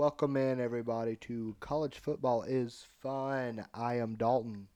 Welcome 0.00 0.38
in, 0.38 0.62
everybody, 0.62 1.16
to 1.16 1.54
College 1.60 1.98
Football 1.98 2.44
is 2.44 2.86
Fun. 3.02 3.66
I 3.74 3.96
am 3.96 4.16
Dalton, 4.16 4.68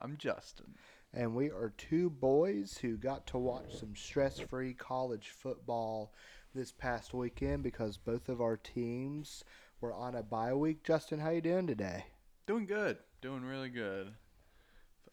I'm 0.00 0.16
Justin. 0.16 0.76
and 1.12 1.34
we 1.34 1.50
are 1.50 1.74
two 1.76 2.08
boys 2.08 2.78
who 2.80 2.96
got 2.96 3.26
to 3.26 3.38
watch 3.38 3.74
some 3.74 3.96
stress 3.96 4.38
free 4.38 4.74
college 4.74 5.30
football 5.30 6.12
this 6.54 6.70
past 6.70 7.12
weekend 7.12 7.64
because 7.64 7.96
both 7.96 8.28
of 8.28 8.40
our 8.40 8.56
teams 8.56 9.42
were 9.80 9.92
on 9.92 10.14
a 10.14 10.22
bye 10.22 10.54
week. 10.54 10.84
Justin, 10.84 11.18
how 11.18 11.30
you 11.30 11.40
doing 11.40 11.66
today? 11.66 12.04
Doing 12.46 12.64
good. 12.64 12.98
Doing 13.20 13.42
really 13.42 13.70
good. 13.70 14.12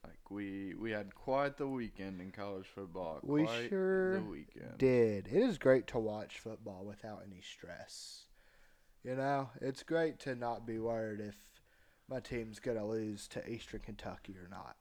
Like 0.04 0.30
we 0.30 0.76
we 0.76 0.92
had 0.92 1.16
quite 1.16 1.58
the 1.58 1.68
weekend 1.68 2.22
in 2.22 2.30
college 2.30 2.68
football. 2.68 3.20
We 3.24 3.48
sure 3.68 4.20
the 4.20 4.30
weekend. 4.30 4.78
Did. 4.78 5.28
It 5.28 5.34
is 5.34 5.58
great 5.58 5.88
to 5.88 5.98
watch 5.98 6.38
football 6.38 6.86
without 6.86 7.24
any 7.26 7.42
stress. 7.42 8.26
You 9.06 9.16
know, 9.16 9.50
it's 9.62 9.84
great 9.84 10.18
to 10.22 10.34
not 10.34 10.66
be 10.66 10.80
worried 10.80 11.20
if 11.20 11.36
my 12.10 12.20
team's 12.20 12.60
going 12.60 12.78
to 12.78 12.84
lose 12.84 13.28
to 13.30 13.48
Eastern 13.48 13.82
Kentucky 13.82 14.36
or 14.36 14.48
not. 14.50 14.78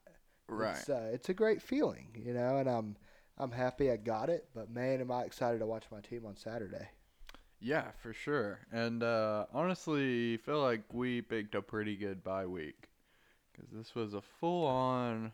Right. 0.48 0.76
It's, 0.76 0.88
uh, 0.88 1.10
it's 1.12 1.28
a 1.28 1.34
great 1.34 1.60
feeling, 1.60 2.08
you 2.14 2.32
know, 2.32 2.56
and 2.56 2.68
I'm 2.68 2.96
I'm 3.36 3.50
happy 3.50 3.90
I 3.90 3.96
got 3.96 4.30
it. 4.30 4.48
But 4.54 4.70
man, 4.70 5.02
am 5.02 5.10
I 5.10 5.24
excited 5.24 5.58
to 5.58 5.66
watch 5.66 5.84
my 5.92 6.00
team 6.00 6.24
on 6.24 6.36
Saturday. 6.36 6.88
Yeah, 7.60 7.90
for 8.02 8.14
sure. 8.14 8.60
And 8.72 9.02
uh, 9.02 9.44
honestly, 9.52 10.38
feel 10.38 10.62
like 10.62 10.82
we 10.92 11.20
picked 11.20 11.54
a 11.54 11.60
pretty 11.60 11.96
good 11.96 12.24
bye 12.24 12.46
week 12.46 12.88
because 13.52 13.70
this 13.72 13.94
was 13.94 14.14
a 14.14 14.22
full-on 14.22 15.32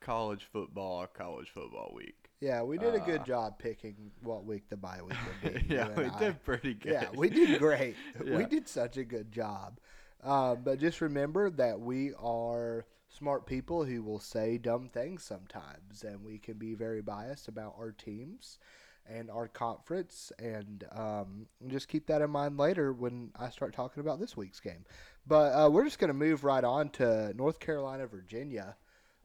college 0.00 0.46
football 0.52 1.06
college 1.06 1.50
football 1.50 1.92
week. 1.94 2.23
Yeah, 2.40 2.62
we 2.62 2.76
did 2.78 2.94
a 2.94 3.00
good 3.00 3.22
Uh, 3.22 3.24
job 3.24 3.58
picking 3.58 4.10
what 4.22 4.44
week 4.44 4.68
the 4.68 4.76
bye 4.76 5.00
week 5.02 5.16
would 5.42 5.54
be. 5.54 5.64
yeah, 5.74 5.88
we 5.96 6.04
I. 6.06 6.18
did 6.18 6.42
pretty 6.44 6.74
good. 6.74 6.92
Yeah, 6.92 7.08
we 7.14 7.30
did 7.30 7.58
great. 7.58 7.96
We 8.24 8.44
did 8.44 8.68
such 8.68 8.96
a 8.96 9.04
good 9.04 9.32
job. 9.32 9.78
Um, 10.22 10.62
but 10.64 10.78
just 10.78 11.00
remember 11.00 11.50
that 11.50 11.80
we 11.80 12.12
are 12.14 12.86
smart 13.08 13.46
people 13.46 13.84
who 13.84 14.02
will 14.02 14.18
say 14.18 14.58
dumb 14.58 14.88
things 14.88 15.22
sometimes, 15.22 16.02
and 16.02 16.24
we 16.24 16.38
can 16.38 16.54
be 16.58 16.74
very 16.74 17.00
biased 17.02 17.48
about 17.48 17.74
our 17.78 17.92
teams 17.92 18.58
and 19.06 19.30
our 19.30 19.48
conference. 19.48 20.32
And 20.38 20.84
um, 20.92 21.46
just 21.68 21.88
keep 21.88 22.06
that 22.08 22.22
in 22.22 22.30
mind 22.30 22.58
later 22.58 22.92
when 22.92 23.30
I 23.38 23.50
start 23.50 23.74
talking 23.74 24.00
about 24.00 24.18
this 24.18 24.36
week's 24.36 24.60
game. 24.60 24.84
But 25.26 25.52
uh, 25.52 25.70
we're 25.70 25.84
just 25.84 25.98
going 25.98 26.08
to 26.08 26.14
move 26.14 26.42
right 26.44 26.64
on 26.64 26.88
to 26.90 27.32
North 27.34 27.60
Carolina, 27.60 28.06
Virginia. 28.06 28.76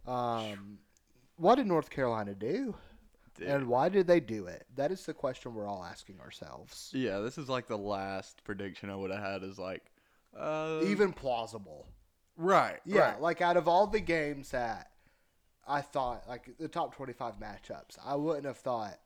Um, 0.06 0.80
what 1.38 1.56
did 1.56 1.68
North 1.68 1.90
Carolina 1.90 2.36
do? 2.36 2.76
And 3.48 3.68
why 3.68 3.90
did 3.90 4.08
they 4.08 4.20
do 4.20 4.46
it? 4.48 4.66
That 4.76 4.92
is 4.92 5.06
the 5.06 5.14
question 5.14 5.54
we're 5.54 5.68
all 5.68 5.84
asking 5.84 6.20
ourselves. 6.20 6.90
yeah, 6.94 7.20
this 7.20 7.38
is 7.38 7.50
like 7.50 7.68
the 7.68 7.78
last 7.78 8.44
prediction 8.44 8.90
I 8.90 8.96
would 8.96 9.12
have 9.12 9.22
had. 9.24 9.44
Is 9.44 9.58
like, 9.60 9.86
uh, 10.38 10.82
Even 10.86 11.14
plausible. 11.14 11.88
right. 12.38 12.80
Yeah, 12.86 13.12
right. 13.14 13.22
like 13.22 13.42
out 13.42 13.58
of 13.58 13.68
all 13.68 13.88
the 13.88 14.00
games 14.00 14.52
that 14.52 14.92
I 15.68 15.82
thought, 15.82 16.28
like 16.28 16.50
the 16.60 16.68
top 16.68 16.96
25 16.96 17.36
matchups, 17.40 17.98
I 18.04 18.16
wouldn't 18.16 18.46
have 18.46 18.58
thought, 18.58 18.98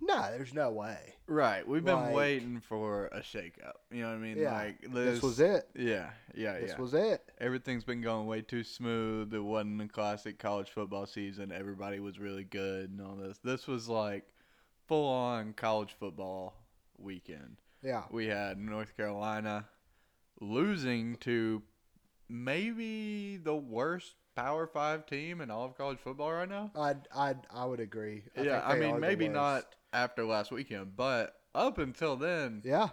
no, 0.00 0.22
there's 0.36 0.52
no 0.52 0.70
way. 0.70 1.14
Right. 1.26 1.66
We've 1.66 1.84
been 1.84 1.94
Like- 1.94 2.14
waiting 2.14 2.60
for 2.60 3.06
a 3.06 3.20
shakeup. 3.20 3.74
You 3.90 4.02
know 4.02 4.08
what 4.08 4.16
I 4.16 4.18
mean? 4.18 4.36
Yeah, 4.36 4.52
Like 4.52 4.80
This 4.82 5.22
was 5.22 5.40
it. 5.40 5.68
Yeah, 5.74 6.10
yeah, 6.34 6.58
This 6.58 6.72
yeah. 6.72 6.78
was 6.80 6.92
it. 6.94 7.22
Everything's 7.44 7.84
been 7.84 8.00
going 8.00 8.26
way 8.26 8.40
too 8.40 8.64
smooth. 8.64 9.34
It 9.34 9.38
wasn't 9.38 9.82
a 9.82 9.88
classic 9.88 10.38
college 10.38 10.70
football 10.70 11.04
season. 11.04 11.52
Everybody 11.52 12.00
was 12.00 12.18
really 12.18 12.44
good 12.44 12.88
and 12.88 13.02
all 13.02 13.16
this. 13.16 13.38
This 13.44 13.66
was 13.66 13.86
like 13.86 14.24
full 14.88 15.06
on 15.10 15.52
college 15.52 15.94
football 16.00 16.54
weekend. 16.96 17.58
Yeah. 17.82 18.04
We 18.10 18.28
had 18.28 18.56
North 18.56 18.96
Carolina 18.96 19.66
losing 20.40 21.16
to 21.16 21.60
maybe 22.30 23.36
the 23.36 23.54
worst 23.54 24.14
Power 24.34 24.66
Five 24.66 25.04
team 25.04 25.42
in 25.42 25.50
all 25.50 25.66
of 25.66 25.76
college 25.76 25.98
football 25.98 26.32
right 26.32 26.48
now. 26.48 26.72
I'd, 26.74 27.06
I'd, 27.14 27.40
I 27.54 27.66
would 27.66 27.78
agree. 27.78 28.22
I 28.38 28.40
yeah, 28.40 28.62
I 28.64 28.76
mean 28.78 28.98
maybe 29.00 29.28
not 29.28 29.66
after 29.92 30.24
last 30.24 30.50
weekend, 30.50 30.96
but 30.96 31.36
up 31.54 31.76
until 31.76 32.16
then, 32.16 32.62
Yeah, 32.64 32.88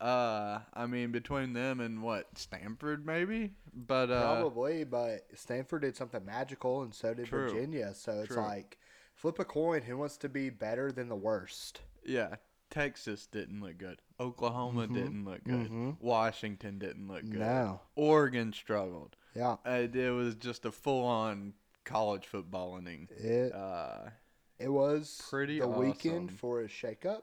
uh, 0.00 0.60
I 0.74 0.86
mean 0.86 1.12
between 1.12 1.52
them 1.52 1.80
and 1.80 2.02
what 2.02 2.36
Stanford 2.38 3.06
maybe, 3.06 3.52
but 3.72 4.10
uh, 4.10 4.34
probably, 4.34 4.84
but 4.84 5.26
Stanford 5.34 5.82
did 5.82 5.96
something 5.96 6.24
magical, 6.24 6.82
and 6.82 6.94
so 6.94 7.14
did 7.14 7.26
True. 7.26 7.48
Virginia. 7.50 7.94
So 7.94 8.12
it's 8.20 8.34
True. 8.34 8.42
like 8.42 8.78
flip 9.14 9.38
a 9.38 9.44
coin. 9.44 9.82
Who 9.82 9.96
wants 9.96 10.16
to 10.18 10.28
be 10.28 10.50
better 10.50 10.90
than 10.92 11.08
the 11.08 11.16
worst? 11.16 11.80
yeah, 12.06 12.34
Texas 12.70 13.26
didn't 13.26 13.60
look 13.62 13.78
good. 13.78 14.00
Oklahoma 14.20 14.86
Mhm. 14.88 14.94
didn't 14.94 15.24
look 15.24 15.42
good. 15.44 15.70
Mhm. 15.70 15.96
Washington 16.00 16.78
didn't 16.78 17.08
look 17.08 17.22
good. 17.22 17.40
No. 17.40 17.80
Oregon 17.94 18.52
struggled. 18.52 19.16
Yeah. 19.34 19.56
Uh, 19.64 19.86
it 19.92 20.10
was 20.14 20.34
just 20.34 20.64
a 20.66 20.70
full 20.72 21.04
on 21.04 21.54
college 21.84 22.26
football 22.26 22.76
inning. 22.76 23.08
It 23.16 23.52
Uh, 23.52 24.10
it 24.58 24.68
was 24.68 25.20
pretty 25.28 25.60
the 25.60 25.68
weekend 25.68 26.32
for 26.38 26.60
a 26.60 26.68
shakeup. 26.68 27.22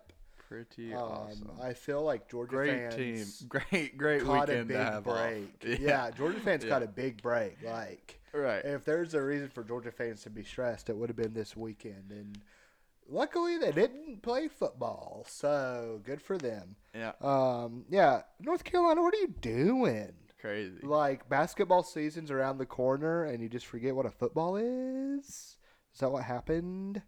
Pretty 0.52 0.94
Um, 0.94 1.02
awesome. 1.02 1.52
I 1.62 1.74
feel 1.74 2.02
like 2.04 2.28
Georgia 2.30 2.50
Great 2.52 2.92
fans 2.92 3.38
team. 3.40 3.48
Great, 3.72 3.98
great 3.98 4.24
caught 4.24 4.50
a 4.50 4.64
big 4.66 5.04
break. 5.04 5.66
off. 5.74 5.80
Yeah. 5.80 6.12
Georgia 6.12 6.40
fans 6.42 6.64
Yeah. 6.66 6.70
caught 6.72 6.84
a 6.84 6.88
big 6.88 7.22
break. 7.22 7.58
Like 7.64 8.20
Right. 8.34 8.64
if 8.66 8.84
there's 8.84 9.14
a 9.14 9.22
reason 9.22 9.48
for 9.50 9.64
Georgia 9.64 9.92
fans 9.92 10.24
to 10.24 10.30
be 10.30 10.44
stressed, 10.44 10.90
it 10.90 10.98
would 10.98 11.08
have 11.10 11.16
been 11.16 11.34
this 11.34 11.56
weekend. 11.56 12.12
And 12.12 12.38
luckily, 13.08 13.58
they 13.60 13.72
didn't 13.72 14.22
play 14.24 14.50
football, 14.50 15.24
so 15.28 16.02
good 16.04 16.22
for 16.22 16.38
them. 16.38 16.76
Yeah. 16.94 17.14
Um, 17.22 17.86
yeah, 17.90 18.24
North 18.42 18.64
Carolina, 18.66 19.02
what 19.02 19.14
are 19.14 19.20
you 19.20 19.28
doing? 19.40 20.12
Crazy. 20.40 20.82
Like 20.82 21.30
basketball 21.30 21.84
season's 21.84 22.30
around 22.32 22.58
the 22.58 22.66
corner, 22.66 23.24
and 23.24 23.42
you 23.42 23.48
just 23.48 23.68
forget 23.68 23.96
what 23.96 24.06
a 24.06 24.12
football 24.12 24.58
is. 24.58 25.58
Is 25.94 26.00
that 26.00 26.12
what 26.12 26.24
happened? 26.24 27.02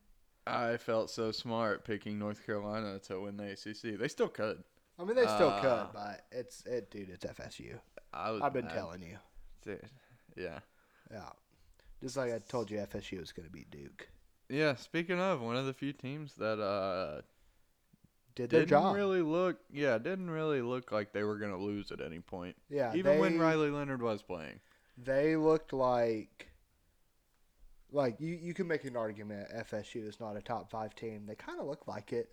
I 0.46 0.78
felt 0.78 1.10
so 1.10 1.32
smart 1.32 1.86
picking 1.86 2.20
North 2.20 2.46
Carolina 2.46 3.00
to 3.08 3.22
win 3.22 3.38
the 3.38 3.52
ACC. 3.52 3.98
They 4.00 4.08
still 4.08 4.28
could. 4.28 4.64
I 5.00 5.04
mean, 5.06 5.16
they 5.16 5.26
still 5.26 5.50
Uh, 5.50 5.62
could, 5.62 5.94
but 5.94 6.26
it's 6.32 6.64
it, 6.66 6.92
dude. 6.92 7.10
It's 7.10 7.26
FSU. 7.26 7.80
I 8.14 8.32
was. 8.32 8.42
I've 8.42 8.54
been 8.54 8.66
mad. 8.66 8.74
telling 8.76 9.02
you. 9.02 9.18
Dude. 9.64 9.82
Yeah. 10.36 10.60
Yeah. 11.12 11.30
Just 12.02 12.18
like 12.18 12.34
I 12.34 12.40
told 12.40 12.70
you, 12.70 12.78
FSU 12.80 13.20
was 13.20 13.32
going 13.32 13.48
to 13.48 13.52
be 13.52 13.66
Duke. 13.72 14.10
Yeah. 14.50 14.76
Speaking 14.76 15.20
of, 15.20 15.42
one 15.42 15.56
of 15.56 15.66
the 15.66 15.74
few 15.74 15.94
teams 15.94 16.36
that 16.36 16.60
uh 16.60 17.22
Did 18.36 18.50
their 18.50 18.60
didn't 18.62 18.70
job. 18.70 18.96
really 18.96 19.22
look. 19.22 19.58
Yeah, 19.72 19.98
didn't 19.98 20.30
really 20.30 20.62
look 20.62 20.92
like 20.92 21.14
they 21.14 21.24
were 21.24 21.38
gonna 21.38 21.58
lose 21.58 21.92
at 21.92 22.02
any 22.02 22.20
point. 22.20 22.56
yeah. 22.70 22.94
Even 22.94 23.20
when 23.20 23.40
Riley 23.40 23.70
Leonard 23.72 24.02
was 24.02 24.22
playing. 24.22 24.60
They 24.98 25.36
looked 25.36 25.74
like. 25.74 26.50
Like, 27.94 28.20
you, 28.20 28.38
you 28.42 28.54
can 28.54 28.68
make 28.68 28.84
an 28.84 28.98
argument 28.98 29.48
FSU 29.56 30.08
is 30.08 30.20
not 30.20 30.36
a 30.36 30.42
top 30.42 30.70
five 30.70 30.96
team. 30.96 31.26
They 31.26 31.36
kind 31.36 31.60
of 31.60 31.68
look 31.68 31.88
like 31.88 32.12
it 32.12 32.30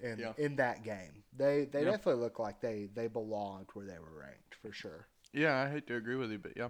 in 0.00 0.18
Yeah. 0.18 0.32
in 0.36 0.56
that 0.56 0.84
game. 0.84 1.24
They 1.36 1.64
they 1.64 1.80
Yeah. 1.84 1.92
definitely 1.92 2.22
look 2.22 2.38
like 2.38 2.60
they, 2.60 2.88
they 2.94 3.08
belonged 3.08 3.68
where 3.72 3.86
they 3.86 3.98
were 3.98 4.20
ranked, 4.20 4.54
for 4.60 4.72
sure. 4.72 5.08
Yeah, 5.32 5.56
I 5.62 5.70
hate 5.70 5.86
to 5.88 5.96
agree 5.96 6.16
with 6.16 6.30
you, 6.30 6.38
but 6.38 6.52
yeah. 6.56 6.68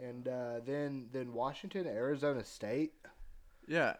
And 0.00 0.26
uh, 0.28 0.60
then 0.64 1.08
then 1.12 1.32
Washington, 1.32 1.86
Arizona 1.86 2.44
State. 2.44 2.92
Yeah, 3.66 3.94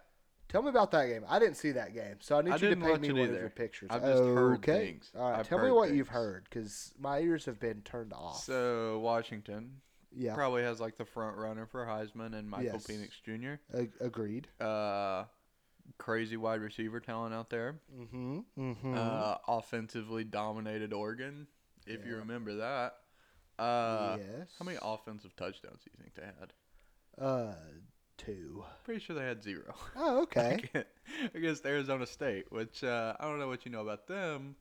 Tell 0.49 0.63
me 0.63 0.71
about 0.71 0.91
that 0.93 1.07
game. 1.07 1.25
I 1.29 1.39
didn't 1.39 1.57
see 1.59 1.73
that 1.73 1.93
game, 1.93 2.17
so 2.21 2.39
I 2.39 2.43
need 2.43 2.53
I 2.53 2.57
you 2.57 2.71
to 2.71 2.77
paint 2.77 3.01
me 3.03 3.13
one 3.13 3.29
of 3.29 3.35
your 3.35 3.51
pictures. 3.51 3.89
I've 3.93 4.01
just 4.03 4.23
heard 4.23 4.55
okay. 4.57 4.87
things. 4.87 5.11
All 5.15 5.31
right, 5.31 5.41
I've 5.41 5.47
tell 5.47 5.59
me 5.59 5.65
heard 5.65 5.75
what 5.75 5.91
you've 5.93 6.09
heard, 6.09 6.45
because 6.49 6.95
my 6.99 7.19
ears 7.21 7.45
have 7.45 7.61
been 7.61 7.83
turned 7.83 8.15
off. 8.15 8.43
So 8.45 8.99
Washington 9.01 9.83
yeah, 10.15 10.35
probably 10.35 10.63
has 10.63 10.81
like 10.81 10.97
the 10.97 11.05
front 11.05 11.37
runner 11.37 11.67
for 11.67 11.85
Heisman 11.87 12.35
and 12.35 12.49
Michael 12.49 12.67
Yes. 12.75 12.87
Penix 12.87 13.11
Jr. 13.25 13.77
ag- 13.79 13.93
agreed. 14.01 14.49
Uh, 14.61 15.25
crazy 15.99 16.37
wide 16.37 16.61
receiver 16.61 17.01
talent 17.01 17.35
out 17.35 17.51
there. 17.51 17.81
Mm-hmm. 17.99 18.41
Mm-hmm. 18.59 18.95
Uh, 18.97 19.35
offensively 19.49 20.25
dominated 20.25 20.93
Oregon, 20.93 21.47
if 21.87 22.05
you 22.07 22.17
remember 22.17 22.57
that. 22.57 22.95
Uh, 23.59 24.17
yes. 24.19 24.49
how 24.59 24.65
many 24.65 24.79
offensive 24.83 25.35
touchdowns 25.37 25.81
do 25.85 25.91
you 25.93 26.03
think 26.03 26.15
they 26.15 26.23
had? 26.39 26.53
Uh, 27.21 27.53
two. 28.17 28.65
Pretty 28.85 29.01
sure 29.01 29.17
they 29.17 29.25
had 29.25 29.43
zero. 29.43 29.75
Oh, 29.97 30.23
okay. 30.23 30.61
Against 31.35 31.67
Arizona 31.67 32.07
State, 32.07 32.45
which 32.53 32.85
uh, 32.85 33.15
I 33.19 33.25
don't 33.25 33.39
know 33.41 33.49
what 33.49 33.65
you 33.67 33.73
know 33.73 33.81
about 33.81 34.07
them. 34.07 34.55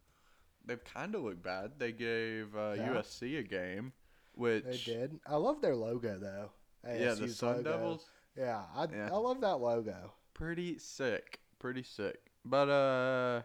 They've 0.66 0.84
kind 0.84 1.14
of 1.16 1.22
looked 1.24 1.44
bad. 1.44 1.74
They 1.78 1.92
gave 1.92 2.56
uh, 2.56 2.74
Yeah. 2.76 2.90
USC 2.96 3.40
a 3.40 3.44
game, 3.44 3.94
which 4.38 4.64
they 4.66 4.78
did. 4.94 5.20
I 5.28 5.36
love 5.36 5.62
their 5.62 5.76
logo 5.76 6.18
though. 6.20 6.52
yeah, 6.88 7.14
the 7.14 7.28
Sun 7.30 7.58
logo. 7.58 7.72
Devils, 7.72 8.06
Yeah, 8.38 8.64
I 8.76 8.88
Yeah. 8.92 9.10
I 9.12 9.18
love 9.18 9.42
that 9.42 9.58
logo. 9.58 10.14
pretty 10.34 10.78
sick, 10.78 11.40
pretty 11.60 11.84
sick. 11.84 12.20
But 12.46 12.70
uh, 12.70 13.42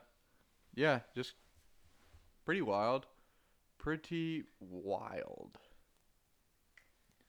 yeah, 0.74 1.00
just 1.14 1.34
pretty 2.44 2.62
wild, 2.62 3.06
pretty 3.78 4.44
wild. 4.60 5.58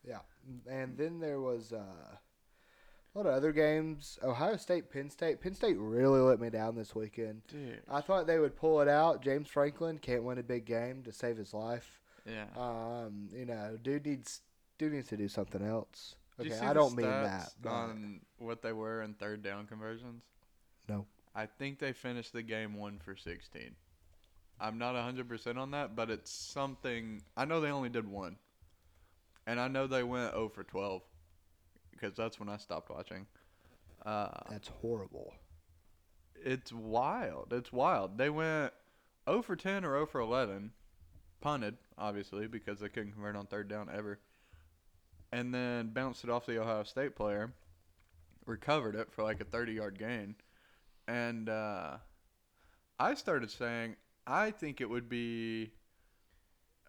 Yeah, 0.06 0.20
and 0.70 0.98
then 0.98 1.20
there 1.20 1.40
was 1.40 1.72
uh, 1.72 2.18
A 3.16 3.18
lot 3.18 3.26
of 3.28 3.34
other 3.34 3.52
games. 3.54 4.20
Ohio 4.24 4.58
State, 4.58 4.92
Penn 4.92 5.10
State. 5.10 5.40
Penn 5.40 5.54
State 5.54 5.78
really 5.80 6.20
let 6.20 6.40
me 6.42 6.50
down 6.50 6.76
this 6.76 6.94
weekend. 6.94 7.42
Dude. 7.48 7.82
I 7.90 8.02
thought 8.02 8.28
they 8.28 8.40
would 8.40 8.56
pull 8.58 8.82
it 8.82 8.88
out. 8.90 9.22
James 9.24 9.48
Franklin 9.48 9.98
can't 10.00 10.24
win 10.24 10.38
a 10.40 10.44
big 10.44 10.66
game 10.66 11.04
to 11.04 11.12
save 11.14 11.38
his 11.38 11.54
life. 11.54 12.02
Yeah. 12.26 12.46
Um, 12.56 13.30
you 13.34 13.46
know, 13.46 13.78
dude 13.82 14.06
needs 14.06 14.42
dude 14.78 14.94
needs 14.94 15.08
to 15.10 15.18
do 15.18 15.28
something 15.28 15.62
else. 15.66 16.16
Okay, 16.40 16.58
I 16.60 16.74
don't 16.74 16.96
mean 16.96 17.06
that. 17.06 17.52
On 17.66 18.22
what 18.40 18.62
they 18.62 18.74
were 18.74 19.02
in 19.02 19.14
third 19.14 19.44
down 19.44 19.68
conversions? 19.68 20.24
No. 20.90 21.06
I 21.36 21.46
think 21.46 21.80
they 21.80 21.94
finished 21.94 22.34
the 22.34 22.44
game 22.44 22.76
one 22.76 23.00
for 23.04 23.16
sixteen. 23.16 23.76
I'm 24.60 24.78
not 24.78 24.96
hundred 24.96 25.28
percent 25.28 25.58
on 25.58 25.72
that, 25.72 25.96
but 25.96 26.10
it's 26.10 26.32
something. 26.32 27.22
I 27.36 27.46
know 27.46 27.60
they 27.60 27.72
only 27.72 27.90
did 27.90 28.08
one, 28.08 28.38
and 29.46 29.60
I 29.60 29.68
know 29.68 29.88
they 29.88 30.04
went 30.04 30.32
0 30.32 30.50
for 30.50 30.64
twelve, 30.64 31.02
because 31.92 32.16
that's 32.16 32.40
when 32.40 32.50
I 32.50 32.58
stopped 32.58 32.90
watching. 32.90 33.26
Uh, 34.06 34.28
That's 34.50 34.68
horrible. 34.82 35.34
it's 36.36 36.74
wild. 36.74 37.54
It's 37.54 37.72
wild. 37.72 38.18
They 38.18 38.30
went 38.30 38.74
0 39.30 39.42
for 39.42 39.56
10 39.56 39.86
or 39.86 39.92
0 39.92 40.06
for 40.08 40.20
11, 40.20 40.72
punted 41.40 41.78
obviously 41.98 42.48
because 42.48 42.80
they 42.80 42.90
couldn't 42.90 43.14
convert 43.14 43.36
on 43.36 43.46
third 43.46 43.68
down 43.68 43.90
ever, 43.94 44.20
and 45.32 45.54
then 45.54 45.90
bounced 45.90 46.24
it 46.24 46.30
off 46.30 46.46
the 46.46 46.60
Ohio 46.62 46.84
State 46.84 47.16
player, 47.16 47.54
recovered 48.46 48.96
it 48.96 49.12
for 49.12 49.24
like 49.24 49.40
a 49.42 49.46
30 49.46 49.74
yard 49.74 49.98
gain, 50.00 50.36
and 51.08 51.50
uh, 51.50 51.98
I 53.00 53.14
started 53.16 53.50
saying 53.52 53.96
I 54.26 54.52
think 54.52 54.80
it 54.82 54.90
would 54.90 55.10
be 55.10 55.72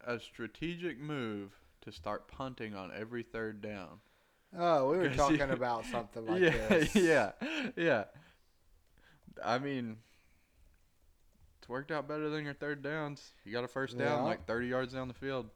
a 0.06 0.18
strategic 0.20 1.00
move 1.00 1.52
to 1.80 1.92
start 1.92 2.28
punting 2.28 2.74
on 2.74 2.90
every 2.94 3.22
third 3.22 3.60
down. 3.60 4.00
Oh, 4.56 4.90
we 4.90 4.98
were 4.98 5.08
talking 5.14 5.38
you- 5.38 5.54
about 5.54 5.84
something 5.86 6.26
like 6.28 6.40
yeah, 6.42 6.50
this. 6.68 6.94
yeah, 6.94 7.32
yeah. 7.76 8.04
I 9.44 9.58
mean, 9.58 9.96
it's 11.64 11.68
worked 11.70 11.90
out 11.90 12.06
better 12.06 12.28
than 12.28 12.44
your 12.44 12.52
third 12.52 12.82
downs. 12.82 13.32
You 13.46 13.52
got 13.52 13.64
a 13.64 13.68
first 13.68 13.96
down 13.96 14.18
Yeah. 14.18 14.22
like 14.24 14.44
30 14.46 14.66
yards 14.66 14.92
down 14.92 15.08
the 15.08 15.14
field. 15.14 15.48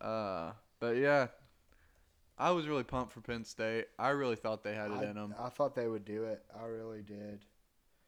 Uh, 0.00 0.52
but 0.80 0.96
yeah, 0.96 1.26
I 2.38 2.52
was 2.52 2.66
really 2.66 2.84
pumped 2.84 3.12
for 3.12 3.20
Penn 3.20 3.44
State. 3.44 3.88
I 3.98 4.10
really 4.10 4.36
thought 4.36 4.64
they 4.64 4.74
had 4.74 4.90
it 4.90 4.94
I, 4.94 5.04
in 5.04 5.14
them. 5.16 5.34
I 5.38 5.50
thought 5.50 5.74
they 5.74 5.88
would 5.88 6.06
do 6.06 6.24
it. 6.24 6.42
I 6.58 6.64
really 6.64 7.02
did. 7.02 7.44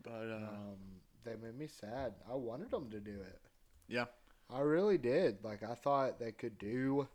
But 0.02 0.10
uh, 0.30 0.48
Um, 0.48 0.78
they 1.22 1.34
made 1.36 1.58
me 1.58 1.66
sad. 1.66 2.14
I 2.30 2.34
wanted 2.34 2.70
them 2.70 2.88
to 2.92 2.98
do 3.00 3.20
it. 3.20 3.40
Yeah. 3.88 4.06
I 4.48 4.60
really 4.60 4.96
did. 4.96 5.44
Like 5.44 5.62
I 5.62 5.74
thought 5.74 6.18
they 6.18 6.32
could 6.32 6.56
do, 6.56 7.06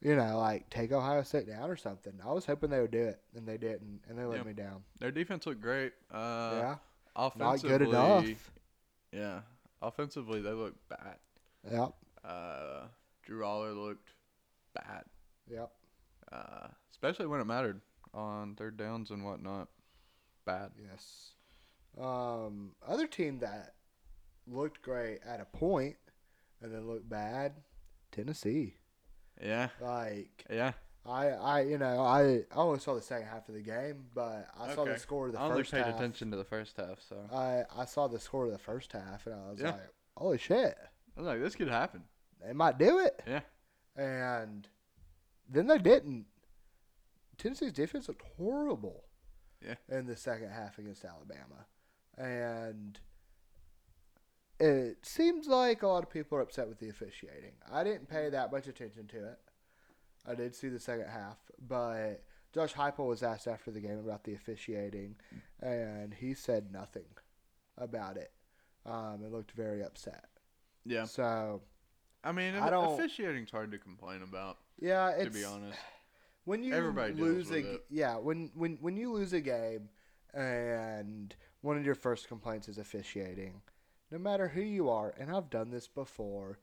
you 0.00 0.14
know, 0.14 0.38
like 0.38 0.70
take 0.70 0.92
Ohio 0.92 1.24
State 1.24 1.48
down 1.48 1.68
or 1.68 1.76
something. 1.76 2.12
I 2.24 2.30
was 2.30 2.46
hoping 2.46 2.70
they 2.70 2.80
would 2.80 2.92
do 2.92 3.02
it, 3.02 3.20
and 3.34 3.44
they 3.44 3.58
didn't, 3.58 4.02
and 4.08 4.16
they 4.16 4.24
let 4.24 4.38
Yeah. 4.38 4.44
me 4.44 4.52
down. 4.52 4.84
their 5.00 5.10
defense 5.10 5.46
looked 5.46 5.60
great. 5.60 5.94
Uh, 6.12 6.50
yeah, 6.54 6.76
not 7.16 7.34
offensively, 7.34 7.70
good 7.70 7.88
enough. 7.88 8.52
Yeah, 9.12 9.40
offensively 9.80 10.40
they 10.40 10.52
looked 10.52 10.88
bad. 10.88 11.16
Yep, 11.70 11.92
Uh, 12.24 12.86
Drew 13.24 13.42
Allar 13.42 13.74
looked 13.76 14.10
bad. 14.74 15.04
yep. 15.48 15.70
uh, 16.32 16.68
especially 16.90 17.26
when 17.26 17.40
it 17.40 17.44
mattered 17.46 17.80
on 18.14 18.54
third 18.56 18.76
downs 18.76 19.10
and 19.10 19.24
whatnot. 19.24 19.68
Bad. 20.44 20.72
Yes. 20.90 21.32
Um, 22.00 22.74
other 22.86 23.06
team 23.06 23.38
that 23.40 23.74
looked 24.46 24.82
great 24.82 25.20
at 25.24 25.40
a 25.40 25.44
point 25.44 25.96
and 26.62 26.72
then 26.74 26.86
looked 26.88 27.08
bad, 27.08 27.52
Tennessee. 28.10 28.76
Yeah, 29.42 29.68
Like 29.80 30.44
yeah. 30.50 30.72
I, 31.04 31.28
I, 31.30 31.60
you 31.62 31.78
know, 31.78 32.00
I, 32.00 32.42
I 32.52 32.56
only 32.56 32.78
saw 32.78 32.94
the 32.94 33.02
second 33.02 33.26
half 33.26 33.48
of 33.48 33.54
the 33.54 33.60
game, 33.60 34.04
but 34.14 34.46
I 34.58 34.72
saw 34.74 34.84
the 34.84 34.98
score 34.98 35.26
of 35.26 35.32
the 35.32 35.40
I 35.40 35.44
only 35.46 35.58
first 35.62 35.72
paid 35.72 35.84
half. 35.84 35.96
attention 35.96 36.30
to 36.30 36.36
the 36.36 36.44
first 36.44 36.76
half, 36.76 37.00
so 37.08 37.16
I, 37.32 37.62
I 37.76 37.84
saw 37.86 38.06
the 38.06 38.20
score 38.20 38.46
of 38.46 38.52
the 38.52 38.58
first 38.58 38.92
half, 38.92 39.26
and 39.26 39.34
I 39.34 39.50
was 39.50 39.60
Yeah. 39.60 39.70
like, 39.72 39.80
"Holy 40.16 40.38
shit, 40.38 40.76
I 41.16 41.20
was 41.20 41.26
like, 41.26 41.40
this 41.40 41.56
could 41.56 41.68
happen. 41.68 42.04
they 42.44 42.52
might 42.52 42.78
do 42.78 43.00
it!" 43.00 43.20
Yeah. 43.26 43.40
And 43.96 44.68
then 45.48 45.66
they 45.66 45.78
didn't. 45.78 46.26
Tennessee's 47.36 47.72
defense 47.72 48.06
looked 48.08 48.22
horrible. 48.36 49.04
Yeah. 49.60 49.74
In 49.88 50.06
the 50.06 50.16
second 50.16 50.50
half 50.50 50.78
against 50.78 51.04
Alabama, 51.04 51.66
and 52.16 52.98
it 54.60 54.98
seems 55.04 55.46
like 55.48 55.82
a 55.82 55.88
lot 55.88 56.04
of 56.04 56.10
people 56.10 56.38
are 56.38 56.42
upset 56.42 56.68
with 56.68 56.78
the 56.78 56.88
officiating. 56.88 57.52
I 57.72 57.82
didn't 57.84 58.08
pay 58.08 58.28
that 58.30 58.52
much 58.52 58.66
attention 58.68 59.08
to 59.08 59.28
it. 59.30 59.38
I 60.26 60.34
did 60.34 60.54
see 60.54 60.68
the 60.68 60.78
second 60.80 61.08
half, 61.08 61.38
but 61.66 62.22
Josh 62.54 62.74
Heupel 62.74 63.06
was 63.08 63.22
asked 63.22 63.46
after 63.48 63.70
the 63.70 63.80
game 63.80 63.98
about 63.98 64.24
the 64.24 64.34
officiating, 64.34 65.16
and 65.60 66.14
he 66.14 66.34
said 66.34 66.70
nothing 66.72 67.08
about 67.76 68.16
it. 68.16 68.32
Um, 68.84 69.20
and 69.22 69.32
looked 69.32 69.52
very 69.52 69.82
upset. 69.84 70.24
Yeah. 70.84 71.04
So 71.04 71.62
I 72.24 72.32
mean, 72.32 72.54
I 72.56 72.68
don't- 72.70 72.94
officiating's 72.98 73.50
hard 73.50 73.70
to 73.72 73.78
complain 73.78 74.22
about, 74.22 74.58
yeah, 74.80 75.10
it's 75.10 75.24
to 75.26 75.30
be 75.30 75.44
honest. 75.44 75.78
when 76.44 76.64
you 76.64 76.74
Everybody 76.74 77.14
lose 77.14 77.50
a 77.52 77.74
it. 77.74 77.84
yeah 77.90 78.16
when 78.16 78.50
when 78.54 78.76
when 78.80 78.96
you 78.96 79.12
lose 79.12 79.32
a 79.32 79.40
game 79.40 79.88
and 80.34 81.34
one 81.60 81.76
of 81.76 81.84
your 81.86 81.94
first 81.94 82.26
complaints 82.26 82.68
is 82.68 82.78
officiating 82.78 83.62
no 84.10 84.18
matter 84.18 84.48
who 84.48 84.60
you 84.62 84.88
are 84.90 85.14
and 85.18 85.30
i've 85.30 85.48
done 85.50 85.70
this 85.70 85.86
before 85.86 86.58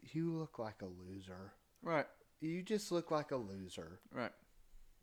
you 0.00 0.32
look 0.32 0.58
like 0.58 0.80
a 0.80 0.86
loser 0.86 1.52
Right. 1.82 2.06
You 2.40 2.62
just 2.62 2.90
look 2.92 3.10
like 3.10 3.30
a 3.30 3.36
loser 3.36 4.00
Right. 4.12 4.32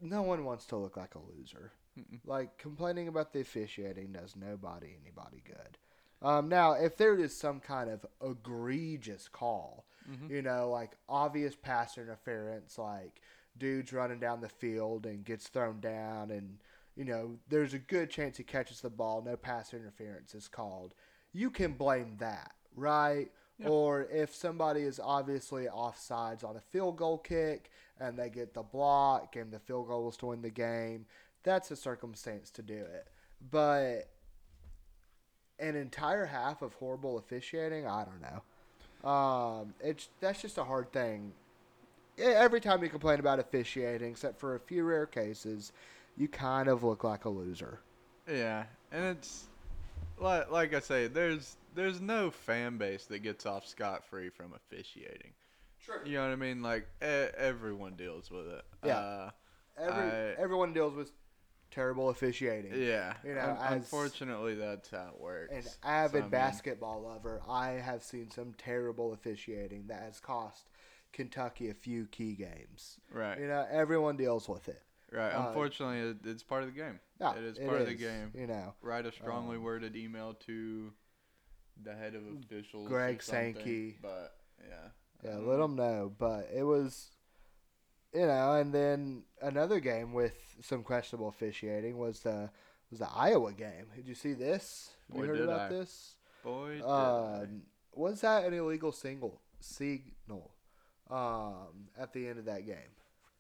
no 0.02 0.22
one 0.22 0.44
wants 0.46 0.66
to 0.68 0.76
look 0.78 0.98
like 0.98 1.16
a 1.16 1.20
loser 1.20 1.72
Mm-mm. 1.98 2.20
like 2.26 2.58
complaining 2.58 3.08
about 3.08 3.34
the 3.34 3.40
officiating 3.42 4.12
does 4.12 4.36
nobody 4.36 4.96
anybody 5.02 5.42
good 5.46 5.78
um, 6.22 6.50
now 6.50 6.74
if 6.74 6.98
there 6.98 7.16
is 7.16 7.36
some 7.36 7.60
kind 7.60 7.90
of 7.90 8.06
egregious 8.24 9.28
call 9.28 9.86
Mhm. 10.10 10.30
you 10.30 10.42
know, 10.42 10.70
like 10.70 10.92
obvious 11.10 11.54
pass 11.54 11.98
interference, 11.98 12.78
like 12.78 13.22
dude's 13.58 13.92
running 13.92 14.20
down 14.22 14.40
the 14.40 14.48
field 14.48 15.06
and 15.06 15.26
gets 15.26 15.50
thrown 15.50 15.82
down, 15.82 16.32
and 16.32 16.60
you 16.96 17.04
know, 17.04 17.38
there's 17.50 17.74
a 17.74 17.80
good 17.80 18.10
chance 18.10 18.38
he 18.38 18.44
catches 18.46 18.80
the 18.80 18.90
ball, 18.90 19.22
no 19.22 19.36
pass 19.36 19.74
interference 19.74 20.34
is 20.34 20.48
called. 20.48 20.94
You 21.34 21.50
can 21.52 21.74
blame 21.74 22.16
that, 22.20 22.54
right? 22.74 23.30
Yeah. 23.60 23.70
Or 23.70 24.04
if 24.12 24.36
somebody 24.36 24.82
is 24.82 25.00
obviously 25.04 25.66
offsides 25.66 26.44
on 26.44 26.58
a 26.58 26.62
field 26.62 26.98
goal 26.98 27.18
kick 27.18 27.72
and 28.00 28.18
they 28.18 28.30
get 28.30 28.54
the 28.54 28.62
block 28.62 29.36
and 29.36 29.52
the 29.52 29.60
field 29.60 29.88
goal 29.88 30.06
was 30.06 30.18
to 30.18 30.28
win 30.28 30.42
the 30.42 30.52
game, 30.52 31.06
that's 31.44 31.72
a 31.72 31.76
circumstance 31.76 32.52
to 32.52 32.62
do 32.62 32.76
it. 32.76 33.08
But 33.50 34.10
an 35.60 35.76
entire 35.76 36.26
half 36.26 36.62
of 36.62 36.74
horrible 36.76 37.18
officiating, 37.18 37.88
I 37.88 38.06
don't 38.06 38.22
know. 38.22 39.10
Um, 39.10 39.74
it's 39.80 40.10
that's 40.20 40.42
just 40.42 40.58
a 40.58 40.64
hard 40.64 40.92
thing. 40.92 41.32
Every 42.18 42.60
time 42.60 42.84
you 42.84 42.90
complain 42.90 43.20
about 43.20 43.40
officiating, 43.40 44.12
except 44.12 44.40
for 44.40 44.56
a 44.56 44.60
few 44.60 44.84
rare 44.84 45.06
cases, 45.06 45.72
you 46.18 46.28
kind 46.28 46.68
of 46.68 46.84
look 46.84 47.04
like 47.04 47.26
a 47.26 47.30
loser. 47.30 47.80
Yeah, 48.28 48.66
and 48.92 49.18
it's 49.18 49.46
like 50.18 50.52
like 50.52 50.74
I 50.74 50.80
say, 50.80 51.08
there's 51.08 51.58
there's 51.76 52.02
no 52.02 52.32
fan 52.32 52.78
base 52.78 53.06
that 53.06 53.20
gets 53.20 53.46
off 53.46 53.66
scot 53.68 54.04
free 54.06 54.30
from 54.30 54.54
officiating. 54.54 55.34
Sure. 55.80 56.02
You 56.06 56.14
know 56.16 56.24
what 56.24 56.32
I 56.34 56.36
mean? 56.36 56.62
Like 56.62 56.88
e- 57.02 57.06
everyone 57.38 57.94
deals 57.96 58.30
with 58.32 58.48
it. 58.48 58.66
Yeah. 58.86 58.98
Uh, 58.98 59.30
Every 59.80 59.94
I- 60.12 60.34
everyone 60.42 60.74
deals 60.74 60.96
with 60.96 61.12
terrible 61.70 62.10
officiating. 62.10 62.74
yeah. 62.82 63.14
You 63.24 63.36
know, 63.36 63.42
Un- 63.42 63.58
as- 63.58 63.74
unfortunately, 63.74 64.56
that's 64.56 64.90
how 64.90 65.12
it 65.16 65.22
works. 65.22 65.54
An 65.54 65.62
So, 65.64 65.70
avid 65.84 66.20
I 66.20 66.22
mean, 66.24 66.32
basketball 66.32 67.02
lover, 67.04 67.42
I 67.48 67.72
have 67.74 68.02
seen 68.04 68.32
some 68.32 68.54
terrible 68.58 69.14
officiating 69.14 69.88
that 69.88 70.02
has 70.02 70.20
cost 70.20 70.70
Kentucky 71.14 71.70
a 71.70 71.74
few 71.74 72.08
key 72.08 72.34
games. 72.36 73.00
Right. 73.14 73.40
You 73.40 73.48
know, 73.48 73.68
everyone 73.70 74.18
deals 74.18 74.50
with 74.50 74.68
it. 74.68 74.82
Right. 75.12 75.30
uh, 75.32 75.48
Unfortunately, 75.50 76.00
it, 76.00 76.18
it's 76.26 76.44
part 76.44 76.64
of 76.64 76.70
the 76.74 76.76
game. 76.76 77.00
It 77.20 77.44
is 77.44 77.58
part 77.60 77.82
of 77.82 77.88
the 77.88 77.94
game. 77.96 78.32
You 78.36 78.48
know, 78.48 78.74
Write 78.82 79.06
a 79.06 79.12
strongly 79.12 79.58
Um, 79.58 79.64
worded 79.64 79.96
email 79.96 80.34
to 80.46 80.92
the 81.84 81.94
head 81.96 82.16
of 82.16 82.24
officials. 82.44 82.88
Greg 82.88 83.22
Sankey. 83.22 83.98
But 84.02 84.36
yeah. 84.68 84.90
Yeah, 85.24 85.32
Um, 85.38 85.48
let 85.48 85.58
them 85.58 85.76
know. 85.76 86.14
But 86.18 86.50
it 86.54 86.64
was, 86.64 87.12
you 88.14 88.26
know, 88.28 88.54
and 88.54 88.74
then 88.74 89.24
another 89.42 89.80
game 89.80 90.14
with 90.14 90.56
some 90.62 90.84
questionable 90.84 91.28
officiating 91.30 91.98
was 91.98 92.20
the 92.22 92.50
was 92.90 93.00
the 93.00 93.10
Iowa 93.10 93.52
game. 93.54 93.88
Did 93.96 94.08
you 94.08 94.16
see 94.16 94.34
this? 94.34 94.92
Boy, 95.10 95.24
you 95.24 95.28
heard 95.30 95.36
did 95.38 95.44
about 95.46 95.60
I. 95.62 95.70
this? 95.70 96.16
Boy, 96.44 96.74
did 96.76 96.84
Uh, 96.84 97.42
I. 97.42 97.48
was 97.94 98.22
that 98.22 98.46
an 98.46 98.54
illegal 98.54 98.92
single 98.92 99.42
signal 99.60 100.52
um, 101.10 101.90
at 101.98 102.14
the 102.14 102.28
end 102.28 102.40
of 102.40 102.46
that 102.46 102.66
game? 102.66 102.94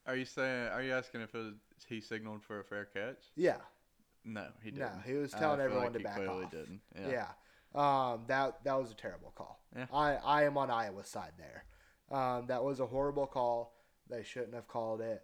Are 0.05 0.15
you 0.15 0.25
saying? 0.25 0.69
Are 0.69 0.81
you 0.81 0.93
asking 0.93 1.21
if 1.21 1.33
it 1.35 1.37
was, 1.37 1.53
he 1.85 1.99
signaled 2.01 2.43
for 2.43 2.59
a 2.59 2.63
fair 2.63 2.85
catch? 2.85 3.23
Yeah, 3.35 3.57
No, 4.25 4.47
he 4.63 4.71
didn't. 4.71 4.87
No, 4.87 5.01
he 5.05 5.13
was 5.13 5.31
telling 5.31 5.59
everyone 5.61 5.85
like 5.85 5.93
to 5.93 5.99
back 5.99 6.15
clearly 6.15 6.45
off. 6.45 6.51
Didn't. 6.51 6.81
yeah. 6.99 7.09
Yeah. 7.09 7.27
Um, 7.75 8.21
that 8.27 8.63
that 8.63 8.79
was 8.79 8.91
a 8.91 8.95
terrible 8.95 9.31
call. 9.35 9.61
Yeah. 9.75 9.85
I 9.93 10.15
I 10.15 10.43
am 10.43 10.57
on 10.57 10.71
Iowa's 10.71 11.07
side 11.07 11.33
there. 11.37 11.65
Um, 12.09 12.47
that 12.47 12.63
was 12.63 12.79
a 12.79 12.85
horrible 12.85 13.27
call. 13.27 13.73
They 14.09 14.23
shouldn't 14.23 14.53
have 14.55 14.67
called 14.67 15.01
it. 15.01 15.21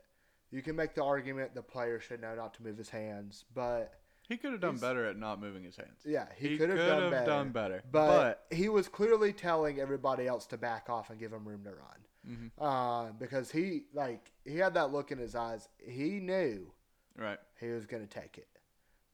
You 0.52 0.62
can 0.62 0.76
make 0.76 0.94
the 0.94 1.04
argument 1.04 1.56
the 1.56 1.64
player 1.64 2.00
should 2.00 2.22
know 2.22 2.36
not 2.36 2.54
to 2.56 2.64
move 2.64 2.78
his 2.78 2.90
hands, 2.90 3.46
but 3.56 3.94
He 4.28 4.38
could 4.38 4.52
have 4.52 4.62
done 4.62 4.78
better 4.78 5.06
at 5.06 5.18
not 5.18 5.40
moving 5.42 5.64
his 5.64 5.76
hands. 5.78 6.02
yeah, 6.06 6.28
he, 6.38 6.50
He 6.50 6.58
could 6.58 6.70
have 6.70 6.78
done 6.78 7.10
better. 7.12 7.26
done 7.26 7.50
better. 7.52 7.84
But, 7.92 8.46
he 8.52 8.70
was 8.70 8.88
clearly 8.88 9.34
telling 9.34 9.80
everybody 9.80 10.28
else 10.28 10.46
to 10.48 10.58
back 10.58 10.90
off 10.90 11.10
and 11.10 11.18
give 11.20 11.32
him 11.34 11.48
room 11.48 11.64
to 11.64 11.72
run. 11.72 12.06
Mhm. 12.28 12.52
Uh, 12.58 13.12
because 13.20 13.52
he 13.52 13.84
like 13.94 14.32
he 14.46 14.58
had 14.58 14.74
that 14.76 14.92
look 14.92 15.12
in 15.12 15.18
his 15.18 15.36
eyes. 15.36 15.68
He 15.86 16.20
knew 16.20 16.72
right. 17.18 17.40
he 17.60 17.68
was 17.70 17.86
going 17.86 18.08
to 18.08 18.20
take 18.22 18.38
it. 18.38 18.48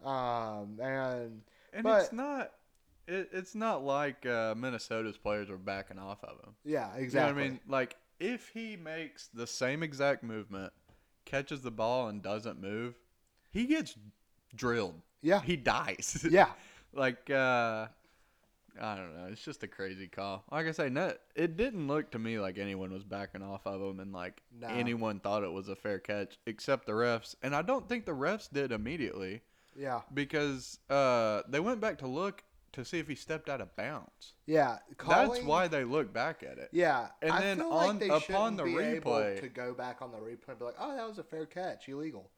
Um, 0.06 0.80
and 0.82 1.42
And 1.74 1.84
But- 1.84 2.04
it's 2.04 2.14
not. 2.14 2.52
It, 3.08 3.30
it's 3.34 3.56
not 3.56 3.84
like 3.84 4.24
uh, 4.28 4.54
Minnesota's 4.56 5.18
players 5.18 5.50
were 5.50 5.58
backing 5.58 5.98
off 5.98 6.24
of 6.24 6.38
him. 6.46 6.54
yeah, 6.64 6.96
You 6.96 7.02
exactly. 7.06 7.34
know 7.34 7.36
what 7.40 7.44
I 7.46 7.50
mean? 7.50 7.60
Like 7.68 7.96
if 8.20 8.50
he 8.50 8.78
makes 8.78 9.28
the 9.34 9.48
same 9.48 9.82
exact 9.82 10.22
movement, 10.24 10.72
catches 11.26 11.62
the 11.62 11.72
ball 11.72 12.10
and 12.10 12.22
doesn't 12.22 12.62
move, 12.62 13.00
he 13.50 13.66
gets 13.66 13.96
drilled. 14.56 15.02
Yeah, 15.24 15.42
He 15.42 15.56
dies. 15.56 16.24
yeah, 16.30 16.52
like 16.94 17.32
uh 17.32 17.88
I 18.82 18.96
don't 18.96 19.16
know. 19.16 19.28
It's 19.32 19.44
just 19.44 19.64
a 19.64 19.68
crazy 19.68 20.08
call. 20.08 20.44
Like 20.52 20.68
I 20.68 20.72
say, 20.72 20.90
no, 20.90 21.14
it 21.36 21.56
didn't 21.58 21.88
look 21.88 22.12
to 22.12 22.20
me 22.20 22.40
like 22.40 22.58
anyone 22.58 22.92
was 22.92 23.04
backing 23.04 23.42
off 23.42 23.66
of 23.66 23.82
him, 23.82 24.00
and 24.00 24.12
like 24.14 24.42
No. 24.60 24.68
anyone 24.68 25.20
thought 25.20 25.44
it 25.44 25.52
was 25.52 25.70
a 25.70 25.76
fair 25.76 26.00
catch, 26.00 26.38
except 26.46 26.86
the 26.86 26.92
refs. 26.94 27.36
And 27.42 27.56
I 27.56 27.62
don't 27.62 27.88
think 27.88 28.06
the 28.06 28.12
refs 28.14 28.52
did 28.52 28.72
immediately 28.72 29.42
yeah, 29.76 30.02
because 30.14 30.80
uh 30.90 31.44
they 31.48 31.60
went 31.60 31.80
back 31.80 31.98
to 32.00 32.08
look 32.08 32.44
to 32.74 32.86
see 32.86 33.00
if 33.00 33.08
he 33.08 33.16
stepped 33.16 33.50
out 33.50 33.62
of 33.62 33.76
bounds. 33.76 34.34
yeah. 34.46 34.78
Calling, 34.98 35.30
That's 35.32 35.44
why 35.44 35.68
they 35.68 35.84
look 35.84 36.14
back 36.14 36.44
at 36.44 36.58
it. 36.60 36.70
Yeah, 36.72 37.08
And 37.22 37.32
I 37.32 37.42
then 37.42 37.62
on- 37.62 37.72
like 37.72 38.00
they 38.00 38.10
upon 38.10 38.58
the 38.58 38.64
replay- 38.64 39.40
to 39.42 39.50
go 39.50 39.74
back 39.74 40.02
on 40.04 40.12
the 40.12 40.18
replay 40.20 40.50
and 40.50 40.60
be 40.60 40.66
like, 40.66 40.76
"Oh, 40.80 40.96
that 40.96 41.08
was 41.08 41.18
a 41.18 41.24
fair 41.24 41.46
catch, 41.48 41.90
illegal." 41.90 42.30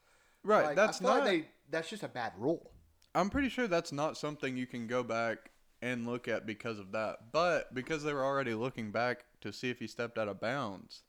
Right. 0.44 0.68
Like, 0.68 0.76
that's 0.78 1.02
not. 1.02 1.20
like 1.20 1.24
they, 1.26 1.48
that's 1.70 1.90
just 1.90 2.04
a 2.04 2.08
bad 2.08 2.32
rule. 2.38 2.72
I'm 3.14 3.30
pretty 3.30 3.50
sure 3.50 3.68
that's 3.68 3.92
not 3.92 4.18
something 4.18 4.56
you 4.56 4.66
can 4.66 4.88
go 4.88 5.04
back 5.04 5.51
and 5.82 6.06
look 6.08 6.28
at 6.28 6.46
because 6.46 6.80
of 6.80 6.92
that. 6.92 7.32
But 7.32 7.74
because 7.74 8.04
they 8.04 8.14
were 8.14 8.24
already 8.26 8.54
looking 8.54 8.92
back 8.92 9.26
to 9.42 9.52
see 9.52 9.70
if 9.70 9.80
he 9.80 9.88
stepped 9.88 10.18
out 10.18 10.28
of 10.28 10.40
bounds, 10.40 11.04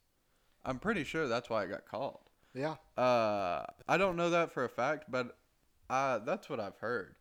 I'm 0.65 0.79
pretty 0.79 1.05
sure 1.05 1.29
that's 1.29 1.51
why 1.51 1.65
it 1.65 1.71
got 1.71 1.87
called. 1.87 2.21
Yeah, 2.55 2.77
Uh, 2.97 3.65
I 3.89 3.97
don't 3.97 4.17
know 4.17 4.31
that 4.31 4.53
for 4.53 4.65
a 4.65 4.69
fact, 4.69 5.07
but 5.11 5.39
uh, 5.89 6.19
that's 6.19 6.49
what 6.51 6.61
I've 6.61 6.77
heard. 6.77 7.15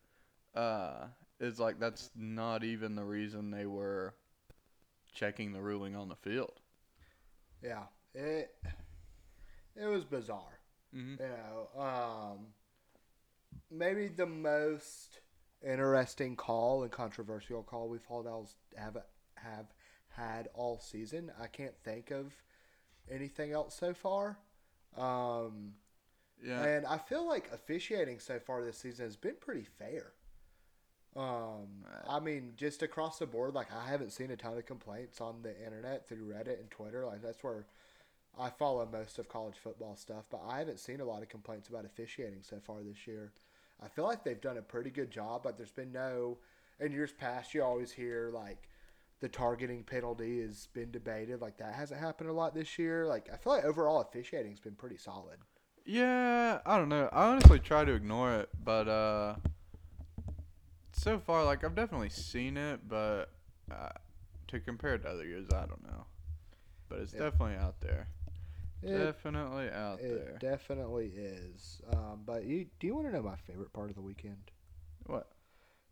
Uh, 0.54 1.06
is 1.40 1.58
like 1.60 1.80
that's 1.80 2.12
not 2.16 2.64
even 2.64 2.96
the 2.96 3.06
reason 3.06 3.50
they 3.50 3.66
were 3.66 4.14
checking 5.14 5.54
the 5.54 5.62
ruling 5.62 5.96
on 5.96 6.10
the 6.10 6.16
field. 6.16 6.60
yeah. 7.64 7.84
It 8.14 8.54
it 9.76 9.86
was 9.86 10.04
bizarre. 10.04 10.60
Mm-hmm. 10.94 11.24
You 11.24 11.30
know, 11.30 11.82
um, 11.82 12.48
maybe 13.70 14.10
the 14.10 14.26
most 14.26 15.20
interesting 15.66 16.36
call 16.36 16.84
and 16.84 16.92
controversial 16.92 17.64
call 17.64 17.90
we've 17.90 18.06
all 18.10 18.48
have 18.78 18.98
have 19.36 19.66
had 20.10 20.50
all 20.54 20.80
season. 20.80 21.32
I 21.42 21.48
can't 21.48 21.76
think 21.84 22.12
of 22.12 22.34
anything 23.10 23.52
else 23.52 23.76
so 23.76 23.94
far. 23.94 24.38
Um, 24.98 25.74
Yeah. 26.44 26.64
And 26.64 26.86
I 26.86 26.98
feel 26.98 27.28
like 27.28 27.50
officiating 27.54 28.20
so 28.20 28.40
far 28.40 28.64
this 28.64 28.78
season 28.78 29.06
has 29.06 29.16
been 29.16 29.36
pretty 29.40 29.66
fair. 29.78 30.14
Um, 31.16 31.86
I 32.08 32.20
mean, 32.20 32.54
just 32.56 32.82
across 32.84 33.20
the 33.20 33.26
board, 33.28 33.54
like 33.54 33.68
I 33.72 33.88
haven't 33.88 34.12
seen 34.12 34.32
a 34.32 34.38
ton 34.38 34.58
of 34.58 34.66
complaints 34.66 35.22
on 35.22 35.42
the 35.42 35.56
internet 35.64 36.08
through 36.08 36.26
Reddit 36.26 36.60
and 36.60 36.72
Twitter. 36.72 37.06
Like 37.06 37.22
that's 37.22 37.44
where 37.44 37.66
I 38.40 38.50
follow 38.50 38.88
most 38.90 39.20
of 39.20 39.28
college 39.28 39.56
football 39.62 39.96
stuff, 39.98 40.24
but 40.32 40.42
I 40.48 40.60
haven't 40.60 40.80
seen 40.80 41.02
a 41.02 41.06
lot 41.06 41.22
of 41.22 41.30
complaints 41.30 41.68
about 41.68 41.86
officiating 41.86 42.42
so 42.42 42.60
far 42.66 42.78
this 42.82 43.06
year. 43.06 43.34
I 43.82 43.88
feel 43.88 44.06
like 44.06 44.24
they've 44.24 44.40
done 44.40 44.58
a 44.58 44.62
pretty 44.62 44.92
good 44.92 45.10
job, 45.12 45.42
but 45.44 45.58
there's 45.58 45.72
been 45.72 45.92
no. 45.92 46.38
In 46.80 46.92
years 46.92 47.12
past, 47.12 47.54
you 47.54 47.64
always 47.64 47.92
hear 47.92 48.32
like 48.34 48.70
the 49.20 49.30
targeting 49.30 49.84
penalty 49.84 50.42
has 50.42 50.68
been 50.74 50.92
debated. 50.92 51.42
Like 51.42 51.58
that 51.58 51.74
hasn't 51.74 52.00
happened 52.00 52.30
a 52.30 52.34
lot 52.34 52.54
this 52.54 52.78
year. 52.80 53.06
Like 53.08 53.30
I 53.32 53.38
feel 53.38 53.54
like 53.54 53.64
overall 53.64 54.02
officiating's 54.02 54.60
been 54.60 54.76
pretty 54.76 54.98
solid. 54.98 55.38
Yeah, 55.86 56.60
I 56.66 56.78
don't 56.78 56.90
know. 56.90 57.10
I 57.12 57.26
honestly 57.28 57.60
try 57.60 57.86
to 57.86 57.94
ignore 57.94 58.34
it, 58.36 58.50
but 58.64 58.88
uh, 58.88 59.36
so 60.92 61.20
far, 61.20 61.44
like 61.44 61.64
I've 61.64 61.76
definitely 61.76 62.10
seen 62.10 62.58
it, 62.58 62.88
but 62.88 63.32
uh, 63.72 63.90
to 64.48 64.60
compare 64.60 64.96
it 64.96 65.04
to 65.04 65.10
other 65.10 65.26
years, 65.26 65.48
I 65.52 65.66
don't 65.66 65.84
know. 65.84 66.06
But 66.88 67.00
it's 67.00 67.14
Yeah. 67.14 67.20
definitely 67.20 67.56
out 67.56 67.82
there. 67.82 68.08
It- 68.84 68.98
definitely 68.98 69.70
out 69.70 70.00
there. 70.02 70.08
It 70.16 70.40
there. 70.42 70.52
definitely 70.52 71.08
is. 71.16 71.82
Um, 71.92 72.22
but 72.26 72.46
you, 72.46 72.66
do 72.80 72.88
you 72.88 72.96
want 72.96 73.08
to 73.08 73.14
know 73.14 73.22
my 73.22 73.36
favorite 73.36 73.74
part 73.74 73.90
of 73.90 73.96
the 73.96 74.02
weekend? 74.02 74.52
What? 75.06 75.28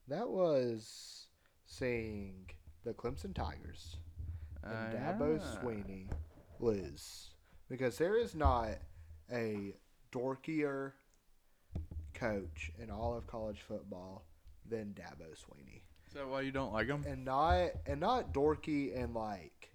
That 0.07 0.29
was 0.29 1.27
seeing 1.65 2.49
the 2.83 2.93
Clemson 2.93 3.33
Tigers 3.35 3.97
and 4.63 4.73
Uh, 4.95 4.97
Dabo 4.97 5.39
yeah. 5.39 5.59
Sweeney 5.61 6.09
lose 6.59 7.31
because 7.69 7.97
there 7.97 8.17
is 8.17 8.33
not 8.35 8.69
a 9.31 9.75
dorkier 10.11 10.93
coach 12.13 12.71
in 12.79 12.89
all 12.89 13.15
of 13.15 13.27
college 13.27 13.61
football 13.61 14.25
than 14.67 14.93
Dabo 14.95 15.37
Sweeney, 15.37 15.83
Is 16.07 16.13
that 16.13 16.27
why 16.27 16.41
you 16.41 16.51
don't 16.51 16.73
like 16.73 16.87
him? 16.87 17.03
and 17.07 17.23
not 17.23 17.69
and 17.85 17.99
not 17.99 18.33
dorky 18.33 18.93
in 18.93 19.13
like 19.13 19.73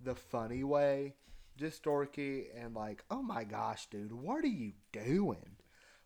the 0.00 0.14
funny 0.14 0.64
way, 0.64 1.14
just 1.58 1.82
dorky 1.82 2.46
and 2.56 2.74
like, 2.74 3.04
oh 3.10 3.22
my 3.22 3.44
gosh, 3.44 3.86
dude, 3.90 4.12
what 4.12 4.44
are 4.44 4.48
you 4.48 4.72
doing? 4.92 5.56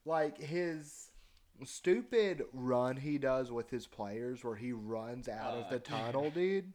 Like 0.05 0.39
his 0.39 1.11
stupid 1.65 2.43
run 2.53 2.97
he 2.97 3.19
does 3.19 3.53
with 3.53 3.71
his 3.71 3.87
players 3.87 4.43
where 4.43 4.57
he 4.57 4.73
runs 4.73 5.29
out 5.29 5.55
of 5.55 5.65
Ah, 5.67 5.71
the 5.71 5.79
tunnel, 5.79 6.31
dude. 6.31 6.73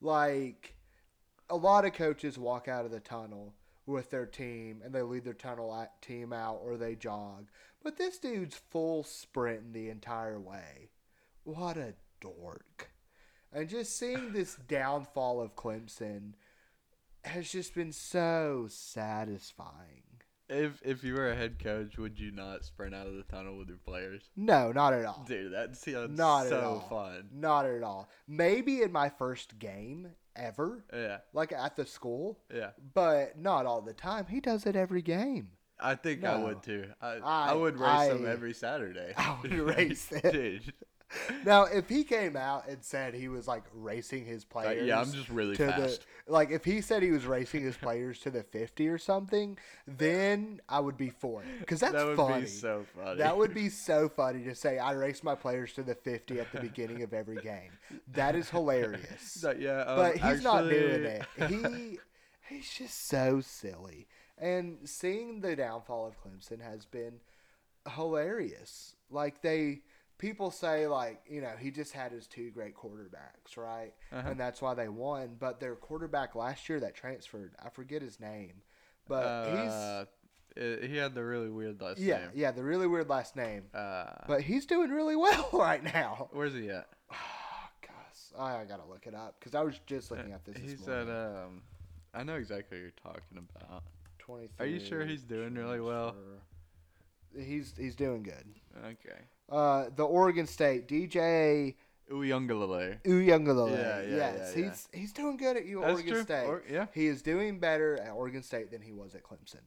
Like 0.00 0.74
a 1.48 1.56
lot 1.56 1.84
of 1.86 1.94
coaches 1.94 2.36
walk 2.38 2.68
out 2.68 2.84
of 2.84 2.90
the 2.90 3.00
tunnel 3.00 3.54
with 3.86 4.10
their 4.10 4.26
team 4.26 4.82
and 4.84 4.94
they 4.94 5.00
lead 5.02 5.24
their 5.24 5.32
tunnel 5.32 5.74
at- 5.74 6.02
team 6.02 6.32
out 6.32 6.60
or 6.62 6.76
they 6.76 6.94
jog. 6.94 7.48
But 7.82 7.96
this 7.96 8.18
dude's 8.18 8.60
full 8.70 9.02
sprinting 9.04 9.72
the 9.72 9.88
entire 9.88 10.38
way. 10.38 10.90
What 11.44 11.76
a 11.78 11.94
dork. 12.20 12.90
And 13.50 13.66
just 13.68 13.96
seeing 13.96 14.32
this 14.32 14.56
downfall 14.56 15.40
of 15.40 15.56
Clemson 15.56 16.34
has 17.24 17.50
just 17.50 17.74
been 17.74 17.92
so 17.92 18.66
satisfying. 18.68 20.02
If 20.50 20.80
if 20.82 21.04
you 21.04 21.12
were 21.14 21.30
a 21.30 21.34
head 21.36 21.58
coach, 21.62 21.98
would 21.98 22.18
you 22.18 22.30
not 22.30 22.64
sprint 22.64 22.94
out 22.94 23.06
of 23.06 23.14
the 23.14 23.22
tunnel 23.24 23.58
with 23.58 23.68
your 23.68 23.76
players? 23.76 24.22
No, 24.34 24.72
not 24.72 24.94
at 24.94 25.04
all. 25.04 25.24
Dude, 25.28 25.52
that 25.52 25.76
sounds 25.76 26.16
Not 26.16 26.46
so 26.48 26.82
fun. 26.88 27.28
Not 27.34 27.66
at 27.66 27.82
all. 27.82 28.08
Maybe 28.26 28.80
in 28.80 28.90
my 28.90 29.10
first 29.10 29.58
game 29.58 30.08
ever, 30.34 30.84
Yeah, 30.92 31.18
like 31.34 31.52
at 31.52 31.76
the 31.76 31.84
school, 31.84 32.38
yeah. 32.54 32.70
but 32.94 33.38
not 33.38 33.66
all 33.66 33.82
the 33.82 33.92
time. 33.92 34.24
He 34.26 34.40
does 34.40 34.64
it 34.64 34.74
every 34.74 35.02
game. 35.02 35.48
I 35.80 35.94
think 35.96 36.24
I 36.24 36.36
would 36.42 36.62
too. 36.62 36.86
I, 37.02 37.08
I- 37.22 37.50
I, 37.50 37.52
would 37.52 37.78
race 37.78 38.08
them 38.08 38.24
I- 38.24 38.30
every 38.30 38.54
Saturday. 38.54 39.12
I 39.18 39.36
would 39.42 39.52
race 39.76 40.10
it. 40.12 40.32
Dude. 40.32 40.72
Now, 41.44 41.64
if 41.64 41.88
he 41.88 42.04
came 42.04 42.36
out 42.36 42.68
and 42.68 42.82
said 42.84 43.14
he 43.14 43.28
was 43.28 43.46
like 43.48 43.64
racing 43.72 44.26
his 44.26 44.44
Like, 44.54 44.64
players, 44.66 44.86
yeah, 44.88 45.00
I'm 45.00 45.10
just 45.12 45.28
really 45.30 45.56
fast. 45.56 46.00
the 46.00 46.06
like 46.28 46.50
if 46.50 46.64
he 46.64 46.80
said 46.80 47.02
he 47.02 47.10
was 47.10 47.26
racing 47.26 47.62
his 47.62 47.76
players 47.84 48.18
to 48.20 48.30
the 48.30 48.42
50 48.42 48.88
or 48.88 48.98
something, 48.98 49.58
then 49.86 50.60
I 50.68 50.80
would 50.80 50.96
be 50.96 51.10
for 51.10 51.42
it 51.42 51.48
because 51.60 51.80
that's 51.80 51.94
that 51.94 52.06
would 52.06 52.16
funny. 52.16 52.42
be 52.42 52.46
so 52.46 52.84
funny. 52.96 53.18
That 53.18 53.36
would 53.36 53.54
be 53.54 53.68
so 53.88 54.08
funny 54.08 54.44
to 54.44 54.54
say 54.54 54.78
I 54.78 54.92
race 54.92 55.22
my 55.22 55.34
players 55.34 55.72
to 55.74 55.82
the 55.82 55.94
50 55.94 56.40
at 56.40 56.52
the 56.52 56.60
beginning 56.60 57.02
of 57.02 57.12
every 57.12 57.36
game. 57.36 57.72
That 58.12 58.34
is 58.36 58.50
hilarious. 58.50 59.44
Yeah, 59.58 59.80
um, 59.82 59.96
but 59.96 60.16
he's 60.18 60.42
not 60.42 60.68
doing 60.68 61.06
actually- 61.06 61.44
it. 61.46 61.98
He 62.50 62.54
he's 62.56 62.70
just 62.70 63.08
so 63.08 63.40
silly. 63.40 64.06
And 64.38 64.78
seeing 64.84 65.40
the 65.40 65.56
downfall 65.56 66.06
of 66.06 66.14
Clemson 66.22 66.60
has 66.62 66.86
been 66.86 67.20
hilarious. 67.94 68.94
Like 69.10 69.42
they 69.42 69.82
people 70.18 70.50
say 70.50 70.86
like, 70.86 71.20
you 71.28 71.40
know, 71.40 71.52
he 71.58 71.70
just 71.70 71.92
had 71.92 72.12
his 72.12 72.26
two 72.26 72.50
great 72.50 72.74
quarterbacks, 72.74 73.56
right? 73.56 73.94
Uh-huh. 74.12 74.28
And 74.30 74.38
that's 74.38 74.60
why 74.60 74.74
they 74.74 74.88
won, 74.88 75.36
but 75.38 75.60
their 75.60 75.74
quarterback 75.76 76.34
last 76.34 76.68
year 76.68 76.80
that 76.80 76.94
transferred, 76.94 77.54
I 77.64 77.70
forget 77.70 78.02
his 78.02 78.20
name. 78.20 78.62
But 79.06 79.24
uh, 79.24 80.04
i- 80.56 80.86
he 80.86 80.96
had 80.96 81.14
the 81.14 81.24
really 81.24 81.48
weird 81.48 81.80
last 81.80 81.98
he's 81.98 82.06
yeah, 82.08 82.18
name. 82.18 82.30
yeah, 82.34 82.50
the 82.50 82.62
really 82.64 82.86
weird 82.86 83.08
last 83.08 83.36
name. 83.36 83.64
Uh, 83.72 84.06
But 84.26 84.42
he's 84.42 84.66
doing 84.66 84.90
really 84.90 85.16
well 85.16 85.48
right 85.52 85.82
now. 85.82 86.28
where's 86.32 86.52
he 86.52 86.68
at? 86.68 86.88
Gosh, 87.80 88.38
I 88.38 88.64
gotta 88.64 88.84
look 88.88 89.06
it 89.06 89.14
up 89.14 89.36
because 89.38 89.54
I 89.54 89.62
was 89.62 89.80
just 89.86 90.10
looking 90.10 90.32
at 90.32 90.44
this. 90.44 90.56
He's 90.58 90.78
this 90.80 90.88
at 90.88 91.08
um. 91.08 91.62
I 92.14 92.22
know 92.24 92.34
exactly 92.36 92.78
what 92.78 92.82
you're 92.82 93.12
talking 93.14 93.38
about. 93.38 93.84
23. 94.18 94.66
Are 94.66 94.68
you 94.68 94.80
sure 94.80 95.04
he's 95.06 95.22
doing 95.22 95.54
really 95.54 95.80
well? 95.80 96.14
He's 97.38 97.72
he's 97.76 97.94
doing 97.94 98.22
good. 98.22 98.44
Okay. 98.84 99.20
Uh, 99.48 99.86
the 99.94 100.04
Oregon 100.04 100.46
State 100.46 100.86
DJ 100.86 101.74
Uiagalelei. 102.10 103.02
Uiagalelei. 103.02 103.70
Yeah, 103.72 104.00
yeah, 104.00 104.16
yes, 104.16 104.52
yeah, 104.54 104.62
yeah. 104.62 104.70
he's 104.70 104.88
he's 104.92 105.12
doing 105.12 105.36
good 105.36 105.56
at 105.56 105.66
U- 105.66 105.82
Oregon 105.82 106.12
true. 106.12 106.22
State. 106.22 106.46
Or- 106.46 106.62
yeah. 106.70 106.86
He 106.94 107.06
is 107.06 107.22
doing 107.22 107.58
better 107.58 107.98
at 108.00 108.12
Oregon 108.12 108.42
State 108.42 108.70
than 108.70 108.82
he 108.82 108.92
was 108.92 109.14
at 109.14 109.22
Clemson. 109.22 109.62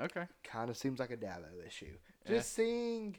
Okay. 0.00 0.24
kind 0.44 0.70
of 0.70 0.76
seems 0.78 0.98
like 0.98 1.10
a 1.10 1.16
Dabo 1.16 1.66
issue. 1.66 1.96
Yeah. 2.24 2.36
Just 2.36 2.54
seeing 2.54 3.18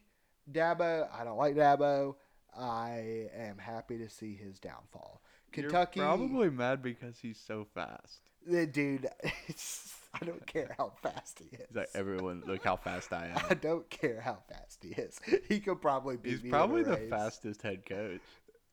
Dabo, 0.52 1.08
I 1.14 1.24
don't 1.24 1.38
like 1.38 1.56
Dabo. 1.56 2.16
I 2.58 3.30
am 3.36 3.60
happy 3.60 3.98
to 4.00 4.10
see 4.10 4.36
his 4.36 4.60
downfall. 4.60 5.22
Kentucky, 5.52 6.00
You're 6.00 6.08
probably 6.08 6.50
mad 6.50 6.82
because 6.82 7.20
he's 7.20 7.40
so 7.40 7.68
fast. 7.74 8.31
The 8.48 8.66
dude. 8.66 9.08
It's, 9.48 9.96
I 10.14 10.26
don't 10.26 10.46
care 10.46 10.76
how 10.78 10.92
fast 11.02 11.40
he 11.40 11.46
is. 11.56 11.66
He's 11.70 11.76
like 11.76 11.90
everyone, 11.96 12.44
look 12.46 12.64
how 12.66 12.76
fast 12.76 13.14
I 13.14 13.28
am. 13.36 13.40
I 13.50 13.54
don't 13.54 13.90
care 13.90 14.20
how 14.20 14.40
fast 14.50 14.84
he 14.84 14.90
is. 14.90 15.20
He 15.48 15.60
could 15.62 15.82
probably 15.82 16.18
beat 16.18 16.32
He's 16.32 16.44
me. 16.44 16.50
a 16.50 16.52
probably 16.52 16.84
the 16.84 16.92
race. 16.98 17.10
fastest 17.10 17.62
head 17.62 17.86
coach. 17.86 18.20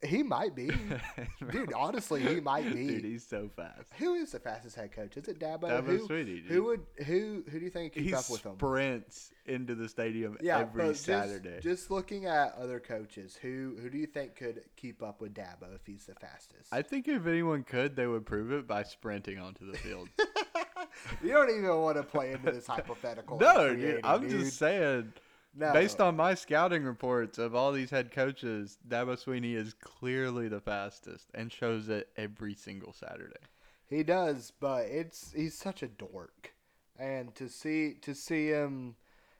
He 0.04 0.22
might 0.22 0.54
be, 0.54 0.70
dude. 1.50 1.72
Honestly, 1.72 2.22
he 2.22 2.38
might 2.40 2.72
be. 2.72 2.86
Dude, 2.86 3.04
he's 3.04 3.26
so 3.26 3.50
fast. 3.56 3.90
Who 3.98 4.14
is 4.14 4.30
the 4.30 4.38
fastest 4.38 4.76
head 4.76 4.92
coach? 4.92 5.16
Is 5.16 5.26
it 5.26 5.40
Dabo? 5.40 5.62
Dabo 5.62 5.84
who, 5.86 6.06
Sweetie, 6.06 6.40
dude. 6.42 6.52
who 6.52 6.62
would 6.64 6.80
who 7.04 7.42
who 7.50 7.58
do 7.58 7.64
you 7.64 7.70
think 7.70 7.94
keep 7.94 8.04
he 8.04 8.14
up 8.14 8.30
with 8.30 8.46
him? 8.46 8.54
sprints 8.54 9.32
into 9.46 9.74
the 9.74 9.88
stadium 9.88 10.36
Yeah, 10.40 10.60
every 10.60 10.82
but 10.84 10.88
just- 10.92 11.04
Saturday. 11.04 11.58
Just, 11.60 11.90
looking 11.90 12.26
at 12.26 12.54
other 12.54 12.78
coaches, 12.78 13.36
who 13.42 13.76
who 13.82 13.90
do 13.90 13.98
you 13.98 14.06
think 14.06 14.36
could 14.36 14.62
keep 14.76 15.02
up 15.02 15.20
with 15.20 15.34
Dabo 15.34 15.74
if 15.74 15.84
he's 15.84 16.04
the 16.06 16.14
fastest? 16.14 16.72
I 16.72 16.82
think 16.82 17.08
if 17.08 17.26
anyone 17.26 17.64
could, 17.64 17.96
they 17.96 18.06
would 18.06 18.24
prove 18.24 18.52
it 18.52 18.68
by 18.68 18.84
sprinting 18.84 19.38
onto 19.40 19.68
the 19.68 19.76
field. 19.78 20.08
you 21.24 21.30
don't 21.32 21.50
even 21.50 21.76
want 21.76 21.96
to 21.96 22.04
play 22.04 22.32
into 22.32 22.52
this 22.52 22.68
hypothetical. 22.68 23.38
No, 23.40 23.74
dude, 23.74 24.00
I'm 24.04 24.20
dude. 24.22 24.30
just 24.30 24.58
saying. 24.58 25.12
No. 25.54 25.72
Based 25.72 26.00
on 26.00 26.16
my 26.16 26.34
scouting 26.34 26.84
reports 26.84 27.38
of 27.38 27.54
all 27.54 27.72
these 27.72 27.90
head 27.90 28.12
coaches, 28.12 28.78
Dabo 28.86 29.18
Sweeney 29.18 29.54
is 29.54 29.74
clearly 29.74 30.48
the 30.48 30.60
fastest 30.60 31.28
and 31.34 31.50
shows 31.50 31.88
it 31.88 32.08
every 32.16 32.54
single 32.54 32.92
Saturday. 32.92 33.40
He 33.88 34.02
does, 34.02 34.52
but 34.60 34.86
it's 34.86 35.32
he's 35.32 35.54
such 35.56 35.82
a 35.82 35.88
dork, 35.88 36.52
and 36.98 37.34
to 37.34 37.48
see 37.48 37.94
to 38.02 38.14
see 38.14 38.48
him, 38.48 38.96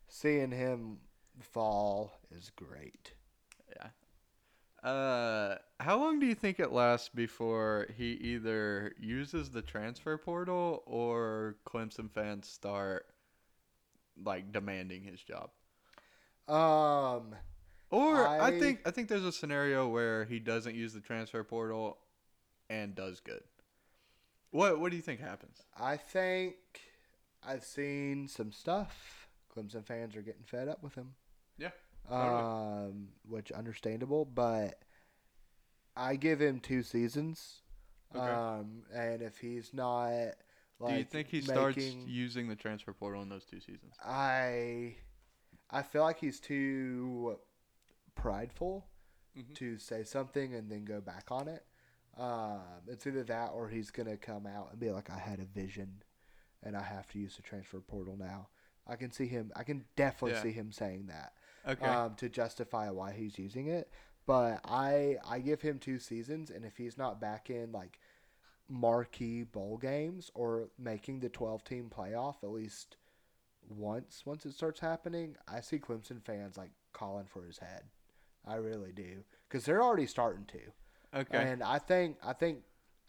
seeing 0.08 0.50
him 0.50 0.98
fall 1.40 2.18
is 2.30 2.50
great. 2.50 3.12
Uh, 4.82 5.56
how 5.80 5.98
long 5.98 6.20
do 6.20 6.26
you 6.26 6.34
think 6.34 6.60
it 6.60 6.72
lasts 6.72 7.08
before 7.08 7.88
he 7.96 8.12
either 8.12 8.94
uses 9.00 9.50
the 9.50 9.62
transfer 9.62 10.16
portal 10.16 10.82
or 10.86 11.56
Clemson 11.66 12.10
fans 12.10 12.48
start 12.48 13.06
like 14.24 14.52
demanding 14.52 15.02
his 15.02 15.20
job? 15.20 15.50
Um, 16.48 17.34
Or 17.90 18.26
I, 18.26 18.48
I- 18.48 18.58
think 18.58 18.80
I 18.86 18.90
think 18.90 19.08
there's 19.08 19.24
a 19.24 19.32
scenario 19.32 19.88
where 19.88 20.24
he 20.24 20.38
doesn't 20.38 20.74
use 20.74 20.92
the 20.92 21.00
transfer 21.00 21.42
portal 21.44 21.98
and 22.70 22.94
does 22.94 23.20
good. 23.20 23.42
What 24.50 24.80
what 24.80 24.90
do 24.90 24.96
you 24.96 25.02
think 25.02 25.20
happens? 25.20 25.62
I 25.78 25.96
think 25.96 26.56
I've 27.46 27.64
seen 27.64 28.28
some 28.28 28.50
stuff. 28.52 29.28
Clemson 29.54 29.84
fans 29.84 30.16
are 30.16 30.22
getting 30.22 30.44
fed 30.44 30.68
up 30.68 30.82
with 30.82 30.94
him. 30.94 31.14
Yeah, 31.58 31.70
totally. 32.08 32.42
Um, 32.42 33.08
which 33.28 33.50
understandable, 33.52 34.24
but 34.24 34.80
I 35.96 36.16
give 36.16 36.40
him 36.40 36.60
two 36.60 36.82
seasons. 36.82 37.62
Okay. 38.14 38.24
Um, 38.24 38.82
and 38.94 39.20
if 39.20 39.38
he's 39.38 39.74
not 39.74 40.34
like 40.80 40.92
do 40.92 40.98
you 40.98 41.04
think 41.04 41.28
he 41.28 41.40
starts 41.42 41.76
using 42.06 42.48
the 42.48 42.56
transfer 42.56 42.92
portal 42.92 43.20
in 43.22 43.28
those 43.28 43.44
two 43.44 43.60
seasons? 43.60 43.94
I 44.02 44.96
I 45.70 45.82
feel 45.82 46.02
like 46.02 46.18
he's 46.20 46.40
too 46.40 47.38
prideful 48.14 48.86
Mhm. 49.36 49.54
to 49.54 49.78
say 49.78 50.04
something 50.04 50.54
and 50.54 50.70
then 50.70 50.84
go 50.84 51.00
back 51.00 51.30
on 51.30 51.48
it. 51.48 51.66
Um, 52.16 52.82
it's 52.88 53.06
either 53.06 53.24
that 53.24 53.50
or 53.52 53.68
he's 53.68 53.90
gonna 53.90 54.16
come 54.16 54.46
out 54.46 54.70
and 54.72 54.80
be 54.80 54.90
like, 54.90 55.10
"I 55.10 55.18
had 55.18 55.40
a 55.40 55.44
vision, 55.44 56.02
and 56.62 56.76
I 56.76 56.82
have 56.82 57.08
to 57.08 57.18
use 57.18 57.36
the 57.36 57.42
transfer 57.42 57.80
portal 57.80 58.16
now." 58.16 58.48
I 58.86 58.96
can 58.96 59.10
see 59.12 59.26
him. 59.26 59.52
I 59.54 59.64
can 59.64 59.84
definitely 59.96 60.32
Yeah. 60.32 60.42
see 60.42 60.52
him 60.52 60.72
saying 60.72 61.06
that 61.08 61.34
Okay. 61.66 61.86
um, 61.86 62.14
to 62.16 62.28
justify 62.28 62.90
why 62.90 63.12
he's 63.12 63.38
using 63.38 63.68
it. 63.68 63.90
But 64.26 64.60
I 64.64 65.18
I 65.24 65.40
give 65.40 65.62
him 65.62 65.78
two 65.78 65.98
seasons, 65.98 66.50
and 66.50 66.64
if 66.64 66.76
he's 66.76 66.98
not 66.98 67.20
back 67.20 67.50
in 67.50 67.72
like 67.72 67.98
marquee 68.68 69.44
bowl 69.44 69.78
games 69.78 70.30
or 70.34 70.70
making 70.78 71.20
the 71.20 71.28
twelve 71.28 71.64
team 71.64 71.90
playoff 71.90 72.42
at 72.42 72.50
least 72.50 72.96
once 73.70 74.22
once 74.26 74.46
it 74.46 74.54
starts 74.54 74.80
happening, 74.80 75.36
I 75.46 75.60
see 75.60 75.78
Clemson 75.78 76.22
fans 76.22 76.56
like 76.56 76.70
calling 76.92 77.26
for 77.26 77.42
his 77.44 77.58
head. 77.58 77.84
I 78.46 78.56
really 78.56 78.92
do 78.92 79.24
because 79.48 79.64
they're 79.64 79.82
already 79.82 80.06
starting 80.06 80.46
to. 80.46 80.60
okay. 81.20 81.52
And 81.52 81.62
I 81.62 81.78
think 81.78 82.16
I 82.22 82.32
think 82.32 82.60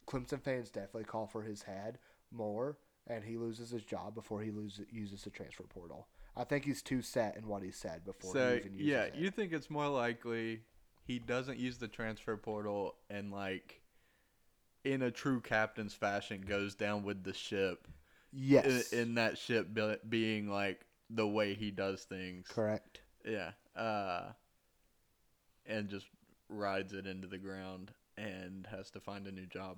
Clemson 0.08 0.41
fans 0.41 0.69
definitely 0.69 1.06
call 1.06 1.28
for 1.28 1.43
his 1.43 1.63
head 1.63 2.00
more, 2.32 2.78
and 3.08 3.24
he 3.24 3.38
loses 3.38 3.69
his 3.69 3.84
job 3.84 4.15
before 4.15 4.41
he 4.41 4.52
loses 4.52 4.86
uses 4.91 5.24
the 5.24 5.30
transfer 5.30 5.63
portal. 5.63 6.08
I 6.36 6.43
think 6.43 6.65
he's 6.65 6.82
too 6.82 7.02
set 7.02 7.36
in 7.38 7.48
what 7.48 7.63
he 7.63 7.72
said 7.72 8.06
before 8.06 8.34
So 8.34 8.52
he 8.52 8.56
even 8.56 8.74
uses 8.78 8.88
yeah, 8.88 9.04
it. 9.04 9.15
you 9.15 9.30
think 9.32 9.52
it's 9.54 9.69
more 9.69 9.88
likely 9.88 10.62
he 11.04 11.19
doesn't 11.19 11.58
use 11.58 11.78
the 11.78 11.88
transfer 11.88 12.38
portal 12.38 12.95
and 13.10 13.32
like 13.32 13.82
in 14.84 15.02
a 15.02 15.12
true 15.12 15.41
captain's 15.41 15.93
fashion 15.93 16.41
goes 16.41 16.76
down 16.76 17.04
with 17.04 17.24
the 17.24 17.34
ship 17.34 17.88
yes, 18.32 18.92
in, 18.92 19.00
in 19.00 19.15
that 19.15 19.38
ship 19.38 19.68
being 20.08 20.50
like 20.50 20.86
the 21.10 21.28
way 21.28 21.54
he 21.54 21.72
does 21.72 22.04
things. 22.04 22.48
correct. 22.48 23.02
Yeah. 23.26 23.52
Uh 23.76 24.32
and 25.65 25.88
just 25.89 26.08
rides 26.50 26.94
it 26.94 27.06
into 27.06 27.28
the 27.28 27.38
ground 27.38 27.92
and 28.18 28.68
has 28.72 28.89
to 28.92 29.00
find 29.00 29.28
a 29.28 29.32
new 29.32 29.46
job. 29.46 29.78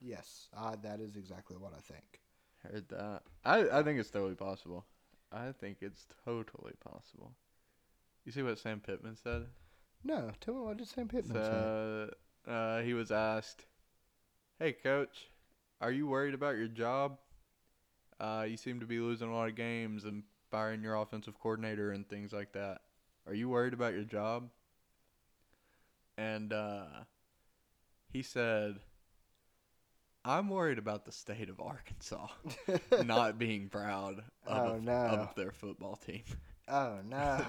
Yes, 0.00 0.48
uh, 0.56 0.76
that 0.82 1.00
is 1.00 1.16
exactly 1.16 1.56
what 1.56 1.72
I 1.74 1.80
think. 1.80 2.20
Heard 2.62 2.88
that. 2.88 3.22
I 3.44 3.78
I 3.80 3.82
think 3.82 3.98
it's 3.98 4.10
totally 4.10 4.34
possible. 4.34 4.86
I 5.32 5.52
think 5.52 5.78
it's 5.80 6.06
totally 6.24 6.74
possible. 6.80 7.32
You 8.24 8.32
see 8.32 8.42
what 8.42 8.58
Sam 8.58 8.80
Pittman 8.80 9.16
said? 9.16 9.46
No, 10.04 10.30
tell 10.40 10.54
me 10.54 10.60
what 10.60 10.76
did 10.76 10.88
Sam 10.88 11.08
Pittman 11.08 11.42
say? 11.42 12.52
Uh, 12.52 12.80
he 12.82 12.94
was 12.94 13.10
asked, 13.10 13.66
"Hey, 14.58 14.72
coach, 14.72 15.30
are 15.80 15.92
you 15.92 16.06
worried 16.06 16.34
about 16.34 16.56
your 16.56 16.68
job? 16.68 17.18
Uh, 18.22 18.44
you 18.48 18.56
seem 18.56 18.80
to 18.80 18.86
be 18.86 19.00
losing 19.00 19.28
a 19.30 19.34
lot 19.34 19.50
of 19.50 19.56
games 19.56 20.04
and 20.06 20.24
firing 20.50 20.82
your 20.82 20.96
offensive 20.96 21.38
coordinator 21.40 21.92
and 21.92 22.08
things 22.08 22.32
like 22.32 22.52
that. 22.54 22.82
Are 23.26 23.34
you 23.34 23.50
worried 23.50 23.74
about 23.74 23.94
your 23.94 24.04
job?" 24.04 24.50
And 26.18 26.52
uh, 26.52 27.04
he 28.12 28.22
said, 28.22 28.80
"I'm 30.24 30.50
worried 30.50 30.78
about 30.78 31.04
the 31.04 31.12
state 31.12 31.48
of 31.50 31.60
Arkansas 31.60 32.28
not 32.98 33.38
being 33.38 33.68
proud 33.70 34.24
of, 34.46 34.74
Oh, 34.74 34.78
no. 34.78 35.28
of 35.28 35.34
their 35.36 35.52
football 35.52 35.96
team." 35.96 36.24
oh 36.68 37.00
no, 37.04 37.44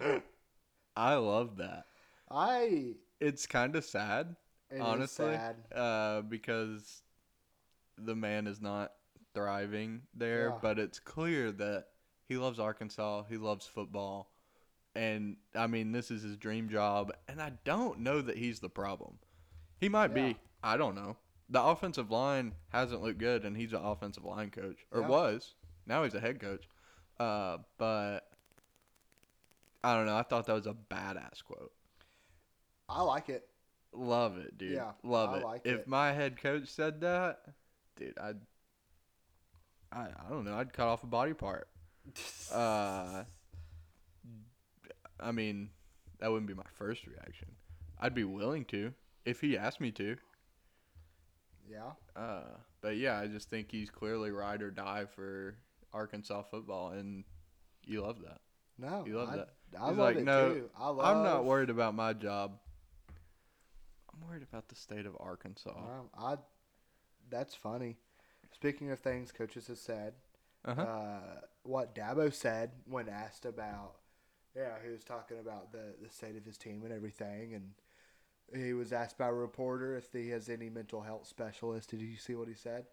I 0.96 1.14
love 1.14 1.56
that. 1.58 1.86
I 2.30 2.94
It's 3.20 3.46
kind 3.46 3.76
of 3.76 3.84
sad, 3.84 4.36
honestly, 4.80 5.36
sad. 5.36 5.56
uh, 5.74 6.22
because 6.22 7.02
the 7.98 8.14
man 8.14 8.46
is 8.46 8.60
not 8.60 8.92
thriving 9.34 10.02
there. 10.14 10.48
Yeah. 10.50 10.58
But 10.60 10.78
it's 10.78 10.98
clear 10.98 11.52
that 11.52 11.86
he 12.28 12.36
loves 12.36 12.58
Arkansas. 12.58 13.24
He 13.28 13.36
loves 13.36 13.66
football, 13.66 14.30
and 14.94 15.36
I 15.54 15.66
mean, 15.66 15.92
this 15.92 16.10
is 16.10 16.22
his 16.22 16.36
dream 16.36 16.68
job. 16.68 17.12
And 17.28 17.40
I 17.40 17.52
don't 17.64 18.00
know 18.00 18.20
that 18.22 18.36
he's 18.36 18.60
the 18.60 18.70
problem. 18.70 19.18
He 19.80 19.88
might 19.88 20.10
Yeah. 20.16 20.28
be. 20.32 20.36
I 20.62 20.76
don't 20.76 20.94
know. 20.94 21.16
The 21.50 21.62
offensive 21.62 22.10
line 22.10 22.54
hasn't 22.70 23.02
looked 23.02 23.18
good, 23.18 23.44
and 23.44 23.56
he's 23.56 23.72
an 23.74 23.84
offensive 23.84 24.24
line 24.24 24.50
coach, 24.50 24.86
or 24.90 25.02
Yeah. 25.02 25.08
was. 25.08 25.54
Now 25.86 26.02
he's 26.04 26.14
a 26.14 26.20
head 26.20 26.40
coach. 26.40 26.66
Uh, 27.20 27.58
but 27.76 28.20
I 29.84 29.94
don't 29.94 30.06
know. 30.06 30.16
I 30.16 30.22
thought 30.22 30.46
that 30.46 30.54
was 30.54 30.66
a 30.66 30.72
badass 30.74 31.44
quote. 31.44 31.72
I 32.88 33.02
like 33.02 33.28
it. 33.28 33.48
Love 33.92 34.38
it, 34.38 34.56
dude. 34.58 34.72
Yeah, 34.72 34.92
love 35.02 35.30
I 35.30 35.36
it. 35.38 35.44
like 35.44 35.60
if 35.66 35.80
it. 35.80 35.88
my 35.88 36.12
head 36.12 36.40
coach 36.40 36.68
said 36.68 37.00
that, 37.02 37.42
dude, 37.96 38.18
I'd, 38.18 38.36
I, 39.92 40.00
I 40.26 40.28
don't 40.30 40.44
know, 40.44 40.56
I'd 40.56 40.72
cut 40.72 40.88
off 40.88 41.02
a 41.02 41.06
body 41.06 41.34
part. 41.34 41.68
Uh, 42.52 43.24
I 45.18 45.32
mean, 45.32 45.70
that 46.18 46.30
wouldn't 46.30 46.46
be 46.48 46.54
my 46.54 46.66
first 46.74 47.06
reaction. 47.06 47.48
I'd 47.98 48.14
be 48.14 48.24
willing 48.24 48.64
to 48.66 48.92
if 49.24 49.40
he 49.40 49.56
asked 49.56 49.80
me 49.80 49.90
to. 49.92 50.16
yeah, 51.68 51.92
Uh, 52.14 52.42
but 52.82 52.96
yeah, 52.96 53.18
I 53.18 53.26
just 53.26 53.48
think 53.48 53.70
he's 53.70 53.90
clearly 53.90 54.30
ride 54.30 54.60
or 54.62 54.70
die 54.70 55.06
for 55.06 55.56
Arkansas 55.92 56.42
football, 56.42 56.90
and 56.90 57.24
you 57.86 58.02
love 58.02 58.18
that. 58.22 58.40
no, 58.78 59.04
You 59.06 59.16
love 59.16 59.30
I, 59.30 59.36
that. 59.36 59.48
I 59.80 59.88
He's 59.88 59.96
love 59.96 59.98
like, 59.98 60.16
it 60.16 60.24
"No, 60.24 60.54
too. 60.54 60.70
I 60.78 60.88
love. 60.88 61.16
I'm 61.16 61.22
not 61.24 61.44
worried 61.44 61.70
about 61.70 61.94
my 61.94 62.12
job. 62.12 62.58
I'm 64.12 64.28
worried 64.28 64.42
about 64.42 64.68
the 64.68 64.74
state 64.76 65.06
of 65.06 65.16
Arkansas. 65.18 65.70
Um, 65.70 66.10
I. 66.16 66.36
That's 67.34 67.54
funny. 67.54 67.96
Speaking 68.52 68.90
of 68.92 69.00
things 69.00 69.32
coaches 69.32 69.66
have 69.66 69.78
said, 69.78 70.14
Uh-huh. 70.64 70.80
uh, 70.80 71.40
what 71.64 71.94
Dabo 71.94 72.32
said 72.32 72.70
when 72.88 73.08
asked 73.08 73.44
about, 73.44 73.96
yeah, 74.56 74.74
he 74.84 74.90
was 74.92 75.02
talking 75.02 75.38
about 75.40 75.72
the, 75.72 75.94
the 76.00 76.08
state 76.08 76.36
of 76.36 76.44
his 76.44 76.56
team 76.56 76.82
and 76.84 76.92
everything, 76.92 77.54
and 77.54 77.72
he 78.64 78.72
was 78.72 78.92
asked 78.92 79.18
by 79.18 79.26
a 79.26 79.32
reporter 79.32 79.96
if 79.96 80.12
he 80.12 80.28
has 80.28 80.48
any 80.48 80.70
mental 80.70 81.00
health 81.00 81.26
specialist. 81.26 81.90
Did 81.90 82.02
you 82.02 82.16
see 82.16 82.36
what 82.36 82.46
he 82.46 82.54
said? 82.54 82.84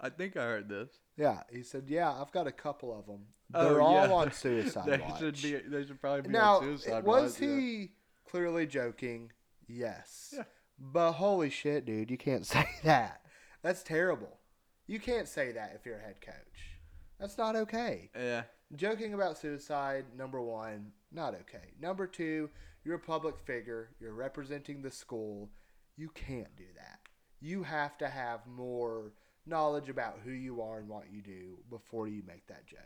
I 0.00 0.08
think 0.08 0.36
I 0.36 0.42
heard 0.44 0.68
this. 0.68 0.90
Yeah, 1.16 1.42
he 1.52 1.62
said, 1.62 1.84
"Yeah, 1.86 2.10
I've 2.10 2.32
got 2.32 2.46
a 2.46 2.52
couple 2.52 2.98
of 2.98 3.06
them. 3.06 3.26
Oh, 3.54 3.62
They're 3.64 3.80
all 3.82 4.08
yeah. 4.08 4.12
on 4.14 4.32
suicide 4.44 4.86
they 4.86 4.98
watch." 4.98 5.18
should 5.20 5.40
be. 5.40 5.52
They 5.58 5.84
should 5.84 6.00
probably 6.00 6.22
be 6.22 6.30
now, 6.30 6.56
on 6.56 6.62
suicide 6.62 7.04
was 7.04 7.34
watch, 7.34 7.42
yeah. 7.42 7.56
he 7.60 7.90
clearly 8.28 8.66
joking? 8.66 9.30
Yes. 9.68 10.34
Yeah. 10.36 10.44
But 10.80 11.12
holy 11.12 11.50
shit, 11.50 11.84
dude, 11.84 12.10
you 12.10 12.16
can't 12.18 12.46
say 12.54 12.66
that. 12.84 13.20
That's 13.62 13.82
terrible. 13.82 14.38
You 14.86 14.98
can't 14.98 15.28
say 15.28 15.52
that 15.52 15.72
if 15.76 15.84
you're 15.86 15.98
a 15.98 16.02
head 16.02 16.20
coach. 16.20 16.78
That's 17.18 17.36
not 17.38 17.54
okay. 17.54 18.10
Yeah. 18.16 18.42
Joking 18.74 19.14
about 19.14 19.36
suicide, 19.36 20.06
number 20.16 20.40
one, 20.40 20.92
not 21.12 21.34
okay. 21.34 21.72
Number 21.80 22.06
two, 22.06 22.48
you're 22.84 22.94
a 22.96 23.00
public 23.00 23.38
figure. 23.38 23.90
You're 24.00 24.14
representing 24.14 24.80
the 24.80 24.90
school. 24.90 25.50
You 25.96 26.08
can't 26.14 26.54
do 26.56 26.64
that. 26.76 27.00
You 27.40 27.62
have 27.62 27.98
to 27.98 28.08
have 28.08 28.40
more 28.46 29.12
knowledge 29.46 29.88
about 29.90 30.20
who 30.24 30.30
you 30.30 30.62
are 30.62 30.78
and 30.78 30.88
what 30.88 31.04
you 31.12 31.20
do 31.20 31.58
before 31.68 32.08
you 32.08 32.22
make 32.26 32.46
that 32.46 32.66
joke. 32.66 32.80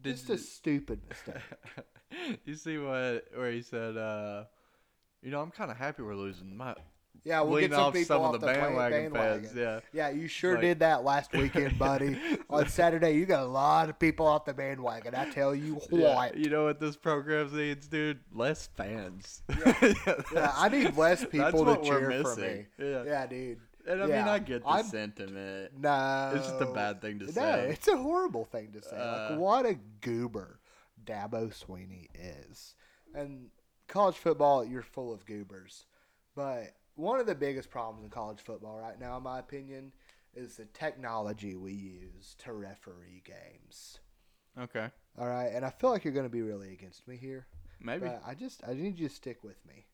Did 0.00 0.16
Just 0.16 0.30
a 0.30 0.38
stupid 0.38 1.00
mistake. 1.08 2.38
you 2.44 2.54
see 2.54 2.78
what 2.78 3.24
where 3.34 3.50
he 3.50 3.62
said? 3.62 3.96
uh 3.96 4.44
You 5.22 5.30
know, 5.30 5.40
I'm 5.42 5.50
kind 5.50 5.70
of 5.70 5.76
happy 5.76 6.02
we're 6.02 6.14
losing. 6.14 6.56
My 6.56 6.74
Yeah, 7.22 7.40
we'll 7.40 7.60
get 7.60 7.70
some 7.72 7.80
off 7.80 7.92
people 7.94 8.06
some 8.16 8.22
off 8.22 8.34
of 8.34 8.40
the 8.42 8.46
the 8.48 8.52
bandwagon, 8.52 9.12
bandwagon. 9.12 9.42
fans. 9.44 9.56
Yeah. 9.56 9.80
Yeah, 9.94 10.10
you 10.10 10.28
sure 10.28 10.52
Like- 10.54 10.60
did 10.62 10.78
that 10.80 11.04
last 11.04 11.32
weekend, 11.32 11.78
buddy. 11.78 12.18
On 12.50 12.68
Saturday, 12.68 13.12
you 13.12 13.24
got 13.24 13.44
a 13.44 13.46
lot 13.46 13.88
of 13.88 13.98
people 13.98 14.26
off 14.26 14.44
the 14.44 14.52
bandwagon. 14.52 15.14
I 15.14 15.30
tell 15.30 15.54
you 15.54 15.80
Yeah, 15.90 16.14
what. 16.14 16.36
you 16.36 16.50
know 16.50 16.64
what 16.64 16.80
this 16.80 16.96
program 16.96 17.54
needs, 17.56 17.86
dude? 17.86 18.20
Less 18.32 18.68
fans. 18.76 19.42
Yeah, 20.32 20.52
I 20.54 20.68
need 20.68 20.96
less 20.96 21.24
people 21.24 21.64
to 21.64 21.82
cheer 21.82 22.22
for 22.22 22.36
me. 22.36 22.66
Yeah. 22.78 23.04
Yeah, 23.04 23.26
dude. 23.26 23.60
And 23.86 24.02
I 24.02 24.06
mean, 24.06 24.16
I 24.16 24.38
get 24.38 24.62
the 24.62 24.68
I'm- 24.68 24.84
sentiment. 24.84 25.72
No, 25.78 26.32
It's 26.34 26.46
just 26.48 26.60
a 26.60 26.66
bad 26.66 27.00
thing 27.00 27.18
to 27.20 27.32
say. 27.32 27.40
no, 27.40 27.46
say. 27.56 27.68
it's 27.70 27.88
a 27.88 27.96
horrible 27.96 28.44
thing 28.44 28.72
to 28.72 28.82
say. 28.82 28.96
Uh, 28.96 29.30
like, 29.30 29.38
what 29.38 29.66
a 29.66 29.78
goober 30.02 30.60
Dabo 31.06 31.52
Sweeney 31.54 32.08
is. 32.14 32.74
And 33.14 33.46
college 33.88 34.16
football, 34.16 34.64
you're 34.64 34.82
full 34.82 35.12
of 35.12 35.24
goobers. 35.26 35.84
But 36.34 36.74
one 36.96 37.20
of 37.20 37.26
the 37.26 37.34
biggest 37.34 37.70
problems 37.70 38.04
in 38.04 38.10
college 38.10 38.40
football 38.40 38.78
right 38.78 38.98
now, 38.98 39.16
in 39.16 39.22
my 39.22 39.38
opinion, 39.38 39.92
is 40.34 40.56
the 40.56 40.66
technology 40.66 41.54
we 41.54 41.72
use 41.72 42.34
to 42.38 42.52
referee 42.52 43.22
games. 43.24 44.00
Okay. 44.58 44.88
All 45.18 45.28
right, 45.28 45.50
and 45.52 45.64
I 45.64 45.70
feel 45.70 45.90
like 45.90 46.04
you're 46.04 46.12
going 46.12 46.26
to 46.26 46.30
be 46.30 46.42
really 46.42 46.72
against 46.72 47.06
me 47.06 47.16
here. 47.16 47.46
Maybe. 47.80 48.08
I 48.26 48.34
just 48.34 48.62
I 48.66 48.74
need 48.74 48.98
you 48.98 49.08
to 49.08 49.14
stick 49.14 49.44
with 49.44 49.64
me. 49.66 49.86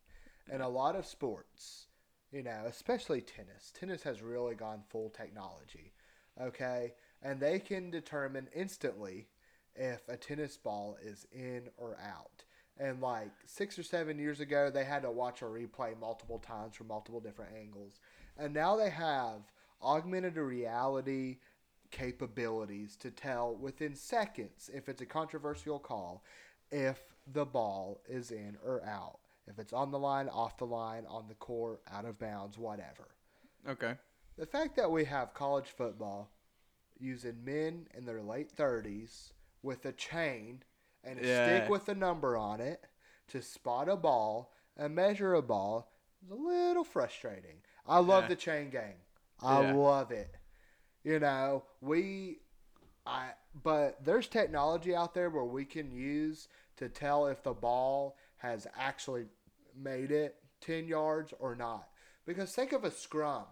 In 0.52 0.60
a 0.60 0.68
lot 0.68 0.96
of 0.96 1.06
sports, 1.06 1.86
you 2.32 2.42
know, 2.42 2.62
especially 2.66 3.20
tennis, 3.20 3.72
tennis 3.78 4.02
has 4.02 4.22
really 4.22 4.54
gone 4.54 4.82
full 4.88 5.10
technology. 5.10 5.92
Okay, 6.40 6.94
and 7.22 7.40
they 7.40 7.58
can 7.58 7.90
determine 7.90 8.48
instantly 8.54 9.28
if 9.74 10.08
a 10.08 10.16
tennis 10.16 10.56
ball 10.56 10.96
is 11.02 11.26
in 11.32 11.68
or 11.76 11.98
out. 12.02 12.44
And 12.78 13.00
like 13.00 13.30
six 13.46 13.78
or 13.78 13.83
seven 13.83 14.18
years 14.18 14.40
ago, 14.40 14.70
they 14.70 14.85
had 14.85 15.02
to 15.02 15.11
watch 15.11 15.42
a 15.42 15.46
replay 15.46 15.98
multiple 16.00 16.38
times 16.38 16.76
from 16.76 16.88
multiple 16.88 17.20
different 17.20 17.52
angles. 17.59 18.00
And 18.38 18.54
now 18.54 18.76
they 18.76 18.90
have 18.90 19.42
augmented 19.83 20.37
reality 20.37 21.38
capabilities 21.90 22.96
to 22.96 23.11
tell 23.11 23.54
within 23.54 23.94
seconds 23.94 24.70
if 24.72 24.88
it's 24.88 25.02
a 25.02 25.06
controversial 25.06 25.78
call 25.78 26.22
if 26.70 27.02
the 27.33 27.44
ball 27.44 28.00
is 28.09 28.30
in 28.30 28.56
or 28.64 28.83
out. 28.85 29.18
If 29.46 29.59
it's 29.59 29.72
on 29.72 29.90
the 29.90 29.98
line, 29.98 30.28
off 30.28 30.56
the 30.59 30.66
line, 30.66 31.04
on 31.09 31.26
the 31.28 31.35
court, 31.35 31.83
out 31.92 32.04
of 32.04 32.18
bounds, 32.18 32.56
whatever. 32.56 33.09
okay. 33.68 33.94
The 34.38 34.46
fact 34.46 34.76
that 34.76 34.90
we 34.90 35.04
have 35.04 35.35
college 35.35 35.66
football 35.76 36.30
using 36.98 37.44
men 37.44 37.87
in 37.96 38.06
their 38.06 38.22
late 38.22 38.54
30s 38.56 39.33
with 39.62 39.85
a 39.85 39.92
chain 39.92 40.62
and 41.04 41.18
a 41.18 41.26
Yeah. 41.26 41.44
stick 41.58 41.68
with 41.70 41.88
a 41.88 41.94
number 41.94 42.36
on 42.36 42.60
it 42.60 42.84
to 43.28 43.42
spot 43.42 43.88
a 43.88 43.96
ball 43.96 44.52
and 44.76 44.94
measure 44.94 45.34
a 45.34 45.42
ball 45.42 45.90
is 46.22 46.30
a 46.30 46.34
little 46.34 46.84
frustrating. 46.84 47.62
I 47.86 47.98
love 47.98 48.24
Yeah. 48.24 48.28
the 48.28 48.36
chain 48.36 48.70
gang. 48.70 49.00
I 49.40 49.62
Yeah. 49.62 49.74
love 49.74 50.12
it. 50.12 50.34
You 51.02 51.18
know, 51.18 51.64
we 51.80 52.42
I 53.06 53.32
but 53.54 54.04
there's 54.04 54.28
technology 54.28 54.94
out 54.94 55.14
there 55.14 55.30
where 55.30 55.44
we 55.44 55.64
can 55.64 55.90
use 55.90 56.48
to 56.76 56.88
tell 56.88 57.26
if 57.26 57.42
the 57.42 57.54
ball 57.54 58.16
has 58.36 58.66
actually 58.76 59.28
made 59.74 60.12
it 60.12 60.42
10 60.60 60.86
yards 60.86 61.32
or 61.38 61.54
not. 61.56 61.90
Because 62.26 62.54
think 62.54 62.72
of 62.72 62.84
a 62.84 62.90
scrum. 62.90 63.46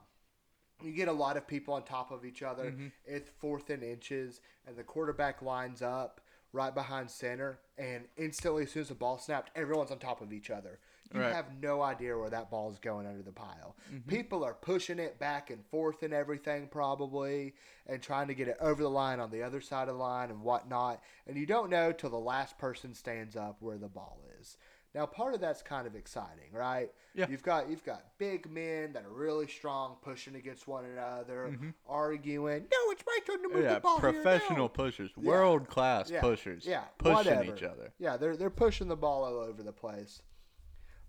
You 0.82 0.92
get 0.92 1.08
a 1.08 1.12
lot 1.12 1.37
of 1.38 1.46
people 1.46 1.74
on 1.74 1.82
top 1.84 2.11
of 2.11 2.24
each 2.24 2.42
other. 2.42 2.70
Mm-hmm. 2.70 2.88
It's 3.06 3.30
fourth 3.30 3.70
and 3.70 3.82
inches, 3.82 4.40
and 4.66 4.76
the 4.76 4.84
quarterback 4.84 5.40
lines 5.42 5.80
up 5.82 6.20
right 6.52 6.74
behind 6.74 7.11
center, 7.11 7.58
and 7.76 8.04
instantly, 8.16 8.64
as 8.64 8.72
soon 8.72 8.82
as 8.82 8.88
the 8.88 8.94
ball 8.94 9.18
snapped, 9.18 9.50
everyone's 9.56 9.90
on 9.90 9.98
top 9.98 10.20
of 10.20 10.32
each 10.32 10.50
other. 10.50 10.78
You 11.14 11.20
Right. 11.20 11.32
have 11.32 11.46
no 11.62 11.80
idea 11.80 12.18
where 12.18 12.28
that 12.28 12.50
ball 12.50 12.70
is 12.70 12.78
going 12.78 13.06
under 13.06 13.22
the 13.22 13.32
pile. 13.32 13.76
Mm-hmm. 13.90 14.11
People 14.11 14.44
are 14.44 14.52
pushing 14.52 14.98
it 14.98 15.18
back 15.18 15.48
and 15.48 15.64
forth 15.66 16.02
and 16.02 16.12
everything, 16.12 16.68
probably, 16.68 17.54
and 17.87 18.02
trying 18.02 18.28
to 18.28 18.34
get 18.34 18.46
it 18.48 18.58
over 18.61 18.82
the 18.82 18.90
line 18.90 19.18
on 19.18 19.30
the 19.30 19.42
other 19.42 19.62
side 19.62 19.88
of 19.88 19.94
the 19.96 20.00
line 20.02 20.28
and 20.30 20.42
whatnot. 20.42 21.02
And 21.26 21.37
you 21.38 21.46
don't 21.46 21.70
know 21.70 21.92
till 21.92 22.11
the 22.11 22.18
last 22.18 22.58
person 22.58 22.94
stands 22.94 23.37
up 23.37 23.56
where 23.61 23.78
the 23.78 23.88
ball 23.88 24.20
is. 24.38 24.58
Now, 24.98 25.06
part 25.06 25.32
of 25.32 25.40
that's 25.40 25.62
kind 25.62 25.87
of 25.87 25.94
exciting, 25.94 26.50
right? 26.52 26.90
Yeah. 27.14 27.26
You've 27.30 27.44
got 27.44 27.70
you've 27.70 27.84
got 27.84 28.02
big 28.18 28.50
men 28.50 28.92
that 28.94 29.04
are 29.04 29.12
really 29.12 29.46
strong, 29.46 29.94
pushing 30.02 30.34
against 30.34 30.66
one 30.66 30.84
another, 30.87 31.50
Mm-hmm. 31.52 31.68
arguing. 31.87 32.62
No, 32.62 32.90
it's 32.90 33.04
my 33.06 33.18
turn 33.24 33.40
to 33.44 33.48
move 33.48 33.62
Yeah, 33.62 33.74
the 33.74 33.80
ball 33.80 34.00
here 34.00 34.11
professional 34.12 34.58
now." 34.62 34.66
pushers, 34.68 35.16
world 35.16 35.68
class 35.68 36.11
Yeah, 36.11 36.20
pushers, 36.20 36.66
yeah, 36.66 36.82
pushing 36.98 37.14
whatever. 37.14 37.44
each 37.54 37.62
other. 37.62 37.92
Yeah, 38.00 38.16
they're 38.16 38.37
they're 38.37 38.50
pushing 38.50 38.88
the 38.88 38.96
ball 38.96 39.22
all 39.22 39.38
over 39.38 39.62
the 39.62 39.72
place. 39.72 40.20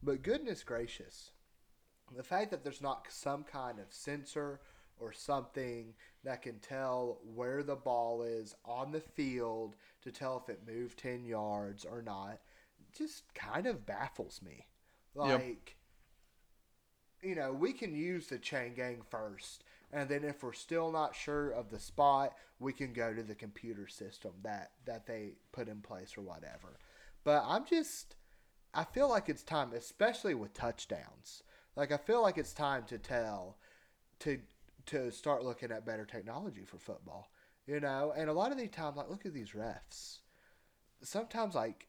But 0.03 0.21
goodness 0.21 0.63
gracious, 0.63 1.31
the 2.15 2.21
fact 2.21 2.51
that 2.51 2.63
there's 2.63 2.83
not 2.83 3.07
some 3.09 3.43
kind 3.43 3.79
of 3.79 3.85
sensor 3.89 4.59
or 4.99 5.11
something 5.13 5.95
that 6.23 6.43
can 6.43 6.59
tell 6.59 7.21
where 7.33 7.63
the 7.63 7.75
ball 7.75 8.21
is 8.21 8.53
on 8.65 8.91
the 8.91 9.01
field 9.01 9.75
to 10.03 10.11
tell 10.11 10.37
if 10.43 10.47
it 10.53 10.61
moved 10.67 10.99
10 10.99 11.25
yards 11.25 11.85
or 11.85 12.03
not 12.03 12.37
just 12.93 13.33
kind 13.33 13.65
of 13.67 13.85
baffles 13.85 14.41
me. 14.43 14.67
Yep. 15.15 15.39
Like 15.39 15.75
you 17.21 17.35
know, 17.35 17.51
we 17.51 17.73
can 17.73 17.93
use 17.93 18.27
the 18.27 18.37
chain 18.37 18.73
gang 18.73 19.01
first, 19.09 19.63
and 19.91 20.07
then 20.07 20.23
if 20.23 20.43
we're 20.43 20.53
still 20.53 20.91
not 20.91 21.15
sure 21.15 21.49
of 21.49 21.69
the 21.69 21.79
spot, 21.79 22.33
we 22.59 22.73
can 22.73 22.93
go 22.93 23.13
to 23.13 23.23
the 23.23 23.35
computer 23.35 23.87
system 23.87 24.31
that 24.43 24.71
that 24.85 25.05
they 25.05 25.33
put 25.51 25.67
in 25.67 25.81
place 25.81 26.17
or 26.17 26.21
whatever. 26.21 26.79
But 27.23 27.43
I'm 27.45 27.65
just, 27.65 28.15
I 28.73 28.85
feel 28.85 29.09
like 29.09 29.27
it's 29.27 29.43
time, 29.43 29.73
especially 29.73 30.33
with 30.33 30.53
touchdowns. 30.53 31.43
Like 31.75 31.91
I 31.91 31.97
feel 31.97 32.21
like 32.21 32.37
it's 32.37 32.53
time 32.53 32.83
to 32.87 32.97
tell, 32.97 33.57
to 34.19 34.39
to 34.87 35.11
start 35.11 35.43
looking 35.43 35.71
at 35.71 35.85
better 35.85 36.05
technology 36.05 36.63
for 36.65 36.77
football. 36.77 37.31
You 37.67 37.79
know, 37.79 38.13
and 38.15 38.29
a 38.29 38.33
lot 38.33 38.51
of 38.51 38.57
these 38.57 38.71
times, 38.71 38.97
like 38.97 39.09
look 39.09 39.25
at 39.25 39.33
these 39.33 39.51
refs. 39.51 40.19
Sometimes, 41.01 41.55
like 41.55 41.87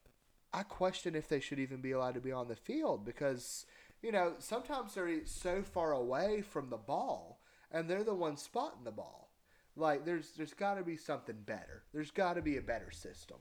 I 0.52 0.62
question 0.64 1.14
if 1.14 1.28
they 1.28 1.40
should 1.40 1.58
even 1.58 1.80
be 1.80 1.92
allowed 1.92 2.14
to 2.14 2.20
be 2.20 2.32
on 2.32 2.48
the 2.48 2.56
field 2.56 3.04
because, 3.04 3.66
you 4.02 4.10
know, 4.12 4.34
sometimes 4.38 4.94
they're 4.94 5.24
so 5.26 5.62
far 5.62 5.92
away 5.92 6.42
from 6.42 6.70
the 6.70 6.76
ball 6.76 7.40
and 7.70 7.88
they're 7.88 8.04
the 8.04 8.14
ones 8.14 8.42
spotting 8.42 8.84
the 8.84 8.90
ball. 8.90 9.30
Like 9.76 10.04
there's 10.04 10.32
there's 10.32 10.54
got 10.54 10.74
to 10.74 10.82
be 10.82 10.96
something 10.96 11.36
better. 11.46 11.84
There's 11.92 12.10
got 12.10 12.34
to 12.34 12.42
be 12.42 12.56
a 12.56 12.62
better 12.62 12.90
system. 12.90 13.38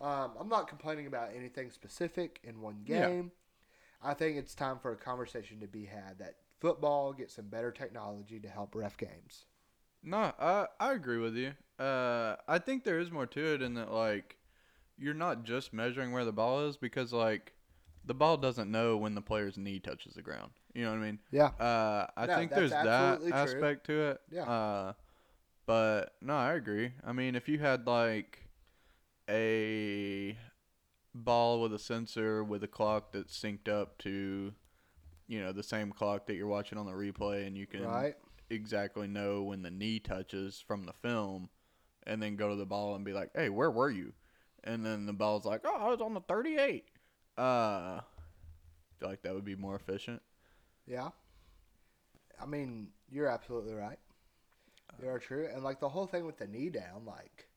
Um, 0.00 0.32
I'm 0.38 0.48
not 0.48 0.66
complaining 0.68 1.06
about 1.06 1.30
anything 1.34 1.70
specific 1.70 2.40
in 2.42 2.60
one 2.60 2.82
Yeah. 2.84 3.10
game. 3.10 3.32
I 4.02 4.14
think 4.14 4.36
it's 4.36 4.54
time 4.54 4.78
for 4.78 4.92
a 4.92 4.96
conversation 4.96 5.60
to 5.60 5.68
be 5.68 5.86
had 5.86 6.18
that 6.18 6.36
football 6.60 7.12
gets 7.12 7.34
some 7.34 7.48
better 7.48 7.70
technology 7.72 8.40
to 8.40 8.48
help 8.48 8.74
ref 8.74 8.96
games. 8.96 9.46
No, 10.02 10.32
I 10.38 10.66
I 10.78 10.92
agree 10.92 11.18
with 11.18 11.36
you. 11.36 11.54
Uh, 11.78 12.36
I 12.48 12.58
think 12.58 12.84
there 12.84 12.98
is 12.98 13.10
more 13.10 13.26
to 13.26 13.54
it 13.54 13.62
in 13.62 13.74
that 13.74 13.90
like 13.92 14.36
you're 15.00 15.14
not 15.14 15.44
just 15.44 15.72
measuring 15.72 16.12
where 16.12 16.24
the 16.24 16.32
ball 16.32 16.66
is 16.68 16.76
because 16.76 17.12
like 17.12 17.54
the 18.04 18.14
ball 18.14 18.36
doesn't 18.36 18.70
know 18.70 18.96
when 18.96 19.14
the 19.14 19.22
player's 19.22 19.58
knee 19.58 19.78
touches 19.78 20.14
the 20.14 20.22
ground. 20.22 20.52
You 20.74 20.84
know 20.84 20.90
what 20.90 20.98
I 20.98 21.02
mean? 21.02 21.18
Yeah. 21.32 21.46
Uh, 21.58 22.06
I 22.16 22.26
No, 22.26 22.36
think 22.36 22.50
there's 22.50 22.70
that 22.70 23.18
true. 23.20 23.32
aspect 23.32 23.86
to 23.86 24.02
it. 24.10 24.20
Yeah. 24.30 24.44
Uh, 24.44 24.92
but 25.66 26.14
no, 26.20 26.34
I 26.34 26.52
agree. 26.54 26.92
I 27.04 27.12
mean, 27.12 27.34
if 27.34 27.48
you 27.48 27.58
had 27.58 27.86
like 27.86 28.38
a 29.28 30.36
ball 31.14 31.60
with 31.60 31.72
a 31.74 31.78
sensor 31.78 32.44
with 32.44 32.62
a 32.62 32.68
clock 32.68 33.12
that's 33.12 33.38
synced 33.38 33.68
up 33.68 33.98
to, 33.98 34.52
you 35.28 35.40
know, 35.40 35.52
the 35.52 35.62
same 35.62 35.92
clock 35.92 36.26
that 36.26 36.34
you're 36.34 36.46
watching 36.46 36.78
on 36.78 36.86
the 36.86 36.92
replay, 36.92 37.46
and 37.46 37.56
you 37.56 37.66
can 37.66 37.84
Right. 37.84 38.14
exactly 38.48 39.06
know 39.06 39.42
when 39.42 39.62
the 39.62 39.70
knee 39.70 39.98
touches 39.98 40.62
from 40.66 40.84
the 40.84 40.92
film, 40.92 41.48
and 42.06 42.22
then 42.22 42.36
go 42.36 42.48
to 42.48 42.56
the 42.56 42.66
ball 42.66 42.94
and 42.94 43.04
be 43.04 43.12
like, 43.12 43.30
"Hey, 43.34 43.48
where 43.48 43.70
were 43.70 43.90
you?" 43.90 44.12
And 44.64 44.84
then 44.84 45.06
the 45.06 45.12
ball's 45.12 45.44
like, 45.44 45.62
"Oh, 45.64 45.76
I 45.76 45.88
was 45.88 46.00
on 46.00 46.14
the 46.14 46.20
38." 46.20 46.84
Uh, 47.36 48.00
feel 48.98 49.08
like 49.08 49.22
that 49.22 49.34
would 49.34 49.44
be 49.44 49.56
more 49.56 49.76
efficient. 49.76 50.20
Yeah. 50.86 51.10
I 52.40 52.46
mean, 52.46 52.88
you're 53.10 53.28
absolutely 53.28 53.74
right. 53.74 53.98
You 55.00 55.08
are 55.08 55.18
true, 55.18 55.48
and 55.52 55.62
like 55.62 55.80
the 55.80 55.88
whole 55.88 56.06
thing 56.06 56.26
with 56.26 56.38
the 56.38 56.46
knee 56.46 56.68
down, 56.68 57.04
like, 57.06 57.48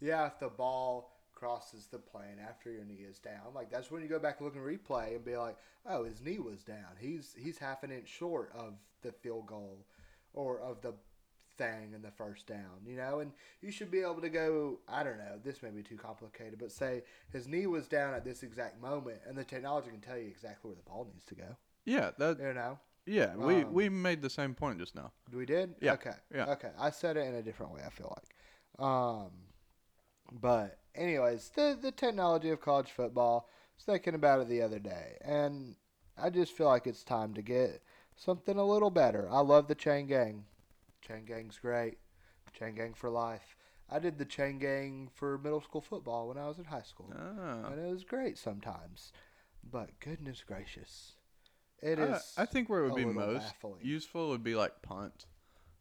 yeah, 0.00 0.26
if 0.26 0.38
the 0.38 0.48
ball 0.48 1.16
crosses 1.34 1.86
the 1.86 1.98
plane 1.98 2.38
after 2.46 2.70
your 2.70 2.84
knee 2.84 3.04
is 3.08 3.18
down, 3.18 3.54
like 3.54 3.70
that's 3.70 3.90
when 3.90 4.02
you 4.02 4.08
go 4.08 4.18
back 4.18 4.38
and 4.38 4.46
look 4.46 4.56
and 4.56 4.64
replay 4.64 5.16
and 5.16 5.24
be 5.24 5.36
like, 5.36 5.56
oh, 5.86 6.04
his 6.04 6.22
knee 6.22 6.38
was 6.38 6.62
down. 6.62 6.96
He's 6.98 7.34
he's 7.38 7.58
half 7.58 7.82
an 7.82 7.90
inch 7.90 8.08
short 8.08 8.52
of 8.54 8.74
the 9.02 9.12
field 9.12 9.46
goal, 9.46 9.84
or 10.32 10.60
of 10.60 10.80
the 10.80 10.94
thing 11.60 11.92
in 11.94 12.02
the 12.02 12.10
first 12.10 12.46
down, 12.46 12.78
you 12.86 12.96
know, 12.96 13.20
and 13.20 13.32
you 13.60 13.70
should 13.70 13.90
be 13.90 14.00
able 14.00 14.20
to 14.22 14.28
go. 14.28 14.78
I 14.88 15.02
don't 15.04 15.18
know. 15.18 15.38
This 15.44 15.62
may 15.62 15.70
be 15.70 15.82
too 15.82 15.96
complicated, 15.96 16.58
but 16.58 16.72
say 16.72 17.02
his 17.32 17.46
knee 17.46 17.66
was 17.66 17.86
down 17.88 18.14
at 18.14 18.24
this 18.24 18.42
exact 18.42 18.80
moment, 18.80 19.18
and 19.26 19.36
the 19.36 19.44
technology 19.44 19.90
can 19.90 20.00
tell 20.00 20.18
you 20.18 20.28
exactly 20.28 20.68
where 20.68 20.76
the 20.76 20.82
ball 20.90 21.06
needs 21.12 21.26
to 21.26 21.34
go. 21.34 21.56
Yeah, 21.84 22.10
that 22.18 22.38
You 22.38 22.54
know. 22.54 22.78
yeah, 23.06 23.36
we 23.36 23.54
Um, 23.64 23.74
we 23.74 23.88
made 23.88 24.22
the 24.22 24.30
same 24.30 24.54
point 24.54 24.78
just 24.78 24.94
now. 24.94 25.12
We 25.32 25.46
did? 25.46 25.74
Yeah, 25.80 25.92
Okay. 25.94 26.16
yeah. 26.34 26.46
Okay. 26.54 26.70
I 26.78 26.90
said 26.90 27.16
it 27.16 27.26
in 27.26 27.34
a 27.34 27.42
different 27.42 27.72
way, 27.72 27.82
I 27.86 27.90
feel 27.90 28.16
like. 28.16 28.84
Um 28.86 29.30
but 30.32 30.78
anyways, 30.94 31.50
the 31.54 31.76
the 31.80 31.92
technology 31.92 32.50
of 32.50 32.60
college 32.60 32.90
football, 32.90 33.48
I 33.48 33.52
was 33.76 33.84
thinking 33.84 34.14
about 34.14 34.40
it 34.40 34.48
the 34.48 34.62
other 34.62 34.78
day 34.78 35.16
and 35.22 35.76
I 36.16 36.30
just 36.30 36.52
feel 36.52 36.66
like 36.68 36.86
it's 36.86 37.04
time 37.04 37.34
to 37.34 37.42
get 37.42 37.82
something 38.16 38.56
a 38.56 38.64
little 38.64 38.90
better. 38.90 39.28
I 39.30 39.40
love 39.40 39.68
the 39.68 39.74
chain 39.74 40.06
gang. 40.06 40.44
Chain 41.10 41.24
gang's 41.24 41.58
great. 41.58 41.98
Chain 42.58 42.74
gang 42.74 42.94
for 42.94 43.10
life. 43.10 43.56
I 43.90 43.98
did 43.98 44.18
the 44.18 44.24
chain 44.24 44.58
gang 44.58 45.08
for 45.12 45.38
middle 45.38 45.60
school 45.60 45.80
football 45.80 46.28
when 46.28 46.38
I 46.38 46.46
was 46.46 46.58
in 46.58 46.64
high 46.64 46.82
school. 46.82 47.12
Ah. 47.16 47.66
And 47.70 47.84
it 47.84 47.90
was 47.90 48.04
great 48.04 48.38
sometimes. 48.38 49.12
But 49.68 49.98
goodness 50.00 50.44
gracious. 50.46 51.12
It 51.82 51.98
I- 51.98 52.02
is 52.16 52.34
I, 52.36 52.46
think 52.46 52.68
where 52.68 52.80
it 52.80 52.90
would 52.90 52.94
be 52.96 53.04
most 53.04 53.42
baffling. 53.42 53.80
useful 53.82 54.28
would 54.28 54.44
be 54.44 54.54
like 54.54 54.82
punt. 54.82 55.26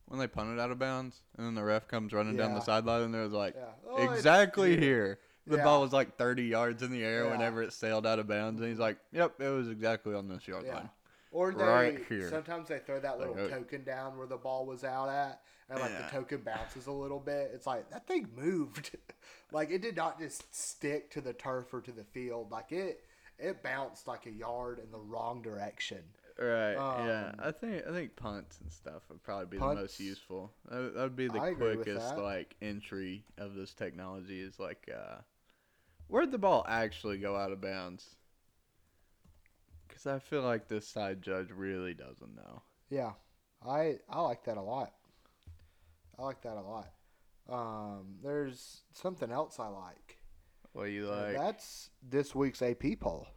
When 0.07 0.19
they 0.19 0.27
punt 0.27 0.49
it 0.51 0.59
out 0.59 0.71
of 0.71 0.79
bounds, 0.79 1.21
and 1.37 1.45
then 1.45 1.53
the 1.53 1.63
ref 1.63 1.87
comes 1.87 2.13
running 2.13 2.35
down 2.35 2.55
the 2.55 2.61
sideline, 2.61 3.03
and 3.03 3.13
there's 3.13 3.31
like, 3.31 3.53
Yeah. 3.55 3.65
Oh, 3.87 4.11
exactly 4.11 4.75
here. 4.75 5.19
The 5.45 5.57
Yeah. 5.57 5.63
ball 5.63 5.81
was 5.81 5.93
like 5.93 6.17
30 6.17 6.43
yards 6.45 6.81
in 6.81 6.89
the 6.91 7.03
air 7.03 7.25
Yeah. 7.25 7.31
whenever 7.31 7.61
it 7.61 7.73
sailed 7.73 8.07
out 8.07 8.17
of 8.17 8.27
bounds, 8.27 8.59
and 8.59 8.69
he's 8.69 8.79
like, 8.79 8.97
"Yep, 9.11 9.39
it 9.39 9.49
was 9.49 9.69
exactly 9.69 10.15
on 10.15 10.27
this 10.27 10.47
yard 10.47 10.65
Yeah. 10.65 10.75
line." 10.75 10.89
Or 11.31 11.51
they 11.53 11.63
Right 11.63 12.03
here. 12.09 12.29
sometimes 12.29 12.67
they 12.69 12.79
throw 12.79 12.99
that 12.99 13.19
little 13.19 13.35
Like, 13.35 13.51
uh, 13.51 13.55
token 13.57 13.83
down 13.83 14.17
where 14.17 14.25
the 14.27 14.37
ball 14.37 14.65
was 14.65 14.83
out 14.83 15.09
at, 15.09 15.43
and 15.69 15.79
like 15.79 15.91
Yeah. 15.91 16.03
the 16.03 16.11
token 16.11 16.41
bounces 16.41 16.87
a 16.87 16.91
little 16.91 17.19
bit. 17.19 17.51
It's 17.53 17.67
like 17.67 17.89
that 17.91 18.07
thing 18.07 18.29
moved, 18.35 18.97
like 19.51 19.69
it 19.69 19.81
did 19.81 19.95
not 19.95 20.19
just 20.19 20.53
stick 20.55 21.11
to 21.11 21.21
the 21.21 21.33
turf 21.33 21.73
or 21.73 21.81
to 21.81 21.91
the 21.91 22.03
field. 22.03 22.51
Like 22.51 22.71
it, 22.71 23.03
it 23.37 23.61
bounced 23.61 24.07
like 24.07 24.25
a 24.25 24.31
yard 24.31 24.79
in 24.79 24.91
the 24.91 24.99
wrong 24.99 25.41
direction. 25.41 26.03
Right. 26.37 26.73
yeah. 26.73 27.31
Um, 27.33 27.35
I 27.39 27.51
think 27.51 27.85
I 27.85 27.91
think 27.91 28.15
punts 28.15 28.59
and 28.61 28.71
stuff 28.71 29.03
would 29.09 29.21
probably 29.21 29.47
be 29.47 29.57
the 29.57 29.75
most 29.75 29.99
useful. 29.99 30.51
That 30.69 30.93
that 30.95 31.01
would 31.03 31.15
be 31.15 31.27
the 31.27 31.39
I 31.39 31.53
quickest 31.53 32.17
like 32.17 32.55
entry 32.61 33.25
of 33.37 33.55
this 33.55 33.73
technology. 33.73 34.39
Is 34.41 34.57
like, 34.57 34.89
uh, 34.91 35.17
where'd 36.07 36.31
the 36.31 36.37
ball 36.37 36.65
actually 36.67 37.17
go 37.17 37.35
out 37.35 37.51
of 37.51 37.59
bounds? 37.61 38.15
Because 39.89 40.08
I 40.08 40.19
feel 40.19 40.43
like 40.43 40.67
this 40.69 40.88
side 40.88 41.21
judge 41.21 41.49
really 41.52 41.93
doesn't 41.93 42.36
know. 42.36 42.62
Yeah, 42.89 43.12
I 43.67 43.97
I 44.10 44.21
like 44.21 44.45
that 44.45 44.56
a 44.58 44.62
lot. 44.62 44.93
I 46.17 46.23
like 46.23 46.41
that 46.43 46.56
a 46.58 46.62
lot. 46.62 46.89
Um, 47.49 48.15
there's 48.23 48.82
something 48.93 49.32
else 49.32 49.60
I 49.60 49.67
like. 49.67 50.17
What 50.73 50.86
you 50.86 51.10
Uh, 51.12 51.15
like? 51.17 51.36
That's 51.38 51.89
this 52.08 52.34
week's 52.36 52.62
AP 52.62 52.99
poll. 52.99 53.28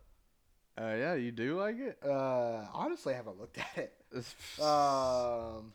Uh, 0.79 0.95
yeah, 0.99 1.15
you 1.15 1.33
do 1.33 1.59
like 1.59 1.79
it. 1.79 1.99
Uh, 2.05 2.67
honestly, 2.73 3.15
I 3.15 3.17
haven't 3.17 3.39
looked 3.41 3.59
at 3.59 3.77
it. 3.79 3.95
Um, 4.61 5.73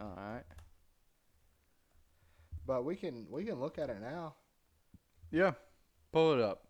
All 0.00 0.14
right. 0.16 0.44
but 2.66 2.84
we 2.84 2.96
can 2.96 3.26
we 3.30 3.44
can 3.44 3.60
look 3.60 3.78
at 3.78 3.90
it 3.90 4.00
now. 4.00 4.34
Yeah. 5.30 5.52
Pull 6.12 6.32
it 6.34 6.40
up. 6.40 6.64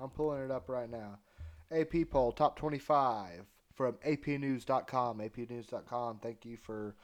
I'm 0.00 0.10
pulling 0.10 0.44
it 0.44 0.50
up 0.52 0.68
right 0.68 0.88
now. 0.88 1.18
AP 1.70 2.08
poll 2.10 2.32
top 2.32 2.56
25 2.58 3.44
from 3.74 3.94
apnews.com. 4.06 5.18
apnews.com. 5.18 6.18
Thank 6.18 6.44
you 6.44 6.56
for 6.56 6.94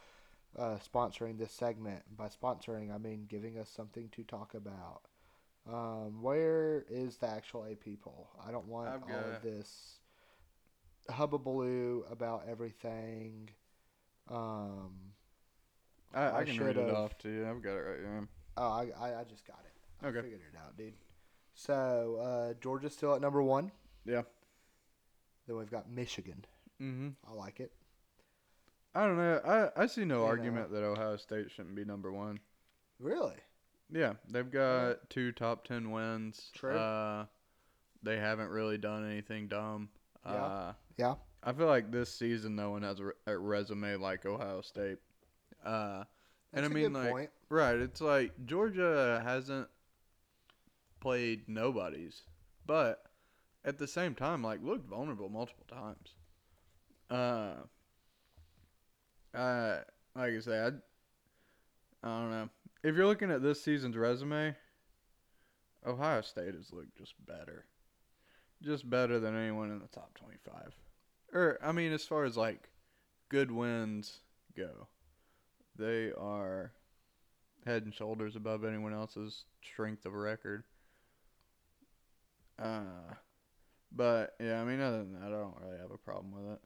uh, 0.58 0.78
sponsoring 0.78 1.38
this 1.38 1.52
segment. 1.52 2.02
By 2.16 2.28
sponsoring, 2.28 2.94
I 2.94 2.98
mean 2.98 3.26
giving 3.28 3.58
us 3.58 3.68
something 3.68 4.08
to 4.10 4.22
talk 4.24 4.54
about. 4.54 5.02
Um, 5.70 6.22
where 6.22 6.84
is 6.90 7.16
the 7.16 7.28
actual 7.28 7.64
AP 7.64 8.00
poll? 8.02 8.28
I 8.46 8.50
don't 8.50 8.66
want 8.66 8.88
I've 8.90 9.02
all 9.02 9.10
of 9.36 9.42
this 9.42 9.94
hubbubaloo 11.10 12.10
about 12.10 12.44
everything. 12.48 13.50
Um, 14.30 14.92
I, 16.14 16.22
I, 16.22 16.38
I 16.40 16.44
can 16.44 16.58
read 16.58 16.76
it 16.76 16.90
off 16.90 17.16
to 17.18 17.28
you. 17.28 17.48
I've 17.48 17.62
got 17.62 17.72
it 17.76 17.80
right 17.80 17.98
here. 17.98 18.28
oh, 18.56 18.68
I, 18.68 18.86
I, 18.98 19.20
I 19.20 19.24
just 19.24 19.46
got 19.46 19.60
it. 19.64 20.04
I 20.04 20.08
Okay. 20.08 20.20
figured 20.22 20.40
it 20.52 20.58
out, 20.58 20.76
dude. 20.76 20.94
So 21.54 22.18
uh, 22.20 22.54
Georgia's 22.60 22.92
still 22.92 23.14
at 23.14 23.20
number 23.20 23.42
one. 23.42 23.70
Yeah. 24.04 24.22
Then 25.46 25.56
we've 25.56 25.70
got 25.70 25.90
Michigan. 25.90 26.44
Mm-hmm. 26.80 27.08
I 27.28 27.32
like 27.34 27.60
it. 27.60 27.72
I 28.94 29.06
don't 29.06 29.16
know. 29.16 29.40
I, 29.76 29.82
I 29.82 29.86
see 29.86 30.04
no 30.04 30.20
You 30.20 30.24
argument 30.26 30.70
that 30.72 30.84
Ohio 30.84 31.16
State 31.16 31.50
shouldn't 31.50 31.74
be 31.74 31.84
number 31.84 32.12
one. 32.12 32.38
Really? 33.00 33.34
Yeah, 33.90 34.14
they've 34.30 34.50
got 34.50 35.10
two 35.10 35.32
top 35.32 35.66
ten 35.66 35.90
wins. 35.90 36.50
True. 36.54 36.76
Uh, 36.76 37.26
they 38.02 38.18
haven't 38.18 38.50
really 38.50 38.78
done 38.78 39.08
anything 39.10 39.48
dumb. 39.48 39.88
Yeah. 40.24 40.32
Uh, 40.32 40.72
Yeah. 40.96 41.14
I 41.42 41.52
feel 41.52 41.66
like 41.66 41.90
this 41.90 42.08
season 42.08 42.56
no 42.56 42.70
one 42.70 42.82
has 42.82 43.00
a, 43.00 43.10
a 43.30 43.36
resume 43.36 43.96
like 43.96 44.24
Ohio 44.24 44.62
State. 44.62 44.96
Uh, 45.64 46.04
and 46.54 46.64
That's 46.64 46.70
I 46.70 46.74
mean, 46.74 46.92
like, 46.94 47.10
point. 47.10 47.30
right? 47.50 47.76
It's 47.76 48.00
like 48.00 48.32
Georgia 48.46 49.20
hasn't 49.24 49.68
played 51.00 51.48
nobodies, 51.48 52.22
but 52.64 53.02
at 53.64 53.78
the 53.78 53.86
same 53.86 54.14
time, 54.14 54.42
like, 54.42 54.62
looked 54.62 54.88
vulnerable 54.88 55.28
multiple 55.28 55.66
times. 55.68 56.14
Uh, 57.10 57.54
uh, 59.36 59.80
like 60.14 60.32
I 60.34 60.40
said, 60.40 60.80
I, 62.02 62.06
I 62.06 62.20
don't 62.20 62.30
know. 62.30 62.48
If 62.82 62.94
you're 62.96 63.06
looking 63.06 63.30
at 63.30 63.42
this 63.42 63.62
season's 63.62 63.96
resume, 63.96 64.54
Ohio 65.86 66.20
State 66.20 66.54
has 66.54 66.72
looked 66.72 66.96
just 66.96 67.14
better, 67.26 67.66
just 68.62 68.88
better 68.88 69.18
than 69.18 69.36
anyone 69.36 69.70
in 69.70 69.78
the 69.78 69.88
top 69.88 70.14
25. 70.14 70.74
Or 71.32 71.58
I 71.62 71.72
mean, 71.72 71.92
as 71.92 72.04
far 72.04 72.24
as 72.24 72.36
like 72.36 72.68
good 73.28 73.50
wins 73.50 74.20
go, 74.56 74.88
they 75.76 76.12
are 76.12 76.72
head 77.66 77.84
and 77.84 77.94
shoulders 77.94 78.36
above 78.36 78.64
anyone 78.64 78.92
else's 78.92 79.44
strength 79.62 80.06
of 80.06 80.14
record. 80.14 80.64
Uh, 82.62 83.14
but 83.94 84.34
yeah, 84.40 84.60
I 84.60 84.64
mean, 84.64 84.80
other 84.80 84.98
than 84.98 85.12
that, 85.12 85.26
I 85.26 85.30
don't 85.30 85.56
really 85.62 85.78
have 85.78 85.90
a 85.90 85.98
problem 85.98 86.32
with 86.32 86.52
it. 86.52 86.60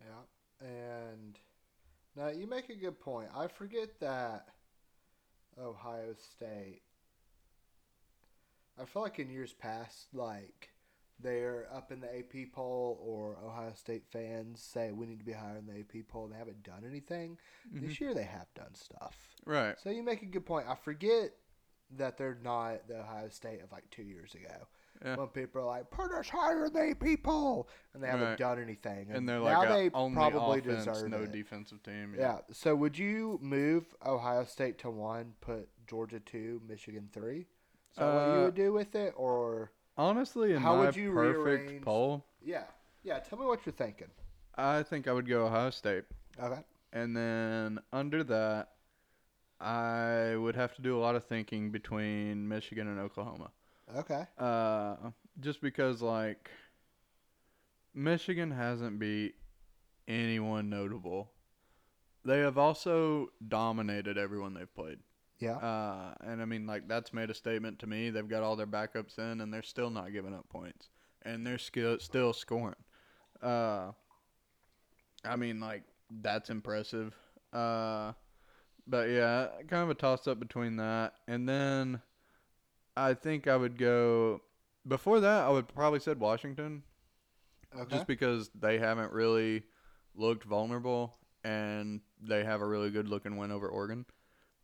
Yeah. 0.00 0.66
And 0.68 1.38
now 2.16 2.28
you 2.28 2.46
make 2.46 2.68
a 2.68 2.74
good 2.74 3.00
point. 3.00 3.28
I 3.34 3.48
forget 3.48 4.00
that 4.00 4.46
Ohio 5.58 6.14
State. 6.14 6.82
I 8.80 8.84
feel 8.84 9.02
like 9.02 9.18
in 9.18 9.30
years 9.30 9.52
past, 9.52 10.08
like 10.12 10.70
they're 11.22 11.66
up 11.74 11.92
in 11.92 12.00
the 12.00 12.18
AP 12.18 12.52
poll, 12.52 12.98
or 13.02 13.38
Ohio 13.44 13.72
State 13.74 14.04
fans 14.10 14.60
say 14.62 14.92
we 14.92 15.06
need 15.06 15.18
to 15.18 15.24
be 15.24 15.32
higher 15.32 15.58
in 15.58 15.66
the 15.66 15.80
AP 15.80 16.08
poll. 16.08 16.28
They 16.28 16.38
haven't 16.38 16.62
done 16.62 16.84
anything. 16.88 17.38
This 17.72 17.94
mm-hmm. 17.94 18.04
year 18.04 18.14
they 18.14 18.24
have 18.24 18.52
done 18.54 18.74
stuff. 18.74 19.16
Right. 19.44 19.76
So 19.82 19.90
you 19.90 20.02
make 20.02 20.22
a 20.22 20.26
good 20.26 20.46
point. 20.46 20.66
I 20.68 20.74
forget 20.74 21.32
that 21.96 22.16
they're 22.16 22.38
not 22.42 22.88
the 22.88 23.00
Ohio 23.00 23.28
State 23.28 23.62
of 23.62 23.72
like 23.72 23.88
two 23.90 24.02
years 24.02 24.34
ago. 24.34 24.66
Yeah. 25.04 25.16
When 25.16 25.28
people 25.28 25.62
are 25.62 25.64
like, 25.64 25.90
put 25.90 26.12
us 26.12 26.28
higher 26.28 26.66
AP 26.66 27.22
poll, 27.22 27.68
and 27.94 28.02
they 28.02 28.06
haven't 28.08 28.28
Right. 28.28 28.38
done 28.38 28.60
anything. 28.60 29.10
And 29.10 29.26
they're 29.28 29.38
now 29.40 29.44
like 29.60 29.68
a 29.70 29.72
they 29.72 29.90
only 29.94 30.14
probably 30.14 30.58
offense, 30.60 30.84
deserve 30.84 31.08
no 31.10 31.22
it. 31.22 31.32
defensive 31.32 31.82
team. 31.82 32.14
Yeah. 32.18 32.40
So 32.52 32.76
would 32.76 32.98
you 32.98 33.38
move 33.40 33.94
Ohio 34.04 34.44
State 34.44 34.76
to 34.80 34.90
one, 34.90 35.32
put 35.40 35.68
Georgia 35.86 36.20
two, 36.20 36.60
Michigan 36.68 37.08
three? 37.12 37.46
Is 37.92 37.96
that 37.96 38.04
what 38.14 38.26
you 38.26 38.40
Uh, 38.40 38.44
would 38.44 38.54
do 38.54 38.72
with 38.74 38.94
it, 38.94 39.14
or 39.16 39.72
Honestly, 39.96 40.52
in 40.54 40.60
How 40.62 40.76
my 40.76 40.86
would 40.86 40.96
you 40.96 41.12
perfect 41.12 41.44
rearrange- 41.68 41.84
poll, 41.84 42.24
yeah, 42.40 42.64
yeah? 43.02 43.18
Tell 43.20 43.38
me 43.38 43.44
what 43.46 43.64
you're 43.66 43.72
thinking. 43.72 44.08
I 44.54 44.82
think 44.82 45.08
I 45.08 45.12
would 45.12 45.26
go 45.28 45.46
Ohio 45.46 45.70
State. 45.70 46.04
Okay. 46.38 46.62
And 46.92 47.16
then 47.16 47.80
under 47.92 48.22
that, 48.24 48.72
I 49.60 50.36
would 50.36 50.56
have 50.56 50.74
to 50.76 50.82
do 50.82 50.96
a 50.96 51.00
lot 51.00 51.16
of 51.16 51.24
thinking 51.24 51.70
between 51.70 52.48
Michigan 52.48 52.86
and 52.88 52.98
Oklahoma. 52.98 53.50
Okay. 53.96 54.24
Uh, 54.38 54.96
just 55.40 55.60
because 55.60 56.02
like 56.02 56.50
Michigan 57.94 58.50
hasn't 58.50 58.98
beat 58.98 59.34
anyone 60.08 60.70
notable. 60.70 61.32
They 62.24 62.38
have 62.40 62.58
also 62.58 63.30
dominated 63.46 64.18
everyone 64.18 64.54
they've 64.54 64.74
played. 64.74 64.98
Yeah. 65.38 65.56
Uh, 65.56 66.14
and 66.20 66.42
I 66.42 66.44
mean, 66.44 66.66
like 66.66 66.86
that's 66.88 67.12
made 67.12 67.30
a 67.30 67.34
statement 67.34 67.78
to 67.80 67.86
me. 67.86 68.10
They've 68.10 68.28
got 68.28 68.42
all 68.42 68.56
their 68.56 68.66
backups 68.66 69.18
in, 69.18 69.40
and 69.40 69.52
they're 69.52 69.62
still 69.62 69.90
not 69.90 70.12
giving 70.12 70.34
up 70.34 70.48
points, 70.50 70.88
and 71.22 71.46
they're 71.46 71.58
skill 71.58 71.98
still 71.98 72.32
scoring. 72.32 72.74
Uh, 73.42 73.92
I 75.24 75.36
mean, 75.36 75.60
like 75.60 75.84
that's 76.10 76.50
impressive. 76.50 77.14
Uh, 77.52 78.12
But 78.86 79.08
yeah, 79.08 79.48
kind 79.68 79.84
of 79.84 79.90
a 79.90 79.94
toss 79.94 80.26
up 80.26 80.40
between 80.40 80.76
that. 80.76 81.14
And 81.28 81.48
then 81.48 82.02
I 82.96 83.14
think 83.14 83.46
I 83.46 83.56
would 83.56 83.78
go 83.78 84.42
before 84.86 85.20
that 85.20 85.44
I 85.44 85.50
would 85.50 85.68
probably 85.68 86.00
said 86.00 86.18
Washington. 86.20 86.82
Okay. 87.78 87.96
Just 87.96 88.06
because 88.06 88.50
they 88.58 88.78
haven't 88.78 89.12
really 89.12 89.62
looked 90.14 90.44
vulnerable 90.44 91.16
and 91.44 92.00
they 92.20 92.44
have 92.44 92.60
a 92.60 92.66
really 92.66 92.90
good 92.90 93.08
looking 93.08 93.36
win 93.36 93.52
over 93.52 93.68
Oregon. 93.68 94.04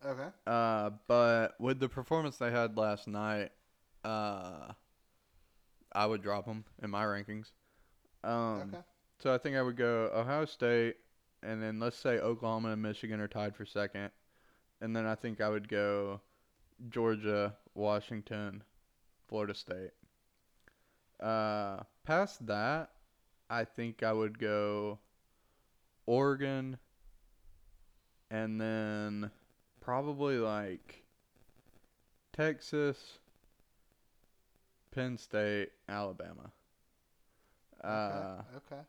okay. 0.04 0.28
Uh, 0.46 0.90
but 1.06 1.54
with 1.60 1.78
the 1.78 1.88
performance 1.88 2.36
they 2.36 2.50
had 2.50 2.76
last 2.76 3.06
night, 3.06 3.50
uh, 4.04 4.72
I 5.92 6.06
would 6.06 6.22
drop 6.22 6.46
them 6.46 6.64
in 6.82 6.90
my 6.90 7.04
rankings. 7.04 7.52
Um, 8.24 8.70
okay. 8.74 8.82
so 9.18 9.32
I 9.32 9.38
think 9.38 9.56
I 9.56 9.62
would 9.62 9.76
go 9.76 10.10
Ohio 10.12 10.44
State, 10.44 10.96
and 11.42 11.62
then 11.62 11.78
let's 11.78 11.96
say 11.96 12.18
Oklahoma 12.18 12.72
and 12.72 12.82
Michigan 12.82 13.20
are 13.20 13.28
tied 13.28 13.54
for 13.54 13.64
second, 13.64 14.10
and 14.80 14.94
then 14.94 15.06
I 15.06 15.14
think 15.14 15.40
I 15.40 15.48
would 15.48 15.68
go 15.68 16.20
Georgia, 16.88 17.54
Washington, 17.76 18.62
Florida 19.28 19.54
State. 19.54 19.92
Uh, 21.20 21.80
past 22.04 22.46
that, 22.46 22.90
I 23.48 23.64
think 23.64 24.02
I 24.02 24.12
would 24.12 24.38
go 24.38 24.98
Oregon, 26.06 26.78
and 28.30 28.60
then 28.60 29.30
probably 29.80 30.38
like 30.38 31.04
Texas, 32.32 33.18
Penn 34.90 35.16
State, 35.18 35.70
Alabama. 35.88 36.52
Uh, 37.82 38.42
okay. 38.56 38.74
okay. 38.74 38.82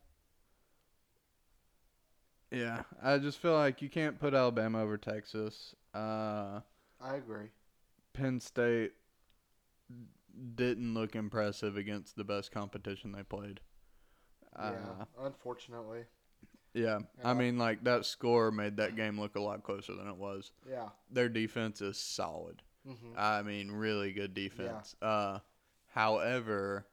Yeah, 2.52 2.84
I 3.04 3.18
just 3.18 3.40
feel 3.40 3.54
like 3.54 3.82
you 3.82 3.90
can't 3.90 4.20
put 4.20 4.34
Alabama 4.34 4.82
over 4.82 4.98
Texas. 4.98 5.76
Uh, 5.94 6.62
I 7.02 7.16
agree. 7.16 7.50
Penn 8.18 8.40
State 8.40 8.94
didn't 10.56 10.94
look 10.94 11.16
impressive 11.16 11.78
against 11.78 12.16
the 12.16 12.24
best 12.24 12.52
competition 12.52 13.12
they 13.12 13.24
played. 13.24 13.60
Uh, 14.56 14.72
yeah. 14.74 15.26
Unfortunately. 15.26 16.04
yeah, 16.74 17.00
Yeah. 17.20 17.30
I 17.30 17.34
mean, 17.34 17.58
like 17.58 17.84
that 17.84 18.06
score 18.06 18.52
made 18.52 18.78
that 18.78 18.96
game 18.96 19.20
look 19.20 19.36
a 19.36 19.42
lot 19.42 19.64
closer 19.64 19.94
than 19.96 20.08
it 20.08 20.16
was. 20.18 20.52
Yeah. 20.70 20.90
Their 21.12 21.30
defense 21.30 21.82
is 21.82 21.98
solid. 21.98 22.62
hmm 22.86 23.14
I 23.18 23.42
mean, 23.44 23.72
really 23.72 24.12
good 24.14 24.34
defense. 24.34 24.96
Uh, 25.02 25.40
however, 25.94 26.88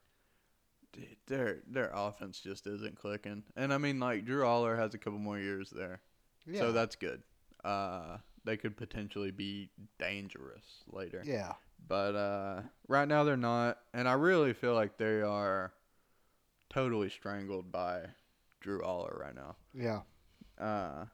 dude, 0.93 1.17
their 1.27 1.59
their 1.67 1.91
offense 1.95 2.41
just 2.41 2.67
isn't 2.67 2.97
clicking. 2.97 3.45
And 3.57 3.73
I 3.73 3.79
mean, 3.79 3.99
like 4.01 4.25
Drew 4.25 4.43
Allar 4.43 4.77
has 4.79 4.95
a 4.95 4.99
couple 4.99 5.19
more 5.19 5.39
years 5.39 5.71
there. 5.71 6.01
Yeah. 6.47 6.61
So 6.61 6.73
that's 6.73 6.97
good. 6.97 7.23
Uh, 7.63 8.19
they 8.45 8.57
could 8.57 8.77
potentially 8.77 9.31
be 9.31 9.71
dangerous 9.99 10.65
later. 10.91 11.23
yeah. 11.25 11.53
But 11.87 12.15
uh, 12.15 12.63
right 12.89 13.07
now 13.07 13.25
they're 13.25 13.37
not, 13.37 13.79
and 13.93 14.09
I 14.09 14.15
really 14.15 14.55
feel 14.55 14.75
like 14.75 14.97
they 14.97 15.21
are 15.21 15.73
totally 16.71 17.11
strangled 17.11 17.71
by 17.71 18.03
Drew 18.61 18.81
Allar 18.81 19.19
right 19.21 19.35
now. 19.35 19.57
Yeah. 19.75 20.01
Uh, 20.59 21.05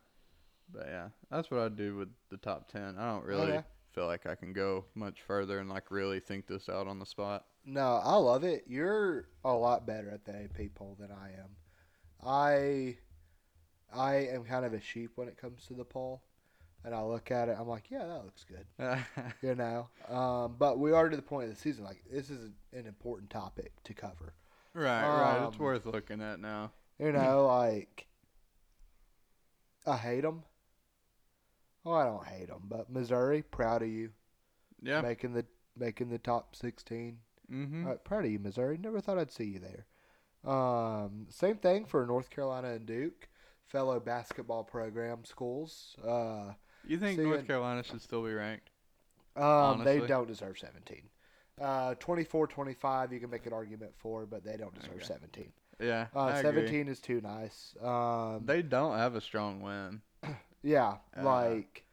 but 0.73 0.87
yeah, 0.87 1.09
that's 1.31 1.51
what 1.51 1.61
I 1.61 1.69
do 1.71 1.97
with 1.97 2.09
the 2.31 2.37
top 2.37 2.71
ten. 2.71 2.97
I 2.99 3.11
don't 3.11 3.25
really 3.25 3.53
Okay. 3.53 3.63
feel 3.93 4.07
like 4.07 4.27
I 4.27 4.37
can 4.37 4.53
go 4.53 4.85
much 4.95 5.23
further 5.23 5.59
and 5.59 5.69
like 5.69 5.91
really 5.91 6.21
think 6.21 6.47
this 6.47 6.69
out 6.69 6.87
on 6.87 6.99
the 7.01 7.07
spot. 7.07 7.47
No, 7.65 8.01
I 8.05 8.15
love 8.17 8.45
it. 8.45 8.65
You're 8.69 9.27
a 9.45 9.53
lot 9.53 9.87
better 9.87 10.11
at 10.11 10.25
the 10.25 10.33
AP 10.45 10.75
poll 10.75 10.97
than 11.01 11.11
I 11.11 11.31
am. 11.33 11.57
I 12.25 12.99
I 13.93 14.15
am 14.29 14.45
kind 14.45 14.65
of 14.65 14.73
a 14.73 14.81
sheep 14.81 15.11
when 15.17 15.27
it 15.29 15.37
comes 15.37 15.67
to 15.67 15.75
the 15.75 15.85
poll. 15.85 16.23
And 16.85 16.95
I 16.95 17.03
look 17.03 17.31
at 17.31 17.49
it, 17.51 17.57
I'm 17.61 17.69
like, 17.69 17.91
yeah, 17.91 18.07
that 18.07 18.25
looks 18.25 18.45
good. 18.45 18.67
You 19.43 19.55
know? 19.55 19.89
Um, 20.09 20.57
but 20.59 20.79
we 20.79 20.93
are 20.93 21.09
to 21.09 21.17
the 21.17 21.23
point 21.23 21.49
of 21.49 21.55
the 21.55 21.61
season. 21.61 21.85
Like, 21.85 22.03
this 22.11 22.31
is 22.31 22.51
an 22.73 22.87
important 22.87 23.29
topic 23.31 23.73
to 23.85 23.93
cover. 23.95 24.35
right. 24.75 25.07
Right. 25.07 25.47
It's 25.47 25.57
Um, 25.57 25.63
worth 25.63 25.85
looking 25.87 26.23
at 26.23 26.41
now. 26.41 26.73
You 26.99 27.13
know, 27.13 27.47
like, 27.59 28.07
I 29.87 29.97
hate 29.97 30.23
them. 30.23 30.43
Oh, 31.85 31.93
I 31.93 32.05
don't 32.05 32.27
hate 32.27 32.49
them, 32.49 32.63
but 32.69 32.91
Missouri, 32.91 33.43
proud 33.43 33.83
of 33.83 33.89
you 33.89 34.11
Yeah. 34.83 35.01
making 35.01 35.33
the 35.33 35.47
making 35.77 36.11
the 36.11 36.19
top 36.19 36.55
16. 36.57 37.19
Mm-hmm. 37.51 37.89
Uh, 37.89 37.95
proud 37.95 38.25
of 38.27 38.31
you, 38.31 38.39
Missouri. 38.39 38.77
Never 38.79 39.01
thought 39.01 39.19
I'd 39.19 39.31
see 39.33 39.45
you 39.45 39.61
there. 39.61 39.87
Um, 40.51 41.27
same 41.31 41.57
thing 41.57 41.85
for 41.87 42.05
North 42.07 42.29
Carolina 42.31 42.69
and 42.73 42.85
Duke, 42.87 43.29
fellow 43.67 43.99
basketball 43.99 44.63
program 44.65 45.25
schools. 45.25 45.97
Uh, 46.07 46.53
you 46.87 46.99
think 46.99 47.19
see 47.19 47.25
North 47.25 47.47
Carolina 47.47 47.83
should 47.83 48.01
still 48.03 48.23
be 48.25 48.33
ranked? 48.33 48.71
um, 49.37 49.85
they 49.85 50.01
don't 50.01 50.27
deserve 50.27 50.59
17. 50.59 51.03
Uh, 51.61 51.95
24 51.97 52.47
25, 52.47 53.13
you 53.13 53.21
can 53.21 53.31
make 53.31 53.47
an 53.47 53.53
argument 53.53 53.93
for, 53.99 54.25
but 54.27 54.45
they 54.45 54.57
don't 54.57 54.75
deserve 54.75 54.95
Okay. 54.97 55.05
17. 55.05 55.53
Yeah. 55.81 56.07
Uh, 56.15 56.21
I 56.27 56.39
agree. 56.41 56.53
17 56.53 56.89
is 56.89 57.01
too 57.01 57.21
nice. 57.21 57.75
Um, 57.83 58.43
They 58.47 58.63
don't 58.63 58.97
have 58.97 59.15
a 59.15 59.21
strong 59.21 59.61
win. 59.61 60.01
yeah, 60.63 60.97
uh, 61.17 61.25
like 61.25 61.85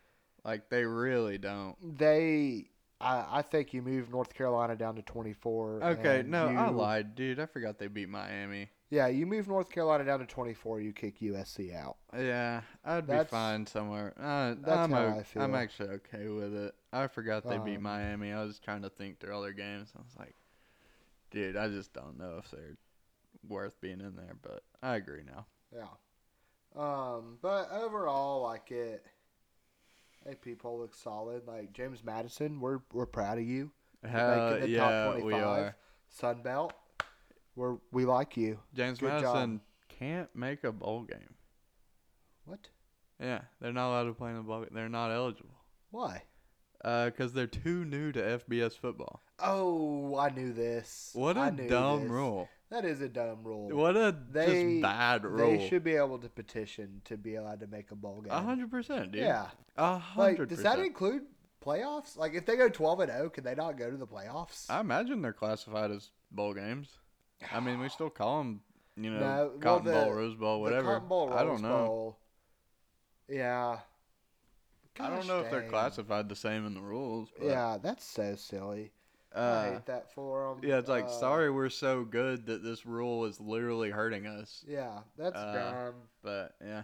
Like 0.44 0.70
they 0.70 0.86
really 0.86 1.38
don't. 1.38 1.76
they. 1.98 2.70
I, 3.00 3.40
I 3.40 3.42
think 3.44 3.74
you 3.74 3.82
move 3.84 4.10
North 4.10 4.34
Carolina 4.34 4.76
down 4.76 4.96
to 4.96 5.02
24. 5.04 5.84
Okay, 5.84 6.24
no, 6.26 6.48
I 6.48 6.70
lied, 6.70 7.14
dude. 7.16 7.40
I 7.40 7.46
forgot 7.46 7.78
they 7.78 7.88
beat 7.88 8.10
Miami. 8.10 8.70
Yeah, 8.90 9.08
you 9.08 9.26
move 9.26 9.48
North 9.50 9.70
Carolina 9.70 10.06
down 10.06 10.20
to 10.20 10.26
24, 10.26 10.80
you 10.80 10.94
kick 10.94 11.20
USC 11.20 11.76
out. 11.76 11.98
Yeah, 12.18 12.62
I'd 12.86 13.06
be 13.06 13.22
fine 13.26 13.66
somewhere. 13.66 14.14
Uh, 14.18 14.56
that's 14.62 14.78
I'm 14.80 14.92
how 14.92 15.02
o- 15.04 15.20
I 15.20 15.24
feel. 15.24 15.42
I'm 15.42 15.56
actually 15.56 15.90
okay 15.90 16.28
with 16.30 16.56
it. 16.56 16.74
I 16.94 17.08
forgot 17.08 17.44
they 17.44 17.58
beat 17.58 17.78
Um, 17.78 17.84
Miami. 17.84 18.32
I 18.32 18.44
was 18.44 18.60
trying 18.60 18.84
to 18.84 18.90
think 18.90 19.20
through 19.20 19.36
all 19.36 19.42
their 19.42 19.52
games. 19.52 19.92
I 19.94 20.00
was 20.00 20.16
like, 20.18 20.36
dude, 21.32 21.58
I 21.58 21.68
just 21.68 21.92
don't 21.92 22.18
know 22.18 22.38
if 22.38 22.50
they're 22.50 22.78
worth 23.48 23.80
being 23.82 24.00
in 24.00 24.16
there. 24.16 24.38
But 24.42 24.64
I 24.82 24.96
agree 24.96 25.24
now. 25.26 25.46
Yeah. 25.76 25.88
Um, 26.76 27.40
but 27.42 27.70
overall, 27.72 28.44
like 28.44 28.72
it, 28.72 29.04
AP 30.30 30.58
poll 30.60 30.80
looks 30.80 30.98
solid. 31.00 31.46
Like 31.46 31.74
James 31.74 32.04
Madison, 32.06 32.62
we're 32.62 32.80
we're 32.94 33.06
proud 33.06 33.38
of 33.38 33.44
you. 33.44 33.72
Hell 34.06 34.52
making 34.52 34.60
the 34.62 34.70
yeah, 34.70 35.06
top 35.06 35.16
we 35.16 35.22
25. 35.32 35.44
are. 35.44 35.76
Sun 36.10 36.42
Belt, 36.42 36.74
we're 37.58 37.76
we 37.92 38.06
like 38.06 38.38
you. 38.38 38.60
James 38.74 39.00
Good 39.00 39.10
job. 39.10 39.24
Madison 39.24 39.62
can't 39.90 40.30
make 40.36 40.64
a 40.64 40.72
bowl 40.72 41.04
game. 41.04 41.34
What? 42.46 42.70
Yeah, 43.20 43.42
they're 43.60 43.74
not 43.74 43.90
allowed 43.90 44.04
to 44.04 44.14
play 44.14 44.30
in 44.30 44.38
the 44.38 44.44
bowl. 44.44 44.66
They're 44.72 44.88
not 44.88 45.12
eligible. 45.12 45.58
Why? 45.92 46.24
Uh, 46.86 47.10
cause 47.18 47.34
they're 47.34 47.48
too 47.48 47.84
new 47.84 48.12
to 48.12 48.22
FBS 48.22 48.78
football. 48.78 49.22
Oh, 49.40 50.16
I 50.18 50.30
knew 50.30 50.54
this. 50.54 51.10
What 51.14 51.36
a 51.36 51.52
dumb 51.52 52.02
this. 52.04 52.12
rule. 52.12 52.48
That 52.70 52.86
is 52.86 53.02
a 53.02 53.10
dumb 53.10 53.44
rule. 53.44 53.70
What 53.70 53.98
a 53.98 54.16
They- 54.32 54.74
just 54.74 54.82
bad 54.84 55.26
rule. 55.26 55.38
They 55.38 55.68
should 55.68 55.84
be 55.84 55.96
able 55.96 56.20
to 56.20 56.30
petition 56.30 57.02
to 57.06 57.18
be 57.18 57.36
allowed 57.36 57.62
to 57.62 57.68
make 57.68 57.90
a 57.92 57.96
bowl 57.96 58.22
game. 58.22 58.32
Hundred 58.32 58.70
percent, 58.70 59.14
dude. 59.14 59.22
Yeah. 59.22 59.50
A 59.78 60.02
Like, 60.16 60.48
does 60.48 60.62
that 60.62 60.78
include 60.80 61.24
playoffs? 61.66 62.16
Like, 62.18 62.36
if 62.36 62.46
they 62.46 62.56
go 62.56 62.70
twelve 62.70 63.00
and 63.00 63.12
zero, 63.12 63.30
can 63.30 63.44
they 63.44 63.56
not 63.56 63.78
go 63.78 63.90
to 63.90 63.98
the 63.98 64.08
playoffs? 64.08 64.70
I 64.70 64.80
imagine 64.80 65.22
they're 65.22 65.34
classified 65.34 65.90
as 65.92 66.12
bowl 66.30 66.54
games. 66.54 67.00
I 67.52 67.60
mean, 67.60 67.80
we 67.80 67.90
still 67.90 68.10
call 68.10 68.40
them, 68.40 68.62
you 68.96 69.12
know, 69.12 69.20
No, 69.20 69.26
well, 69.50 69.60
Cotton 69.60 69.92
Bowl, 69.92 70.06
the- 70.06 70.14
Rose 70.16 70.36
Bowl, 70.36 70.62
whatever. 70.62 70.94
Cotton 70.94 71.08
Bowl, 71.08 71.34
I 71.34 71.44
don't 71.44 71.62
know. 71.62 71.86
Bowl. 71.88 72.20
Yeah. 73.30 73.80
I 75.00 75.08
don't 75.10 75.18
Gosh 75.20 75.28
know 75.28 75.40
if 75.42 75.52
they're 75.52 75.70
classified 75.70 76.28
the 76.30 76.36
same 76.36 76.66
in 76.66 76.74
the 76.74 76.82
rules. 76.82 77.30
But, 77.38 77.46
Yeah, 77.48 77.78
that's 77.82 78.04
so 78.04 78.36
silly. 78.36 78.92
I 79.36 79.40
Uh, 79.40 79.72
hate 79.74 79.86
that 79.86 80.12
for 80.14 80.56
them. 80.56 80.68
yeah, 80.68 80.78
it's 80.80 80.90
like 80.90 81.08
sorry 81.10 81.52
we're 81.52 81.70
so 81.70 82.04
good 82.04 82.48
that 82.48 82.64
this 82.64 82.86
rule 82.86 83.26
is 83.26 83.40
literally 83.40 83.92
hurting 83.92 84.26
us. 84.26 84.64
Yeah, 84.68 85.02
that's 85.16 85.36
Uh, 85.36 85.54
dumb. 85.54 86.10
But 86.24 86.56
yeah, 86.62 86.84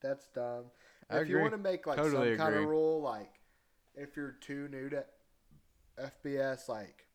That's 0.00 0.26
dumb. 0.28 0.70
I 1.08 1.20
if 1.20 1.28
you 1.28 1.38
want 1.38 1.52
to 1.52 1.58
make 1.58 1.86
like 1.86 1.96
Totally 1.96 2.36
some 2.36 2.46
kind 2.46 2.56
of 2.56 2.66
rule, 2.66 3.00
like 3.00 3.40
if 3.94 4.16
you're 4.16 4.32
too 4.32 4.68
new 4.68 4.90
to 4.90 5.06
FBS, 5.98 6.68
like 6.68 7.07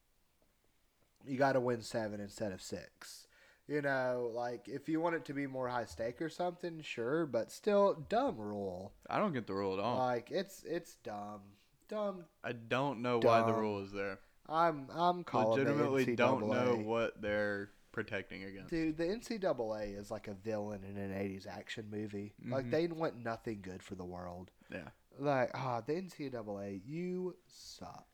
you 1.25 1.37
got 1.37 1.53
to 1.53 1.59
win 1.59 1.81
seven 1.81 2.19
instead 2.19 2.51
of 2.51 2.61
six. 2.61 3.27
You 3.67 3.81
know, 3.81 4.29
like 4.33 4.67
if 4.67 4.89
you 4.89 4.99
want 4.99 5.15
it 5.15 5.23
to 5.25 5.33
be 5.33 5.47
more 5.47 5.69
high 5.69 5.85
stake 5.85 6.21
or 6.21 6.27
something, 6.29 6.81
sure, 6.81 7.25
but 7.25 7.51
still 7.51 8.05
dumb 8.09 8.37
rule. 8.37 8.91
I 9.09 9.19
don't 9.19 9.33
get 9.33 9.47
the 9.47 9.53
rule 9.53 9.73
at 9.73 9.79
all. 9.79 9.97
Like 9.97 10.31
it's 10.31 10.63
it's 10.63 10.95
dumb, 10.95 11.41
dumb. 11.87 12.25
I 12.43 12.51
don't 12.51 13.01
know 13.01 13.19
why 13.19 13.45
the 13.45 13.53
rule 13.53 13.81
is 13.83 13.91
there. 13.93 14.19
I'm 14.49 14.87
I'm 14.93 15.23
calling 15.23 15.63
Legitimately 15.63 16.15
don't 16.17 16.49
know 16.49 16.75
what 16.83 17.21
they're 17.21 17.69
protecting 17.93 18.43
against. 18.43 18.69
Dude, 18.69 18.97
the 18.97 19.05
NCAA 19.05 19.97
is 19.97 20.11
like 20.11 20.27
a 20.27 20.33
villain 20.33 20.81
in 20.83 20.97
an 20.97 21.11
'80s 21.11 21.47
action 21.47 21.85
movie. 21.89 22.33
Like 22.45 22.65
Mhm. 22.65 22.71
they 22.71 22.87
want 22.87 23.23
nothing 23.23 23.61
good 23.61 23.81
for 23.81 23.95
the 23.95 24.03
world. 24.03 24.51
Yeah. 24.69 24.89
Like 25.17 25.51
ah, 25.53 25.79
the 25.79 25.93
NCAA, 25.93 26.81
you 26.85 27.37
suck. 27.47 28.07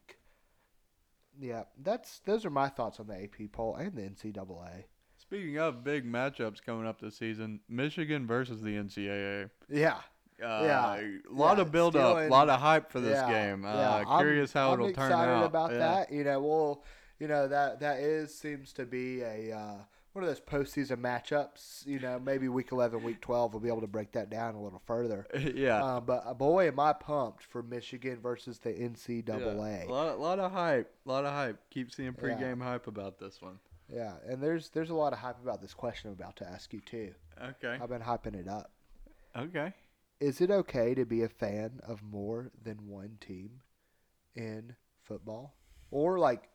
Yeah, 1.40 1.64
that's 1.82 2.20
those 2.20 2.46
are 2.46 2.50
my 2.50 2.68
thoughts 2.70 3.00
on 3.00 3.08
the 3.08 3.16
AP 3.24 3.52
poll 3.52 3.76
and 3.76 3.94
the 3.96 4.02
NCAA. 4.02 4.84
Speaking 5.18 5.58
of 5.58 5.84
big 5.84 6.06
matchups 6.06 6.62
coming 6.64 6.86
up 6.88 7.00
this 7.02 7.16
season, 7.18 7.60
Michigan 7.70 8.26
versus 8.28 8.62
the 8.62 8.76
NCAA. 8.76 9.50
Yeah, 9.70 9.98
Uh, 10.42 10.64
Yeah. 10.64 10.96
a 10.96 11.20
lot 11.34 11.58
Yeah, 11.58 11.64
of 11.64 11.72
build 11.74 11.96
up, 11.98 12.18
a 12.18 12.28
lot 12.30 12.50
of 12.50 12.60
hype 12.62 12.90
for 12.90 13.02
this 13.02 13.18
Yeah, 13.18 13.30
game. 13.30 13.66
Uh, 13.66 13.74
yeah. 13.74 13.96
I'm- 14.08 14.20
curious 14.20 14.54
how 14.54 14.70
I'm 14.70 14.80
it'll 14.80 14.94
turn 14.94 15.08
excited 15.12 15.32
out. 15.32 15.44
about 15.46 15.72
Yeah. 15.72 15.78
that. 15.80 16.12
You 16.14 16.24
know, 16.24 16.40
well, 16.42 16.84
you 17.20 17.28
know 17.28 17.48
that 17.50 17.82
that 17.82 18.00
is 18.00 18.34
seems 18.34 18.72
to 18.74 18.86
be 18.86 19.22
a 19.22 19.52
uh, 19.52 19.78
one 20.20 20.30
of 20.30 20.36
those 20.36 20.40
postseason 20.42 20.98
matchups. 20.98 21.86
You 21.88 22.00
know, 22.00 22.20
maybe 22.20 22.48
week 22.50 22.72
eleven, 22.72 23.04
week 23.04 23.22
twelve, 23.22 23.54
we'll 23.54 23.62
be 23.62 23.70
able 23.70 23.82
to 23.82 23.88
break 23.88 24.12
that 24.14 24.30
down 24.30 24.56
a 24.56 24.62
little 24.62 24.82
further. 24.86 25.28
yeah. 25.56 25.84
Uh, 25.84 26.00
but 26.00 26.24
uh, 26.26 26.34
boy, 26.34 26.68
am 26.68 26.80
I 26.80 26.94
pumped 26.94 27.44
for 27.44 27.64
Michigan 27.64 28.20
versus 28.22 28.60
the 28.60 28.72
Yeah. 28.72 28.88
NCAA. 28.90 29.88
A 29.88 29.92
lot, 29.92 30.20
lot 30.20 30.40
of 30.40 30.52
hype. 30.52 30.94
A 31.06 31.10
lot 31.10 31.26
of 31.26 31.34
hype. 31.34 31.58
Keep 31.70 31.92
seeing 31.94 32.16
Yeah. 32.18 32.24
pregame 32.24 32.62
hype 32.62 32.88
about 32.88 33.20
this 33.20 33.42
one. 33.42 33.60
Yeah, 33.92 34.14
and 34.28 34.42
there's 34.44 34.70
there's 34.70 34.90
a 34.92 34.96
lot 34.96 35.14
of 35.14 35.20
hype 35.20 35.42
about 35.42 35.62
this 35.62 35.74
question 35.74 36.10
I'm 36.10 36.14
about 36.22 36.36
to 36.38 36.48
ask 36.48 36.74
you 36.74 36.82
too. 36.82 37.14
Okay. 37.42 37.78
I've 37.82 37.90
been 37.90 38.02
hyping 38.02 38.36
it 38.36 38.48
up. 38.48 38.72
Okay. 39.36 39.74
Is 40.20 40.42
it 40.42 40.52
okay 40.52 40.94
to 40.96 41.06
be 41.06 41.24
a 41.24 41.30
fan 41.30 41.80
of 41.84 42.04
more 42.04 42.52
than 42.62 42.88
one 42.88 43.18
team 43.22 43.62
in 44.36 44.76
football 45.02 45.56
or 45.92 46.20
like 46.20 46.50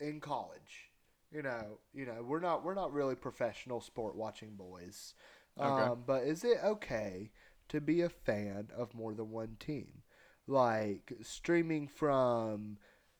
in 0.00 0.20
college? 0.20 0.87
You 1.30 1.42
know, 1.42 1.78
you 1.92 2.06
know, 2.06 2.22
we're 2.22 2.40
not 2.40 2.64
we're 2.64 2.74
not 2.74 2.92
really 2.92 3.14
professional 3.14 3.80
sport 3.80 4.16
watching 4.16 4.54
boys. 4.56 5.14
Okay. 5.60 5.90
Um, 5.90 6.04
but 6.06 6.22
is 6.22 6.44
it 6.44 6.58
okay 6.64 7.30
to 7.68 7.80
be 7.80 8.00
a 8.00 8.08
fan 8.08 8.68
of 8.76 8.94
more 8.94 9.12
than 9.14 9.30
one 9.30 9.56
team? 9.60 10.02
Like 10.46 11.12
streaming 11.22 11.86
from 11.88 12.78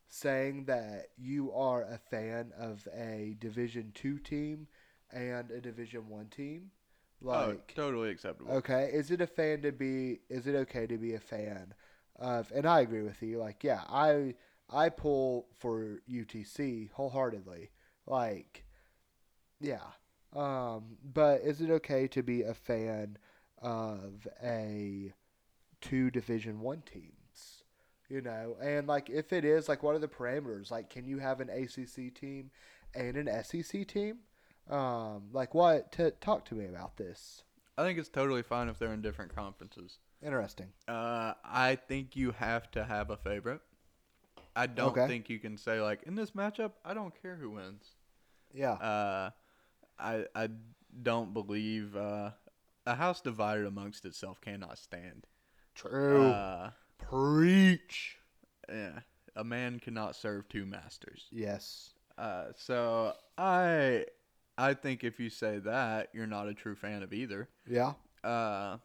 saying 0.08 0.64
that 0.66 1.08
you 1.18 1.52
are 1.52 1.82
a 1.82 1.98
fan 1.98 2.52
of 2.58 2.88
a 2.94 3.36
Division 3.38 3.92
2 3.94 4.18
team 4.18 4.68
and 5.12 5.50
a 5.50 5.60
Division 5.60 6.08
1 6.08 6.28
team? 6.28 6.70
oh, 7.32 7.56
Like 7.56 7.74
totally 7.74 8.10
acceptable. 8.10 8.50
Okay, 8.50 8.90
is 8.92 9.10
it 9.10 9.20
a 9.20 9.26
fan 9.26 9.62
to 9.62 9.72
be? 9.72 10.20
Is 10.30 10.46
it 10.46 10.54
okay 10.54 10.86
to 10.86 10.96
be 10.98 11.14
a 11.14 11.20
fan 11.20 11.74
of? 12.16 12.50
And 12.54 12.66
I 12.66 12.80
agree 12.80 13.02
with 13.02 13.22
you. 13.22 13.38
Like, 13.38 13.62
yeah, 13.64 13.82
I 13.88 14.34
I 14.70 14.88
pull 14.88 15.48
for 15.58 16.00
UTC 16.06 16.88
wholeheartedly. 16.92 17.70
Like, 18.08 18.64
yeah. 19.60 19.80
Um, 20.34 20.98
but 21.02 21.40
is 21.42 21.60
it 21.60 21.70
okay 21.70 22.06
to 22.08 22.22
be 22.22 22.42
a 22.42 22.54
fan 22.54 23.16
of 23.60 24.26
a 24.42 25.12
two 25.80 26.10
Division 26.10 26.60
One 26.60 26.82
teams? 26.82 27.64
You 28.08 28.22
know, 28.22 28.56
and 28.62 28.86
like 28.86 29.10
if 29.10 29.32
it 29.34 29.44
is, 29.44 29.68
like, 29.68 29.82
what 29.82 29.94
are 29.94 29.98
the 29.98 30.08
parameters? 30.08 30.70
Like, 30.70 30.88
can 30.88 31.06
you 31.06 31.18
have 31.18 31.40
an 31.40 31.50
ACC 31.50 32.14
team 32.14 32.50
and 32.94 33.16
an 33.18 33.44
SEC 33.44 33.86
team? 33.86 34.20
Um, 34.70 35.28
like 35.32 35.54
what? 35.54 35.92
T- 35.92 36.10
talk 36.20 36.44
to 36.46 36.54
me 36.54 36.66
about 36.66 36.96
this. 36.96 37.44
I 37.76 37.82
think 37.84 37.98
it's 37.98 38.08
totally 38.08 38.42
fine 38.42 38.68
if 38.68 38.78
they're 38.78 38.92
in 38.92 39.02
different 39.02 39.34
conferences. 39.34 39.98
Interesting. 40.22 40.72
Uh, 40.88 41.34
I 41.44 41.76
think 41.76 42.16
you 42.16 42.32
have 42.32 42.70
to 42.72 42.84
have 42.84 43.10
a 43.10 43.16
favorite. 43.16 43.60
I 44.56 44.66
don't 44.66 44.88
Okay. 44.88 45.06
think 45.06 45.30
you 45.30 45.38
can 45.38 45.56
say 45.56 45.80
like 45.80 46.02
in 46.04 46.14
this 46.16 46.32
matchup, 46.32 46.72
I 46.84 46.94
don't 46.94 47.14
care 47.20 47.36
who 47.36 47.50
wins. 47.50 47.94
Yeah. 48.54 48.72
Uh, 48.72 49.30
I 49.98 50.24
I 50.34 50.48
don't 51.02 51.32
believe 51.32 51.96
uh, 51.96 52.30
a 52.86 52.94
house 52.94 53.20
divided 53.20 53.66
amongst 53.66 54.04
itself 54.04 54.40
cannot 54.40 54.78
stand. 54.78 55.26
True. 55.74 56.30
Uh, 56.30 56.70
Preach. 56.98 58.18
yeah, 58.68 59.00
a 59.36 59.44
man 59.44 59.78
cannot 59.78 60.16
serve 60.16 60.48
two 60.48 60.66
masters. 60.66 61.26
Yes. 61.30 61.94
Uh, 62.16 62.46
so 62.56 63.12
I 63.36 64.06
I 64.56 64.74
think 64.74 65.04
if 65.04 65.20
you 65.20 65.30
say 65.30 65.58
that, 65.60 66.08
you're 66.12 66.26
not 66.26 66.48
a 66.48 66.54
true 66.54 66.74
fan 66.74 67.02
of 67.02 67.12
either. 67.12 67.48
Yeah. 67.68 67.92
Uh, 68.24 68.78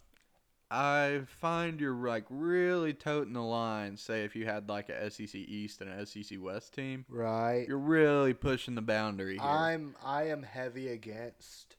I 0.76 1.22
find 1.28 1.80
you're 1.80 1.94
like 1.94 2.26
really 2.32 2.94
toting 2.94 3.34
the 3.34 3.44
line. 3.44 3.96
Say 3.96 4.24
if 4.24 4.36
you 4.36 4.46
had 4.46 4.68
like 4.70 4.90
a 4.90 5.12
SEC 5.12 5.36
East 5.36 5.82
and 5.82 5.90
a 5.92 6.04
SEC 6.06 6.40
West 6.42 6.74
team, 6.74 7.06
Right. 7.10 7.66
you're 7.68 7.78
really 7.78 8.34
pushing 8.34 8.74
the 8.74 8.82
boundary 8.82 9.34
here. 9.34 9.44
I'm 9.44 9.96
I 10.04 10.24
am 10.30 10.42
heavy 10.42 10.88
against. 10.88 11.76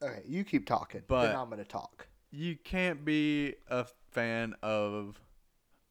Okay, 0.00 0.22
you 0.26 0.44
keep 0.44 0.66
talking, 0.66 1.02
But- 1.08 1.26
then 1.26 1.36
I'm 1.36 1.50
gonna 1.50 1.64
talk. 1.64 2.06
you 2.30 2.56
can't 2.56 3.04
be 3.04 3.56
a 3.68 3.84
fan 4.12 4.54
of 4.62 5.20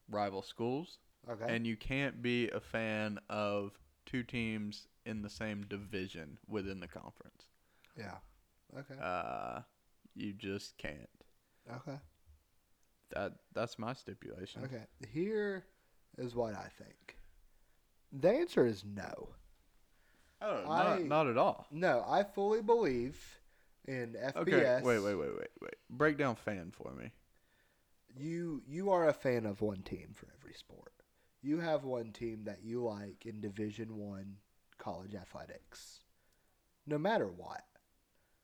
rival 0.10 0.42
schools, 0.44 1.00
Okay. 1.28 1.46
and 1.54 1.66
you 1.68 1.76
can't 1.76 2.22
be 2.22 2.50
a 2.52 2.60
fan 2.62 3.20
of 3.30 3.78
two 4.06 4.24
teams 4.24 4.88
in 5.06 5.22
the 5.24 5.30
same 5.30 5.66
division 5.66 6.38
within 6.48 6.80
the 6.80 6.88
conference. 6.88 7.48
yeah. 7.98 8.20
Okay. 8.78 8.96
Uh, 9.00 9.62
you 10.16 10.34
just 10.34 10.78
can't. 10.78 11.10
Okay. 11.72 11.98
That 13.12 13.34
that's 13.54 13.78
my 13.78 13.94
stipulation. 13.94 14.64
Okay. 14.66 14.84
Here 15.12 15.64
is 16.18 16.36
what 16.36 16.56
I 16.56 16.68
think. 16.78 17.18
The 18.12 18.30
answer 18.30 18.66
is 18.66 18.84
no. 18.86 19.30
Oh, 20.42 20.66
I- 20.70 20.84
not, 20.84 21.04
not 21.06 21.28
at 21.28 21.38
all. 21.38 21.68
No, 21.72 22.04
I 22.08 22.24
fully 22.24 22.62
believe 22.62 23.40
in 23.86 24.16
FBS. 24.16 24.36
Okay, 24.36 24.82
wait, 24.84 25.00
wait, 25.00 25.16
wait, 25.16 25.30
wait, 25.38 25.48
wait. 25.62 25.76
Break 25.90 26.18
down 26.18 26.36
fan 26.36 26.72
for 26.72 26.92
me. 26.94 27.12
You 28.16 28.62
you 28.68 28.92
are 28.92 29.08
a 29.08 29.14
fan 29.14 29.46
of 29.46 29.62
one 29.62 29.82
team 29.82 30.10
for 30.14 30.28
every 30.40 30.54
sport. 30.54 30.92
You 31.42 31.60
have 31.60 31.84
one 31.84 32.12
team 32.12 32.44
that 32.46 32.60
you 32.64 32.84
like 32.84 33.26
in 33.26 33.42
Division 33.42 33.98
One 33.98 34.38
college 34.78 35.16
athletics. 35.16 36.00
No 36.86 36.98
matter 36.98 37.28
what. 37.28 37.64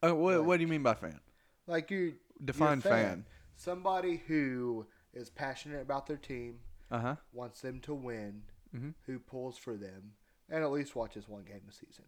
Oh, 0.02 0.16
what, 0.16 0.38
Like- 0.40 0.48
what 0.48 0.58
do 0.58 0.62
you 0.62 0.68
mean 0.68 0.84
by 0.84 0.94
fan? 0.96 1.20
Like 1.68 1.92
you 1.92 2.16
Define 2.44 2.82
fan. 2.82 3.26
Somebody 3.56 4.18
who 4.28 4.88
is 5.14 5.30
passionate 5.30 5.82
about 5.82 6.08
their 6.08 6.18
team, 6.18 6.60
Uh 6.92 7.00
huh. 7.00 7.16
wants 7.34 7.62
them 7.62 7.80
to 7.82 7.94
win, 7.94 8.44
Mhm. 8.74 8.94
who 9.06 9.20
pulls 9.20 9.58
for 9.58 9.76
them, 9.76 10.16
and 10.50 10.64
at 10.64 10.72
least 10.72 10.96
watches 10.96 11.28
one 11.28 11.44
game 11.44 11.64
a 11.68 11.72
season. 11.74 12.06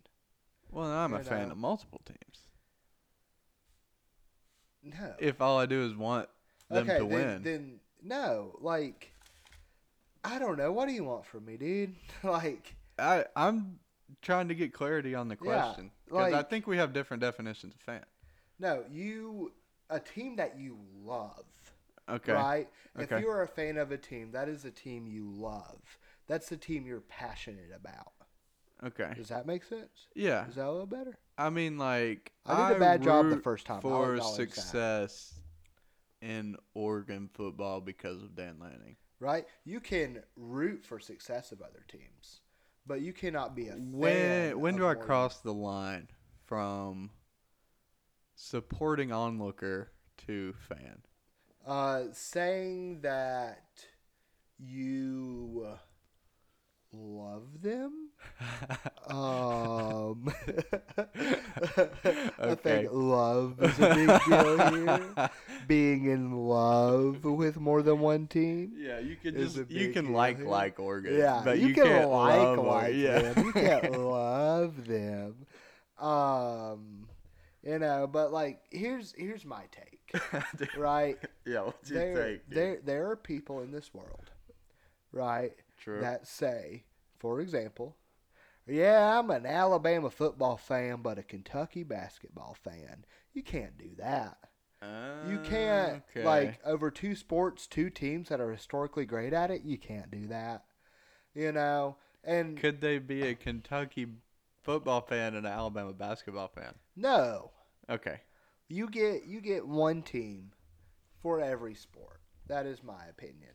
Well, 0.70 0.88
I'm 0.90 1.14
a 1.14 1.24
fan 1.24 1.48
know. 1.48 1.52
of 1.54 1.58
multiple 1.58 2.02
teams. 2.06 2.48
No. 4.84 5.16
If 5.20 5.42
all 5.42 5.60
I 5.60 5.66
do 5.66 5.84
is 5.86 5.96
want 5.96 6.28
them 6.70 6.90
okay, 6.90 6.98
to 7.00 7.06
then, 7.06 7.10
win, 7.14 7.44
then 7.44 7.80
no. 8.02 8.58
Like 8.62 9.12
I 10.24 10.40
don't 10.40 10.58
know. 10.58 10.72
What 10.72 10.88
do 10.88 10.94
you 10.94 11.04
want 11.04 11.26
from 11.26 11.46
me, 11.46 11.58
dude? 11.58 11.96
like 12.24 12.76
I 12.98 13.26
I'm 13.36 13.80
trying 14.22 14.48
to 14.48 14.56
get 14.56 14.74
clarity 14.74 15.14
on 15.16 15.28
the 15.28 15.36
question 15.36 15.92
because 16.06 16.28
I 16.34 16.38
like- 16.38 16.50
think 16.50 16.68
we 16.68 16.78
have 16.78 16.94
different 16.94 17.22
definitions 17.22 17.76
of 17.76 17.82
fan. 17.82 18.06
no, 18.60 18.84
you 18.90 19.52
a 19.92 20.00
team 20.00 20.38
that 20.38 20.58
you 20.58 20.78
love. 21.04 21.46
Okay. 22.10 22.34
Right? 22.34 22.68
Okay. 23.00 23.16
If 23.16 23.22
you're 23.22 23.44
a 23.44 23.48
fan 23.48 23.78
of 23.78 23.92
a 23.92 23.98
team, 23.98 24.32
that 24.32 24.50
is 24.50 24.66
a 24.66 24.72
team 24.72 25.08
you 25.08 25.32
love. 25.32 25.82
That's 26.28 26.50
the 26.50 26.58
team 26.58 26.86
you're 26.86 27.02
passionate 27.02 27.72
about. 27.76 28.14
Okay. 28.84 29.12
Does 29.16 29.30
that 29.30 29.46
make 29.46 29.64
sense? 29.64 30.08
Yeah. 30.16 30.48
Is 30.48 30.56
that 30.56 30.66
a 30.66 30.72
little 30.72 30.88
better? 30.88 31.18
I 31.38 31.50
mean, 31.50 31.78
like 31.78 32.32
I 32.46 32.70
did 32.70 32.78
a 32.78 32.80
bad 32.80 33.04
job 33.04 33.30
the 33.30 33.38
first 33.38 33.66
time. 33.66 33.82
For 33.82 34.16
that. 34.16 34.24
success 34.24 35.34
in 36.22 36.56
Oregon 36.74 37.30
football 37.34 37.82
because 37.82 38.24
of 38.24 38.36
Dan 38.36 38.58
Lanning. 38.60 38.96
Right? 39.20 39.46
You 39.66 39.80
can 39.80 40.24
root 40.36 40.84
for 40.84 41.00
success 41.00 41.52
of 41.52 41.62
other 41.62 41.86
teams, 41.88 42.42
but 42.88 43.02
you 43.02 43.14
cannot 43.14 43.56
be 43.56 43.68
a 43.68 43.74
fan. 43.74 43.92
When 43.92 44.60
when 44.60 44.76
do 44.76 44.88
I 44.88 44.96
cross 44.96 45.40
the 45.40 45.54
line 45.54 46.08
from 46.46 47.12
supporting 48.42 49.12
onlooker 49.12 49.92
to 50.26 50.54
fan? 50.68 51.02
Uh, 51.66 52.06
saying 52.12 53.02
that 53.02 53.86
you 54.58 55.68
love 56.92 57.62
them. 57.62 58.10
Um, 59.08 60.34
I 62.38 62.54
Okay. 62.54 62.86
think 62.86 62.90
love 62.94 63.62
is 63.62 63.78
a 63.80 63.94
big 63.94 64.24
deal 64.26 64.58
here. 64.70 65.30
Being 65.68 66.06
in 66.06 66.32
love 66.48 67.24
with 67.26 67.58
more 67.60 67.82
than 67.82 68.00
one 68.00 68.28
team. 68.28 68.74
Yeah, 68.78 69.00
you 69.00 69.16
can 69.18 69.36
just 69.36 69.70
you 69.70 69.92
can 69.92 70.14
like 70.14 70.38
here. 70.38 70.46
like 70.46 70.80
Oregon, 70.80 71.18
Yeah, 71.18 71.42
but 71.44 71.60
you, 71.60 71.70
you, 71.70 71.74
can 71.74 71.84
can't 71.84 72.10
like 72.10 72.58
love 72.58 72.58
like 72.58 72.94
yeah. 72.96 73.20
them. 73.20 73.46
You 73.46 73.52
can't 73.54 73.92
love 73.92 74.88
them. 74.88 75.36
Um, 76.00 77.08
you 77.64 77.80
know, 77.80 78.08
but 78.08 78.32
like 78.32 78.62
here's 78.72 79.14
here's 79.18 79.46
my 79.46 79.64
take, 79.72 80.16
right? 80.74 81.18
yeah, 81.46 81.62
what's 81.62 81.90
your 81.90 82.02
there, 82.02 82.14
take? 82.14 82.50
dude? 82.50 82.56
there 82.56 82.80
there 82.84 83.10
are 83.12 83.16
people 83.16 83.62
in 83.62 83.72
this 83.72 83.94
world, 83.94 84.32
right, 85.12 85.54
True. 85.78 86.02
that 86.02 86.28
say, 86.28 86.86
for 87.20 87.40
example, 87.42 87.98
yeah, 88.68 89.20
I'm 89.20 89.30
an 89.32 89.46
Alabama 89.46 90.10
football 90.10 90.58
fan, 90.58 91.02
but 91.02 91.18
a 91.20 91.24
Kentucky 91.24 91.84
basketball 91.84 92.56
fan. 92.64 93.06
You 93.34 93.44
can't 93.44 93.78
do 93.78 93.92
that. 93.98 94.38
You 95.22 95.40
can't 95.40 96.02
Okay. 96.10 96.26
like 96.26 96.60
over 96.66 96.90
two 96.92 97.16
sports, 97.16 97.68
two 97.68 97.90
teams 97.90 98.30
that 98.30 98.42
are 98.42 98.52
historically 98.52 99.06
great 99.06 99.34
at 99.34 99.52
it. 99.52 99.64
You 99.64 99.78
can't 99.78 100.12
do 100.12 100.28
that. 100.28 100.64
You 101.34 101.52
know, 101.52 101.98
and 102.24 102.58
Could 102.58 102.82
they 102.82 103.00
be 103.00 103.24
a 103.24 103.36
Kentucky 103.36 104.08
football 104.64 105.02
fan 105.02 105.36
and 105.36 105.46
an 105.46 105.52
Alabama 105.52 105.94
basketball 105.94 106.48
fan? 106.50 106.74
no, 106.96 107.52
Okay. 107.90 108.22
you 108.70 108.88
get 108.90 109.26
you 109.26 109.42
get 109.42 109.68
one 109.68 110.02
team 110.02 110.52
for 111.22 111.42
every 111.42 111.76
sport. 111.76 112.22
That 112.48 112.66
is 112.66 112.84
my 112.84 113.06
opinion. 113.10 113.52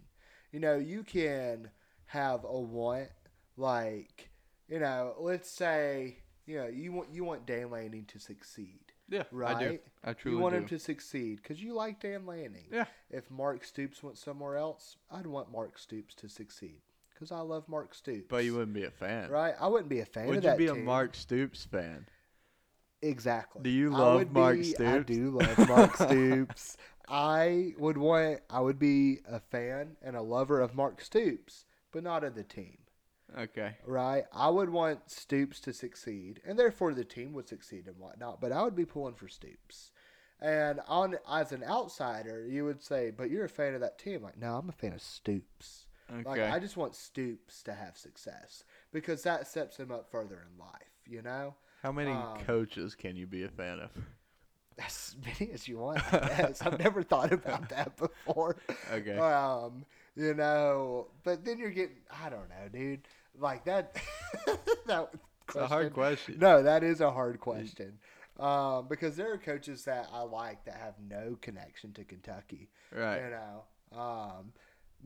You 0.52 0.61
know, 0.61 0.76
you 0.76 1.02
can 1.02 1.70
have 2.07 2.44
a 2.44 2.61
want 2.61 3.09
like, 3.57 4.30
you 4.68 4.78
know, 4.78 5.14
let's 5.18 5.50
say, 5.50 6.18
you 6.46 6.59
know, 6.59 6.66
you 6.66 6.92
want 6.92 7.11
you 7.12 7.24
want 7.24 7.46
Dan 7.46 7.70
Lanning 7.70 8.04
to 8.07 8.18
succeed. 8.18 8.80
Yeah, 9.09 9.22
right. 9.30 9.57
I 9.57 9.61
do. 9.61 9.78
I 10.04 10.12
truly 10.14 10.36
you 10.36 10.42
want 10.42 10.54
do. 10.54 10.59
him 10.62 10.68
to 10.68 10.78
succeed 10.78 11.40
because 11.42 11.62
you 11.62 11.74
like 11.74 12.00
Dan 12.00 12.26
Lanning. 12.26 12.66
Yeah. 12.72 12.86
If 13.11 13.30
Mark 13.30 13.64
Stoops 13.64 14.02
went 14.02 14.18
somewhere 14.18 14.57
else, 14.57 14.96
I'd 15.11 15.26
want 15.26 15.52
Mark 15.52 15.78
Stoops 15.78 16.14
to 16.16 16.28
succeed 16.28 16.80
because 17.16 17.32
I 17.32 17.40
love 17.40 17.68
Mark 17.68 17.94
Stoops. 17.94 18.26
but 18.28 18.44
you 18.44 18.52
wouldn't 18.54 18.74
be 18.74 18.84
a 18.84 18.90
fan. 18.90 19.30
right? 19.30 19.54
I 19.58 19.66
wouldn't 19.66 19.88
be 19.88 20.00
a 20.00 20.04
fan 20.06 20.26
Would 20.28 20.44
of 20.44 20.44
you 20.44 20.56
be 20.56 20.66
a. 20.68 20.74
Mark 20.74 21.14
Stoops 21.14 21.64
fan? 21.64 22.06
Exactly. 23.02 23.62
Do 23.62 23.70
you 23.70 23.90
love 23.90 24.32
Mark 24.32 24.56
be- 24.56 24.60
I 24.60 24.72
Stoops? 24.72 25.06
do 25.06 25.30
love 25.30 25.68
Mark 25.68 25.96
Stoops. 25.96 26.76
I 27.08 27.74
would 27.78 27.98
want. 27.98 28.40
I 28.50 28.60
would 28.60 28.78
be 28.78 29.20
a 29.28 29.38
fan 29.40 29.96
and 30.02 30.16
a 30.16 30.22
lover 30.22 30.60
of 30.60 30.74
Mark 30.74 31.00
Stoops, 31.00 31.64
but 31.92 32.02
not 32.02 32.24
of 32.24 32.34
the 32.34 32.42
team. 32.42 32.78
Okay. 33.38 33.76
Right? 33.86 34.24
I 34.32 34.48
would 34.50 34.70
want 34.70 35.10
Stoops 35.10 35.60
to 35.60 35.72
succeed, 35.72 36.40
and 36.44 36.58
therefore 36.58 36.94
the 36.94 37.04
team 37.04 37.32
would 37.34 37.48
succeed 37.48 37.86
and 37.86 37.98
whatnot. 37.98 38.40
But 38.40 38.52
I 38.52 38.62
would 38.62 38.74
be 38.76 38.84
pulling 38.84 39.14
for 39.14 39.28
Stoops. 39.28 39.90
And 40.40 40.80
on 40.86 41.16
as 41.30 41.52
an 41.52 41.64
outsider, 41.64 42.44
you 42.46 42.64
would 42.64 42.82
say, 42.82 43.10
"But 43.10 43.30
you're 43.30 43.44
a 43.44 43.48
fan 43.48 43.74
of 43.74 43.80
that 43.80 43.98
team." 43.98 44.22
Like, 44.22 44.36
no, 44.38 44.56
I'm 44.56 44.68
a 44.68 44.72
fan 44.72 44.92
of 44.92 45.00
Stoops. 45.02 45.86
Okay. 46.12 46.42
Like, 46.42 46.52
I 46.52 46.59
just 46.59 46.76
want 46.76 46.94
Stoops 46.94 47.62
to 47.64 47.74
have 47.74 47.96
success 47.96 48.64
because 48.92 49.22
that 49.24 49.46
sets 49.46 49.76
him 49.76 49.90
up 49.90 50.09
further 50.11 50.46
in 50.50 50.59
life. 50.59 50.70
You 51.07 51.22
know, 51.22 51.54
How 51.82 51.92
many 51.92 52.12
um, 52.12 52.38
coaches 52.46 52.94
can 52.94 53.16
you 53.16 53.26
be 53.26 53.44
a 53.44 53.48
fan 53.48 53.80
of? 53.80 53.90
as 54.78 55.16
many 55.24 55.52
as 55.52 55.66
you 55.66 55.78
want. 55.78 56.00
I've 56.12 56.78
never 56.78 57.02
thought 57.02 57.32
about 57.32 57.68
that 57.70 57.96
before. 57.96 58.57
Okay. 58.92 59.16
Um, 59.16 59.84
you 60.14 60.34
know, 60.34 61.09
but 61.24 61.44
then 61.44 61.59
you're 61.59 61.70
getting. 61.70 61.96
I 62.11 62.28
don't 62.28 62.48
know, 62.48 62.68
dude. 62.72 63.09
Like 63.38 63.64
that. 63.64 63.96
that 64.86 65.11
It's 65.48 65.57
a 65.57 65.66
hard 65.66 65.92
question. 65.92 66.38
No, 66.38 66.62
that 66.62 66.82
is 66.82 67.00
a 67.00 67.11
hard 67.11 67.40
question. 67.40 67.98
Um, 68.38 68.86
because 68.88 69.16
there 69.16 69.32
are 69.32 69.38
coaches 69.38 69.84
that 69.84 70.09
I 70.12 70.22
like 70.22 70.64
that 70.66 70.74
have 70.76 70.94
no 71.09 71.38
connection 71.40 71.92
to 71.94 72.04
Kentucky. 72.04 72.68
Right. 72.94 73.22
You 73.22 73.30
know. 73.30 73.98
Um, 73.98 74.52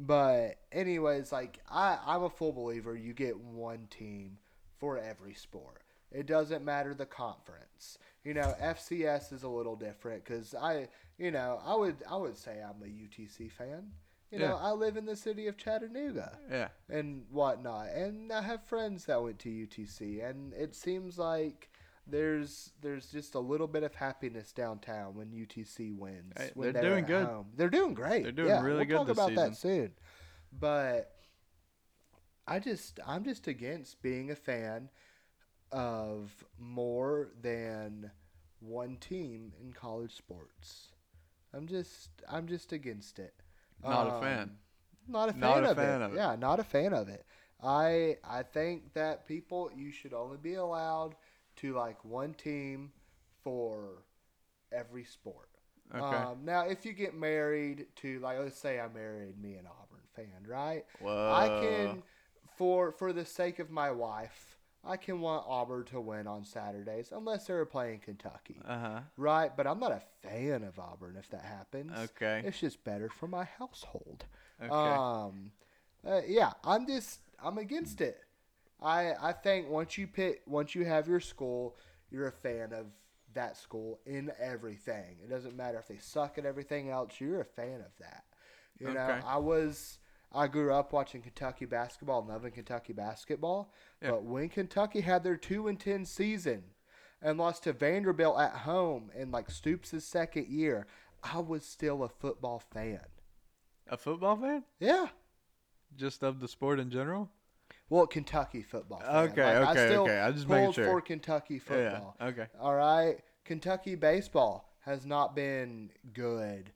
but 0.06 0.56
anyways, 0.72 1.30
like 1.32 1.58
I, 1.70 1.98
I'm 2.06 2.22
a 2.22 2.30
full 2.30 2.52
believer. 2.52 2.96
You 2.96 3.12
get 3.12 3.38
one 3.38 3.86
team 3.90 4.38
for 4.78 4.98
every 4.98 5.34
sport. 5.34 5.82
It 6.10 6.26
doesn't 6.26 6.64
matter 6.64 6.94
the 6.94 7.06
conference. 7.06 7.98
You 8.24 8.34
know, 8.34 8.54
FCS 8.60 9.32
is 9.32 9.42
a 9.44 9.48
little 9.48 9.76
different 9.76 10.24
because 10.24 10.54
I, 10.54 10.88
you 11.18 11.30
know, 11.30 11.60
I 11.64 11.74
would 11.76 11.96
I 12.10 12.16
would 12.16 12.36
say 12.36 12.60
I'm 12.62 12.82
a 12.82 12.86
UTC 12.86 13.50
fan. 13.52 13.90
You 14.30 14.38
know, 14.38 14.46
Yeah. 14.60 14.68
I 14.68 14.72
live 14.72 14.96
in 14.96 15.06
the 15.06 15.16
city 15.16 15.46
of 15.48 15.56
Chattanooga 15.56 16.38
Yeah. 16.50 16.68
and 16.88 17.24
whatnot. 17.30 17.88
And 17.88 18.32
I 18.32 18.42
have 18.42 18.62
friends 18.64 19.04
that 19.06 19.22
went 19.22 19.38
to 19.40 19.48
UTC, 19.48 20.22
and 20.28 20.52
it 20.54 20.74
seems 20.74 21.18
like 21.18 21.69
there's 22.10 22.72
there's 22.80 23.10
just 23.10 23.34
a 23.34 23.40
little 23.40 23.66
bit 23.68 23.82
of 23.82 23.94
happiness 23.94 24.52
downtown 24.52 25.14
when 25.14 25.28
UTC 25.32 25.96
wins. 25.96 26.32
Hey, 26.36 26.50
when 26.54 26.72
they're 26.72 26.82
doing 26.82 27.04
good. 27.04 27.26
home. 27.26 27.46
They're 27.56 27.70
doing 27.70 27.94
great. 27.94 28.22
They're 28.22 28.32
doing 28.32 28.48
yeah, 28.48 28.62
really 28.62 28.84
we'll 28.86 28.86
good 28.86 28.94
talk 28.96 29.06
this 29.06 29.16
about 29.18 29.34
that 29.34 29.56
soon. 29.56 29.92
But 30.52 31.14
I 32.46 32.58
just 32.58 33.00
I'm 33.06 33.24
just 33.24 33.46
against 33.46 34.02
being 34.02 34.30
a 34.30 34.36
fan 34.36 34.90
of 35.72 36.44
more 36.58 37.28
than 37.40 38.10
one 38.60 38.96
team 38.96 39.52
in 39.60 39.72
college 39.72 40.14
sports. 40.14 40.92
I'm 41.52 41.66
just 41.66 42.10
I'm 42.28 42.46
just 42.46 42.72
against 42.72 43.18
it. 43.18 43.34
Not 43.82 44.06
a 44.06 44.14
Um, 44.14 44.22
fan. 44.22 44.58
Not 45.08 45.28
a 45.30 45.32
fan, 45.32 45.40
Not 45.40 45.64
a 45.64 45.70
of, 45.70 45.76
fan 45.76 46.02
it. 46.02 46.04
of 46.04 46.12
it. 46.14 46.16
Yeah, 46.16 46.36
not 46.36 46.60
a 46.60 46.64
fan 46.64 46.92
of 46.92 47.08
it. 47.08 47.24
I 47.62 48.18
I 48.24 48.42
think 48.42 48.92
that 48.94 49.26
people 49.26 49.70
you 49.74 49.92
should 49.92 50.14
only 50.14 50.38
be 50.38 50.54
allowed 50.54 51.16
to 51.60 51.74
like 51.74 52.04
one 52.04 52.34
team 52.34 52.92
for 53.42 54.04
every 54.72 55.04
sport. 55.04 55.48
Okay. 55.94 56.04
Um, 56.04 56.44
now, 56.44 56.62
if 56.68 56.84
you 56.86 56.92
get 56.92 57.14
married 57.14 57.86
to 57.96 58.20
like, 58.20 58.38
let's 58.38 58.58
say 58.58 58.78
I 58.78 58.88
married 58.88 59.40
me 59.42 59.54
an 59.54 59.66
Auburn 59.66 60.04
fan, 60.14 60.46
right? 60.46 60.84
Whoa. 61.00 61.32
I 61.32 61.48
can, 61.60 62.02
for 62.56 62.92
for 62.92 63.12
the 63.12 63.24
sake 63.24 63.58
of 63.58 63.70
my 63.70 63.90
wife, 63.90 64.58
I 64.84 64.96
can 64.96 65.20
want 65.20 65.44
Auburn 65.48 65.84
to 65.86 66.00
win 66.00 66.26
on 66.28 66.44
Saturdays 66.44 67.12
unless 67.12 67.46
they're 67.46 67.64
playing 67.66 68.00
Kentucky, 68.00 68.60
Uh 68.66 68.78
huh. 68.78 69.00
right? 69.16 69.50
But 69.56 69.66
I'm 69.66 69.80
not 69.80 69.92
a 69.92 70.02
fan 70.22 70.62
of 70.62 70.78
Auburn 70.78 71.16
if 71.18 71.28
that 71.30 71.44
happens. 71.44 71.92
Okay. 71.98 72.42
It's 72.44 72.60
just 72.60 72.84
better 72.84 73.08
for 73.08 73.26
my 73.26 73.44
household. 73.58 74.24
Okay. 74.62 74.72
Um, 74.72 75.50
uh, 76.06 76.20
yeah, 76.26 76.52
I'm 76.64 76.86
just 76.86 77.20
I'm 77.42 77.58
against 77.58 78.00
it. 78.00 78.22
I 78.82 79.12
I 79.20 79.32
think 79.32 79.68
once 79.68 79.98
you 79.98 80.06
pick 80.06 80.42
once 80.46 80.74
you 80.74 80.84
have 80.84 81.08
your 81.08 81.20
school, 81.20 81.76
you're 82.10 82.28
a 82.28 82.32
fan 82.32 82.72
of 82.72 82.86
that 83.34 83.56
school 83.56 84.00
in 84.06 84.32
everything. 84.40 85.18
It 85.22 85.30
doesn't 85.30 85.56
matter 85.56 85.78
if 85.78 85.86
they 85.88 85.98
suck 85.98 86.38
at 86.38 86.44
everything 86.44 86.90
else. 86.90 87.20
You're 87.20 87.40
a 87.40 87.44
fan 87.44 87.80
of 87.80 87.96
that. 88.00 88.24
You 88.78 88.92
know, 88.92 89.20
I 89.26 89.36
was 89.36 89.98
I 90.32 90.46
grew 90.46 90.72
up 90.72 90.92
watching 90.92 91.22
Kentucky 91.22 91.64
basketball, 91.66 92.20
and 92.20 92.28
loving 92.28 92.52
Kentucky 92.52 92.92
basketball. 92.92 93.72
Yeah. 94.02 94.12
But 94.12 94.24
when 94.24 94.48
Kentucky 94.48 95.00
had 95.00 95.22
their 95.22 95.36
two 95.36 95.68
and 95.68 95.78
ten 95.78 96.04
season 96.04 96.62
and 97.20 97.38
lost 97.38 97.64
to 97.64 97.72
Vanderbilt 97.72 98.40
at 98.40 98.52
home 98.52 99.10
in 99.14 99.30
like 99.30 99.50
Stoops' 99.50 100.02
second 100.04 100.48
year, 100.48 100.86
I 101.22 101.38
was 101.40 101.64
still 101.64 102.02
a 102.02 102.08
football 102.08 102.58
fan. 102.72 103.00
a 103.88 103.96
football 103.96 104.36
fan? 104.36 104.64
Yeah. 104.78 105.08
Just 105.96 106.22
of 106.22 106.40
the 106.40 106.48
sport 106.48 106.80
in 106.80 106.90
general? 106.90 107.30
Well, 107.90 108.06
Kentucky 108.06 108.62
football. 108.62 109.00
Fan. 109.00 109.16
Okay, 109.30 109.42
Like, 109.42 109.68
I 109.68 109.70
okay, 109.72 109.86
still 109.88 110.02
okay. 110.04 110.20
I 110.20 110.30
just 110.30 110.48
pulled 110.48 110.74
sure. 110.76 110.84
for 110.84 111.00
Kentucky 111.00 111.58
football. 111.58 112.16
Yeah. 112.20 112.26
Okay. 112.28 112.46
All 112.60 112.74
right, 112.74 113.18
Kentucky 113.44 113.96
baseball 113.96 114.72
has 114.80 115.04
not 115.04 115.34
been 115.34 115.90
good. 116.14 116.70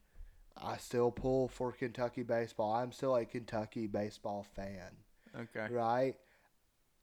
I 0.61 0.77
still 0.77 1.11
pull 1.11 1.47
for 1.47 1.71
Kentucky 1.71 2.23
baseball. 2.23 2.73
I'm 2.73 2.91
still 2.91 3.15
a 3.15 3.25
Kentucky 3.25 3.87
baseball 3.87 4.45
fan. 4.55 4.91
Okay. 5.37 5.73
Right? 5.73 6.15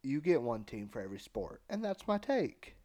You 0.03 0.21
get 0.21 0.41
one 0.41 0.63
team 0.63 0.89
for 0.89 1.01
every 1.01 1.19
sport, 1.19 1.61
and 1.69 1.83
that's 1.83 2.07
my 2.07 2.17
take. 2.17 2.75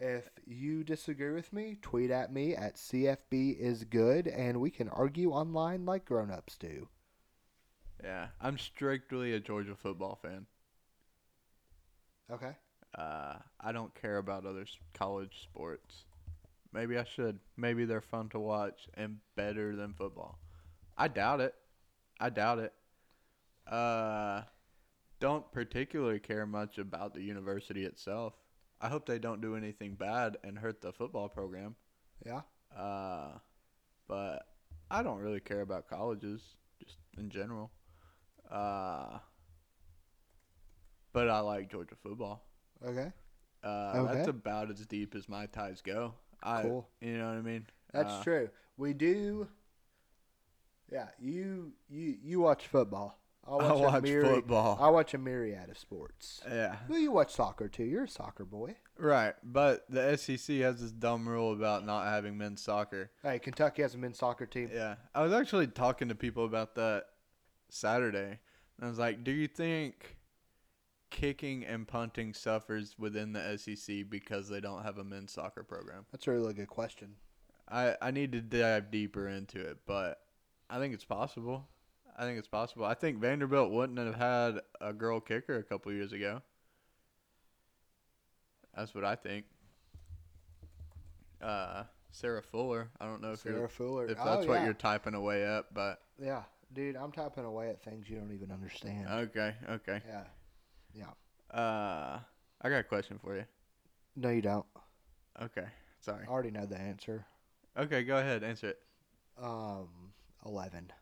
If 0.00 0.28
you 0.46 0.84
disagree 0.84 1.32
with 1.32 1.52
me, 1.52 1.78
tweet 1.80 2.10
at 2.10 2.32
me 2.32 2.56
at 2.56 2.76
CFB 2.76 3.58
is 3.58 3.84
good, 3.84 4.26
and 4.26 4.60
we 4.60 4.70
can 4.70 4.88
argue 4.88 5.32
online 5.32 5.84
like 5.84 6.06
grown-ups 6.06 6.56
do. 6.56 6.88
Yeah. 8.02 8.28
I'm 8.40 8.58
strictly 8.58 9.32
a 9.32 9.40
Georgia 9.40 9.76
football 9.76 10.18
fan. 10.20 10.46
Okay. 12.30 12.52
Uh, 12.96 13.34
I 13.60 13.72
don't 13.72 13.94
care 13.94 14.18
about 14.18 14.44
other 14.44 14.62
s- 14.62 14.76
college 14.94 15.42
sports. 15.42 16.04
Maybe 16.72 16.98
I 16.98 17.04
should. 17.04 17.40
Maybe 17.56 17.84
they're 17.84 18.00
fun 18.00 18.28
to 18.30 18.38
watch 18.40 18.88
and 18.94 19.18
better 19.36 19.76
than 19.76 19.94
football. 19.94 20.38
I 20.96 21.08
doubt 21.08 21.40
it. 21.40 21.54
I 22.20 22.30
doubt 22.30 22.58
it. 22.60 22.74
Uh, 23.66 24.42
don't 25.20 25.50
particularly 25.52 26.20
care 26.20 26.46
much 26.46 26.78
about 26.78 27.14
the 27.14 27.22
university 27.22 27.84
itself. 27.84 28.34
I 28.80 28.88
hope 28.88 29.06
they 29.06 29.18
don't 29.18 29.40
do 29.40 29.56
anything 29.56 29.94
bad 29.94 30.38
and 30.44 30.58
hurt 30.58 30.80
the 30.82 30.92
football 30.92 31.28
program. 31.28 31.76
Yeah. 32.26 32.42
Uh, 32.76 33.38
but 34.08 34.46
I 34.90 35.02
don't 35.02 35.18
really 35.20 35.40
care 35.40 35.60
about 35.62 35.88
colleges, 35.88 36.42
just 36.80 36.98
in 37.18 37.30
general. 37.30 37.72
Uh, 38.50 39.18
but 41.12 41.28
I 41.28 41.40
like 41.40 41.70
Georgia 41.70 41.94
football. 42.02 42.44
Okay. 42.84 43.12
Uh, 43.64 43.92
Okay. 43.96 44.14
That's 44.14 44.28
about 44.28 44.70
as 44.70 44.84
deep 44.86 45.14
as 45.14 45.28
my 45.28 45.46
ties 45.46 45.80
go. 45.82 46.14
I, 46.42 46.62
Cool. 46.62 46.88
You 47.00 47.18
know 47.18 47.28
what 47.28 47.36
I 47.38 47.42
mean? 47.42 47.66
That's 47.92 48.12
Uh, 48.12 48.22
true. 48.24 48.50
We 48.76 48.92
do. 48.94 49.48
Yeah, 50.90 51.08
you 51.18 51.72
you 51.88 52.16
you 52.22 52.40
watch 52.40 52.66
football. 52.66 53.18
I 53.46 53.54
I 53.56 53.68
a 53.72 53.76
watch 53.78 54.04
football. 54.08 54.78
I 54.80 54.88
watch 54.90 55.14
a 55.14 55.18
myriad 55.18 55.68
of 55.70 55.76
sports. 55.78 56.42
Yeah. 56.48 56.76
Well, 56.88 56.98
you 56.98 57.10
watch 57.10 57.32
soccer 57.34 57.68
too. 57.68 57.84
You're 57.84 58.04
a 58.04 58.08
soccer 58.08 58.44
boy. 58.44 58.76
Right. 58.98 59.34
But 59.42 59.84
the 59.88 60.16
SEC 60.16 60.56
has 60.58 60.80
this 60.80 60.92
dumb 60.92 61.28
rule 61.28 61.52
about 61.52 61.84
not 61.84 62.06
having 62.06 62.36
men's 62.38 62.62
soccer. 62.62 63.10
Hey, 63.22 63.38
Kentucky 63.40 63.82
has 63.82 63.94
a 63.94 63.98
men's 63.98 64.18
soccer 64.18 64.46
team. 64.46 64.70
Yeah. 64.72 64.94
I 65.14 65.22
was 65.22 65.32
actually 65.32 65.66
talking 65.68 66.08
to 66.08 66.14
people 66.14 66.44
about 66.44 66.76
that 66.76 67.06
Saturday. 67.68 68.38
And 68.76 68.84
I 68.84 68.88
was 68.88 68.98
like, 68.98 69.24
do 69.24 69.32
you 69.32 69.48
think 69.48 70.16
kicking 71.12 71.64
and 71.64 71.86
punting 71.86 72.34
suffers 72.34 72.96
within 72.98 73.32
the 73.32 73.56
SEC 73.56 74.08
because 74.08 74.48
they 74.48 74.60
don't 74.60 74.82
have 74.82 74.98
a 74.98 75.04
men's 75.04 75.32
soccer 75.32 75.62
program? 75.62 76.06
That's 76.10 76.26
a 76.26 76.32
really 76.32 76.54
good 76.54 76.66
question. 76.68 77.14
I, 77.70 77.94
I 78.02 78.10
need 78.10 78.32
to 78.32 78.40
dive 78.40 78.90
deeper 78.90 79.28
into 79.28 79.60
it, 79.60 79.78
but 79.86 80.18
I 80.68 80.78
think 80.78 80.92
it's 80.94 81.04
possible. 81.04 81.68
I 82.18 82.24
think 82.24 82.38
it's 82.38 82.48
possible. 82.48 82.84
I 82.84 82.94
think 82.94 83.18
Vanderbilt 83.18 83.70
wouldn't 83.70 83.98
have 83.98 84.14
had 84.16 84.60
a 84.80 84.92
girl 84.92 85.20
kicker 85.20 85.56
a 85.56 85.62
couple 85.62 85.92
years 85.92 86.12
ago. 86.12 86.42
That's 88.76 88.94
what 88.94 89.04
I 89.04 89.14
think. 89.14 89.44
Uh, 91.40 91.84
Sarah 92.10 92.42
Fuller. 92.42 92.88
I 93.00 93.06
don't 93.06 93.22
know 93.22 93.32
if 93.32 93.40
Sarah 93.40 93.58
you're, 93.60 93.68
Fuller. 93.68 94.06
if 94.06 94.18
Oh, 94.20 94.24
that's 94.24 94.46
what 94.46 94.54
yeah. 94.60 94.64
you're 94.64 94.74
typing 94.74 95.14
away 95.14 95.44
at, 95.44 95.72
but 95.74 96.00
Yeah, 96.22 96.42
dude, 96.72 96.96
I'm 96.96 97.12
typing 97.12 97.44
away 97.44 97.70
at 97.70 97.82
things 97.82 98.08
you 98.08 98.16
don't 98.16 98.32
even 98.32 98.50
understand. 98.52 99.06
okay, 99.08 99.54
okay. 99.70 100.00
yeah. 100.06 100.24
Uh, 101.50 102.18
I 102.62 102.68
got 102.70 102.78
a 102.78 102.82
question 102.84 103.18
for 103.22 103.36
you. 103.36 103.44
No, 104.16 104.30
you 104.30 104.40
don't. 104.42 104.64
Okay, 105.42 105.66
sorry. 106.00 106.24
I 106.26 106.30
already 106.30 106.50
know 106.50 106.64
the 106.66 106.78
answer. 106.78 107.26
Okay, 107.76 108.04
go 108.04 108.16
ahead, 108.18 108.42
answer 108.42 108.68
it. 108.70 108.78
Um, 109.42 110.12
eleven. 110.46 110.92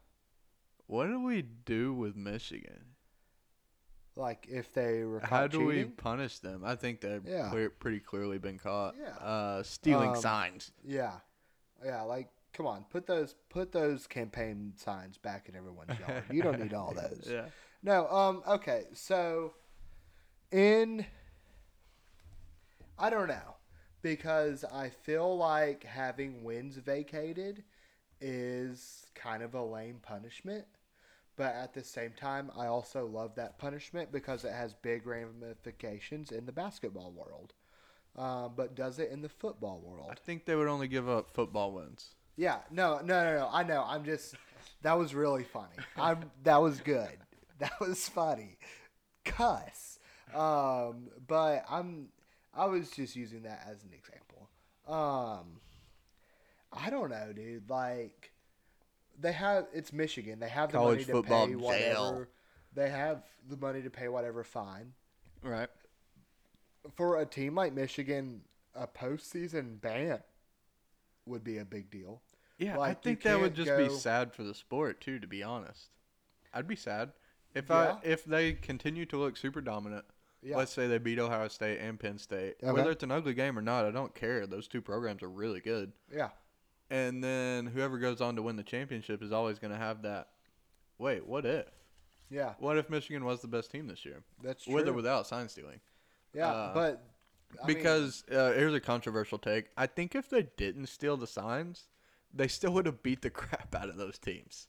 What 0.86 1.06
do 1.06 1.20
we 1.22 1.42
do 1.42 1.94
with 1.94 2.16
Michigan? 2.16 2.80
Like 4.16 4.46
if 4.50 4.72
they 4.72 5.04
were 5.04 5.20
How 5.20 5.46
do 5.46 5.64
we 5.64 5.84
punish 5.84 6.40
them? 6.40 6.62
I 6.64 6.74
think 6.74 7.00
they've 7.00 7.24
Yeah. 7.24 7.48
clear, 7.50 7.70
pretty 7.70 8.00
clearly 8.00 8.38
been 8.38 8.58
caught. 8.58 8.96
Yeah. 9.00 9.10
Uh, 9.24 9.62
stealing 9.62 10.10
Um, 10.10 10.16
signs. 10.16 10.72
Yeah, 10.84 11.20
yeah. 11.84 12.02
Like, 12.02 12.28
come 12.52 12.66
on, 12.66 12.84
put 12.90 13.06
those 13.06 13.34
put 13.50 13.70
those 13.72 14.06
campaign 14.08 14.72
signs 14.76 15.16
back 15.16 15.48
in 15.48 15.54
everyone's 15.54 15.96
yard. 16.00 16.24
You 16.30 16.42
don't 16.42 16.60
need 16.60 16.74
all 16.74 16.92
those. 16.94 17.28
yeah. 17.30 17.46
No. 17.82 18.08
Um. 18.08 18.42
Okay. 18.46 18.86
So, 18.94 19.54
in 20.52 21.06
I 22.98 23.08
don't 23.10 23.28
know 23.28 23.56
because 24.02 24.64
I 24.64 24.88
feel 24.88 25.36
like 25.36 25.84
having 25.84 26.44
wins 26.44 26.76
vacated 26.76 27.64
is 28.20 29.06
kind 29.14 29.42
of 29.42 29.54
a 29.54 29.62
lame 29.62 29.98
punishment. 30.02 30.66
But 31.36 31.54
at 31.54 31.72
the 31.72 31.82
same 31.82 32.12
time, 32.12 32.50
I 32.56 32.66
also 32.66 33.06
love 33.06 33.34
that 33.36 33.58
punishment 33.58 34.12
because 34.12 34.44
it 34.44 34.52
has 34.52 34.74
big 34.74 35.06
ramifications 35.06 36.32
in 36.32 36.44
the 36.44 36.52
basketball 36.52 37.12
world. 37.12 37.54
Uh, 38.14 38.48
but 38.48 38.74
does 38.74 38.98
it 38.98 39.10
in 39.10 39.22
the 39.22 39.28
football 39.28 39.80
world? 39.82 40.08
I 40.10 40.14
think 40.16 40.44
they 40.44 40.54
would 40.54 40.68
only 40.68 40.88
give 40.88 41.08
up 41.08 41.30
football 41.30 41.72
wins. 41.72 42.14
Yeah, 42.36 42.58
no, 42.70 43.00
no, 43.02 43.24
no, 43.24 43.36
no. 43.38 43.48
I 43.50 43.62
know. 43.62 43.84
I'm 43.86 44.04
just. 44.04 44.34
That 44.82 44.98
was 44.98 45.14
really 45.14 45.44
funny. 45.44 45.76
I'm. 45.96 46.30
That 46.42 46.60
was 46.60 46.80
good. 46.80 47.10
That 47.58 47.78
was 47.78 48.08
funny. 48.08 48.56
Cuss. 49.22 49.89
Um, 50.34 51.08
but 51.26 51.64
I'm. 51.68 52.08
I 52.54 52.66
was 52.66 52.90
just 52.90 53.14
using 53.16 53.42
that 53.42 53.64
as 53.70 53.84
an 53.84 53.90
example. 53.92 54.48
Um, 54.88 55.60
I 56.72 56.90
don't 56.90 57.10
know, 57.10 57.32
dude. 57.34 57.68
Like, 57.70 58.32
they 59.20 59.32
have. 59.32 59.66
It's 59.72 59.92
Michigan. 59.92 60.40
They 60.40 60.48
have 60.48 60.70
the 60.72 60.78
College 60.78 61.06
money 61.08 61.22
to 61.22 61.28
pay 61.28 61.46
jail. 61.46 61.58
whatever. 61.60 62.28
They 62.74 62.90
have 62.90 63.22
the 63.48 63.56
money 63.56 63.82
to 63.82 63.90
pay 63.90 64.08
whatever 64.08 64.44
fine 64.44 64.92
Right. 65.42 65.68
for 66.96 67.20
a 67.20 67.26
team 67.26 67.54
like 67.54 67.72
Michigan. 67.72 68.42
A 68.74 68.86
postseason 68.86 69.80
ban 69.80 70.20
would 71.26 71.42
be 71.42 71.58
a 71.58 71.64
big 71.64 71.90
deal. 71.90 72.22
Yeah, 72.58 72.74
I 72.74 72.78
Like, 72.78 72.98
you 72.98 73.02
think 73.02 73.22
that 73.22 73.40
would 73.40 73.54
just 73.54 73.76
be 73.76 73.88
sad 73.88 74.32
for 74.32 74.44
the 74.44 74.54
sport 74.54 75.00
too. 75.00 75.18
To 75.18 75.26
be 75.26 75.42
honest, 75.42 75.88
I'd 76.54 76.68
be 76.68 76.76
sad 76.76 77.12
if 77.54 77.68
Yeah. 77.68 77.76
I 77.76 77.98
if 78.04 78.24
they 78.24 78.52
continue 78.52 79.06
to 79.06 79.16
look 79.16 79.36
super 79.36 79.60
dominant. 79.60 80.04
Yeah. 80.42 80.56
Let's 80.56 80.72
say 80.72 80.86
they 80.86 80.98
beat 80.98 81.18
Ohio 81.18 81.48
State 81.48 81.80
and 81.80 81.98
Penn 82.00 82.18
State. 82.18 82.56
Okay. 82.62 82.72
Whether 82.72 82.90
it's 82.92 83.02
an 83.02 83.10
ugly 83.10 83.34
game 83.34 83.58
or 83.58 83.62
not, 83.62 83.84
I 83.84 83.90
don't 83.90 84.14
care. 84.14 84.46
Those 84.46 84.68
two 84.68 84.80
programs 84.80 85.22
are 85.22 85.28
really 85.28 85.60
good. 85.60 85.92
yeah. 86.14 86.30
And 86.92 87.22
then 87.22 87.66
whoever 87.66 87.98
goes 87.98 88.20
on 88.20 88.34
to 88.34 88.42
win 88.42 88.56
the 88.56 88.64
championship 88.64 89.22
is 89.22 89.30
always 89.30 89.60
going 89.60 89.72
to 89.72 89.78
have 89.78 90.02
that. 90.02 90.28
Wait, 90.98 91.24
what 91.24 91.46
if? 91.46 91.66
Yeah. 92.30 92.54
What 92.58 92.78
if 92.78 92.90
Michigan 92.90 93.24
was 93.24 93.40
the 93.40 93.48
best 93.48 93.70
team 93.70 93.86
this 93.86 94.04
year, 94.04 94.22
That's 94.42 94.64
true. 94.64 94.74
with 94.74 94.88
or 94.88 94.92
without 94.92 95.26
sign 95.26 95.48
stealing? 95.48 95.80
yeah, 96.34 96.48
uh, 96.48 96.74
but 96.74 97.04
I 97.62 97.66
mean, 97.66 97.76
because 97.76 98.24
uh, 98.30 98.52
here's 98.52 98.74
a 98.74 98.80
controversial 98.80 99.38
take. 99.38 99.66
I 99.76 99.86
think 99.86 100.14
if 100.14 100.28
they 100.30 100.48
didn't 100.56 100.86
steal 100.86 101.16
the 101.16 101.26
signs, 101.26 101.88
they 102.34 102.48
still 102.48 102.72
would 102.72 102.86
have 102.86 103.02
beat 103.02 103.22
the 103.22 103.30
crap 103.30 103.74
out 103.74 103.88
of 103.88 103.96
those 103.96 104.18
teams. 104.18 104.66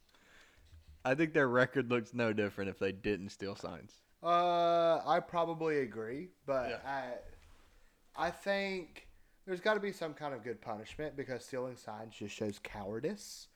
I 1.03 1.15
think 1.15 1.33
their 1.33 1.47
record 1.47 1.89
looks 1.89 2.13
no 2.13 2.33
different 2.33 2.69
if 2.69 2.77
they 2.77 2.91
didn't 2.91 3.29
steal 3.29 3.55
signs. 3.55 3.93
Uh, 4.23 5.01
I 5.05 5.19
probably 5.19 5.79
agree, 5.79 6.29
but 6.45 6.69
Yeah. 6.69 6.77
I, 6.85 8.27
I 8.27 8.29
think 8.31 9.07
there's 9.45 9.61
got 9.61 9.73
to 9.75 9.79
be 9.79 9.91
some 9.91 10.13
kind 10.13 10.33
of 10.33 10.43
good 10.43 10.61
punishment 10.61 11.15
because 11.15 11.43
stealing 11.45 11.75
signs 11.75 12.15
just 12.15 12.35
shows 12.35 12.59
cowardice, 12.59 13.47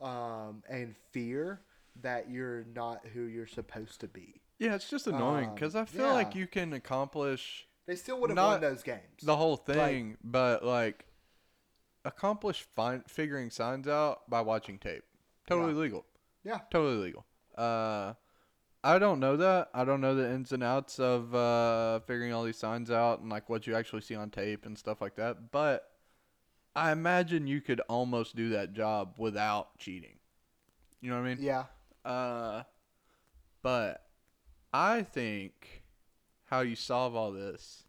um, 0.00 0.62
and 0.68 0.94
fear 1.12 1.60
that 2.02 2.30
you're 2.30 2.64
not 2.74 3.00
who 3.14 3.22
you're 3.22 3.46
supposed 3.46 4.00
to 4.00 4.08
be. 4.08 4.40
Yeah, 4.58 4.74
it's 4.74 4.88
just 4.88 5.06
annoying 5.06 5.48
Um, 5.48 5.54
because 5.54 5.74
I 5.74 5.84
feel 5.84 6.10
like 6.12 6.34
you 6.34 6.46
can 6.46 6.72
accomplish 6.72 7.66
They 7.86 7.96
still 7.96 8.20
would 8.20 8.30
have 8.30 8.38
won 8.38 8.60
those 8.60 8.82
games. 8.82 9.00
the 9.22 9.36
whole 9.36 9.56
thing, 9.56 10.16
but 10.24 10.64
like 10.64 11.04
accomplish 12.04 12.66
find, 12.74 13.02
figuring 13.08 13.50
signs 13.50 13.88
out 13.88 14.28
by 14.30 14.40
watching 14.40 14.78
tape. 14.78 15.04
Totally 15.46 15.74
Yeah. 15.74 15.80
legal. 15.80 16.06
Yeah. 16.44 16.60
Totally 16.70 16.96
legal. 16.96 17.26
Uh, 17.56 18.14
I 18.86 19.00
don't 19.00 19.18
know 19.18 19.36
that. 19.36 19.68
I 19.74 19.84
don't 19.84 20.00
know 20.00 20.14
the 20.14 20.30
ins 20.30 20.52
and 20.52 20.62
outs 20.62 21.00
of 21.00 21.34
uh, 21.34 21.98
figuring 22.00 22.32
all 22.32 22.44
these 22.44 22.56
signs 22.56 22.88
out 22.90 23.18
and 23.20 23.28
like 23.28 23.48
what 23.48 23.66
you 23.66 23.74
actually 23.74 24.02
see 24.02 24.14
on 24.14 24.30
tape 24.30 24.64
and 24.64 24.78
stuff 24.78 25.00
like 25.00 25.16
that. 25.16 25.50
But 25.50 25.90
I 26.76 26.92
imagine 26.92 27.48
you 27.48 27.60
could 27.60 27.80
almost 27.88 28.36
do 28.36 28.50
that 28.50 28.72
job 28.74 29.14
without 29.18 29.76
cheating. 29.78 30.18
You 31.00 31.10
know 31.10 31.16
what 31.20 31.26
I 31.26 31.34
mean? 31.34 31.38
yeah, 31.40 31.64
Uh, 32.04 32.62
but 33.62 34.06
I 34.72 35.02
think 35.02 35.82
how 36.44 36.60
you 36.60 36.76
solve 36.76 37.16
all 37.16 37.32
this 37.32 37.82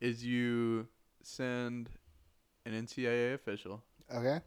is 0.00 0.24
you 0.24 0.88
send 1.22 1.90
an 2.64 2.72
NCAA 2.72 3.34
official 3.34 3.84
okay, 4.12 4.40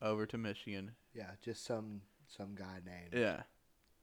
over 0.00 0.26
to 0.26 0.36
Michigan. 0.38 0.92
yeah, 1.14 1.30
just 1.40 1.64
some 1.64 2.02
some 2.26 2.54
guy 2.56 2.80
named 2.84 3.14
Yeah. 3.14 3.42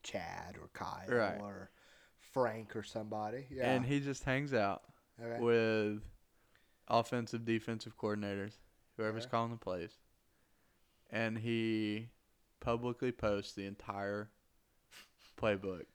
Chad 0.03 0.55
or 0.61 0.69
Kyle 0.73 1.07
Right. 1.09 1.39
or 1.41 1.71
Frank 2.19 2.75
or 2.75 2.83
somebody. 2.83 3.47
Yeah, 3.49 3.71
And 3.71 3.85
he 3.85 3.99
just 3.99 4.23
hangs 4.23 4.53
out 4.53 4.83
okay. 5.21 5.39
with 5.43 6.01
offensive, 6.87 7.45
defensive 7.45 7.97
coordinators, 7.97 8.53
whoever's 8.97 9.23
Okay. 9.25 9.31
calling 9.31 9.51
the 9.51 9.57
plays. 9.57 9.97
And 11.09 11.37
he 11.37 12.09
publicly 12.59 13.11
posts 13.11 13.53
the 13.53 13.65
entire 13.65 14.29
playbook 15.37 15.85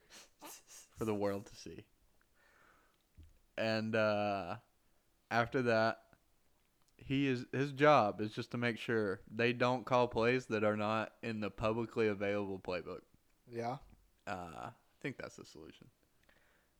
for 0.96 1.04
the 1.04 1.14
world 1.14 1.46
to 1.46 1.54
see. 1.56 1.84
And 3.56 3.94
uh, 3.94 4.56
after 5.30 5.62
that, 5.62 5.98
he 6.96 7.28
is 7.28 7.44
his 7.52 7.72
job 7.72 8.20
is 8.20 8.32
just 8.32 8.50
to 8.52 8.56
make 8.58 8.78
sure 8.78 9.20
they 9.30 9.52
don't 9.52 9.84
call 9.84 10.08
plays 10.08 10.46
that 10.46 10.64
are 10.64 10.76
not 10.76 11.12
in 11.22 11.40
the 11.40 11.50
publicly 11.50 12.08
available 12.08 12.58
playbook. 12.58 13.02
yeah. 13.50 13.76
Uh, 14.26 14.30
I 14.66 14.70
think 15.00 15.16
that's 15.18 15.36
the 15.36 15.44
solution. 15.44 15.86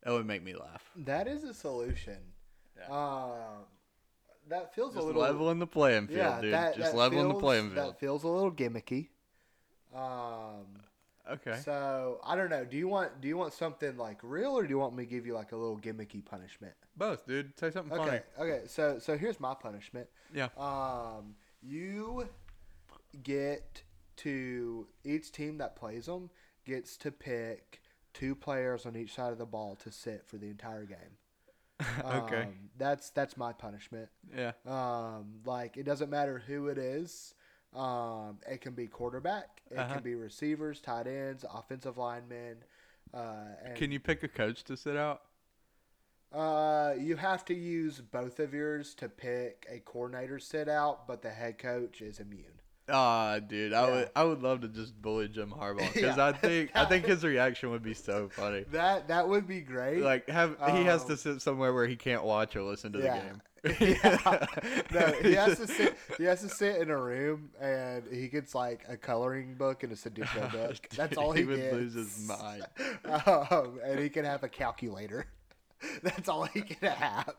That 0.03 0.13
would 0.13 0.27
make 0.27 0.43
me 0.43 0.55
laugh. 0.55 0.91
That 0.97 1.27
is 1.29 1.45
a 1.45 1.55
solution. 1.55 2.19
Yeah. 2.79 2.95
Um, 2.95 3.65
that 4.49 4.75
feels 4.75 4.95
Just 4.95 5.03
a 5.03 5.07
little 5.07 5.23
leveling 5.23 5.59
the 5.59 5.67
playing 5.67 6.09
field, 6.09 6.19
yeah, 6.19 6.41
dude. 6.41 6.53
That, 6.53 6.77
just 6.77 6.93
that 6.93 6.99
leveling 6.99 7.29
the 7.29 7.35
playing 7.35 7.71
field. 7.71 7.95
That 7.95 8.01
feels 8.01 8.25
a 8.25 8.29
little 8.29 8.53
gimmicky. 8.53 9.09
Um, 9.95 10.67
Okay. 11.31 11.59
so 11.65 12.21
I 12.23 12.37
don't 12.37 12.51
know. 12.51 12.67
Do 12.67 12.77
you 12.77 12.87
want 12.87 13.23
do 13.23 13.29
you 13.29 13.39
want 13.39 13.55
something 13.55 13.97
like 13.97 14.19
real, 14.23 14.53
or 14.59 14.63
do 14.65 14.69
you 14.69 14.79
want 14.79 14.95
me 14.95 15.05
to 15.07 15.11
give 15.11 15.25
you 15.25 15.33
like 15.33 15.53
a 15.53 15.57
little 15.57 15.79
gimmicky 15.79 16.23
punishment? 16.23 16.75
Both, 16.99 17.27
dude. 17.27 17.59
Say 17.59 17.71
something 17.71 17.99
Okay, 17.99 18.23
funny. 18.37 18.51
okay. 18.53 18.67
So 18.67 18.99
so 18.99 19.17
here's 19.17 19.41
my 19.41 19.55
punishment. 19.55 20.07
Yeah. 20.35 20.49
Um, 20.59 21.35
you 21.63 22.29
get 23.23 23.83
to 24.17 24.87
each 25.05 25.33
team 25.33 25.57
that 25.59 25.77
plays 25.77 26.05
them 26.07 26.29
gets 26.65 26.97
to 26.99 27.11
pick 27.11 27.81
two 28.13 28.35
players 28.35 28.87
on 28.87 28.97
each 28.97 29.15
side 29.15 29.33
of 29.33 29.39
the 29.39 29.47
ball 29.47 29.77
to 29.77 29.91
sit 29.91 30.25
for 30.27 30.37
the 30.37 30.49
entire 30.49 30.85
game. 30.85 31.19
okay. 32.05 32.43
Um, 32.43 32.55
that's 32.79 33.11
that's 33.11 33.37
my 33.37 33.53
punishment. 33.53 34.09
yeah. 34.37 34.53
Um, 34.67 35.41
like 35.45 35.77
it 35.77 35.83
doesn't 35.85 36.11
matter 36.11 36.43
who 36.47 36.69
it 36.69 36.79
is. 36.79 37.35
Um, 37.75 38.39
it 38.49 38.61
can 38.61 38.75
be 38.75 38.87
quarterback, 38.87 39.61
it 39.69 39.77
Uh-huh. 39.79 39.95
can 39.95 40.03
be 40.05 40.15
receivers, 40.15 40.81
tight 40.81 41.09
ends, 41.09 41.45
offensive 41.53 41.99
linemen. 41.99 42.59
Uh, 43.13 43.47
and 43.65 43.75
Can 43.75 43.91
you 43.91 43.99
pick 43.99 44.23
a 44.23 44.29
coach 44.29 44.63
to 44.65 44.77
sit 44.77 44.97
out? 44.97 45.23
Uh, 46.33 46.95
you 46.99 47.17
have 47.17 47.45
to 47.47 47.55
use 47.55 48.01
both 48.01 48.41
of 48.41 48.55
yours 48.55 48.95
to 48.97 49.09
pick 49.09 49.67
a 49.71 49.79
coordinator 49.81 50.39
sit 50.39 50.69
out, 50.69 51.07
but 51.07 51.23
the 51.23 51.31
head 51.31 51.59
coach 51.59 52.01
is 52.01 52.19
immune. 52.21 52.61
Ah, 52.89 53.39
dude, 53.39 53.73
I 53.73 53.87
Yeah. 53.89 53.95
would 53.95 54.11
I 54.17 54.25
would 54.25 54.43
love 54.43 54.61
to 54.61 54.69
just 54.69 55.01
bully 55.01 55.29
Jim 55.29 55.51
Harbaugh 55.57 55.93
because 55.95 56.17
Yeah. 56.19 56.27
I 56.27 56.33
think 56.33 56.71
I 56.75 56.85
think 56.85 57.07
his 57.07 57.25
reaction 57.25 57.71
would 57.71 57.83
be 57.83 57.95
so 57.95 58.29
funny. 58.29 58.65
That 58.73 59.09
that 59.09 59.29
would 59.29 59.47
be 59.49 59.61
great. 59.61 60.03
Like 60.03 60.29
have 60.29 60.57
he 60.73 60.85
has 60.85 61.05
to 61.07 61.13
Um, 61.13 61.19
sit 61.19 61.43
somewhere 61.43 61.73
where 61.73 61.87
he 61.87 61.97
can't 61.97 62.25
watch 62.25 62.57
or 62.57 62.63
listen 62.63 62.93
to 62.93 62.99
yeah. 63.01 63.21
the 63.21 63.25
game. 63.25 63.41
yeah. 63.81 64.47
No, 64.93 65.07
he 65.23 65.33
has 65.33 65.57
to 65.59 65.67
sit. 65.67 65.97
He 66.19 66.25
has 66.25 66.43
to 66.43 66.51
sit 66.51 66.83
in 66.83 66.91
a 66.91 66.99
room, 67.01 67.49
and 67.59 68.05
he 68.13 68.29
gets 68.29 68.55
like 68.55 68.85
a 68.91 68.97
coloring 68.99 69.55
book 69.55 69.83
and 69.85 69.91
a 69.91 69.97
Sudoku 69.97 70.53
book. 70.53 70.77
That's 70.95 71.17
all 71.17 71.33
he, 71.33 71.41
can. 71.45 71.49
he 71.51 71.57
would 71.57 71.63
gets. 71.63 71.75
lose 71.75 71.95
his 71.95 72.29
mind. 72.29 72.67
Um, 73.07 73.81
and 73.83 73.99
he 73.99 74.11
can 74.11 74.27
have 74.27 74.43
a 74.43 74.51
calculator. 74.51 75.25
That's 76.03 76.29
all 76.29 76.45
he 76.45 76.63
can 76.63 76.91
have. 76.93 77.35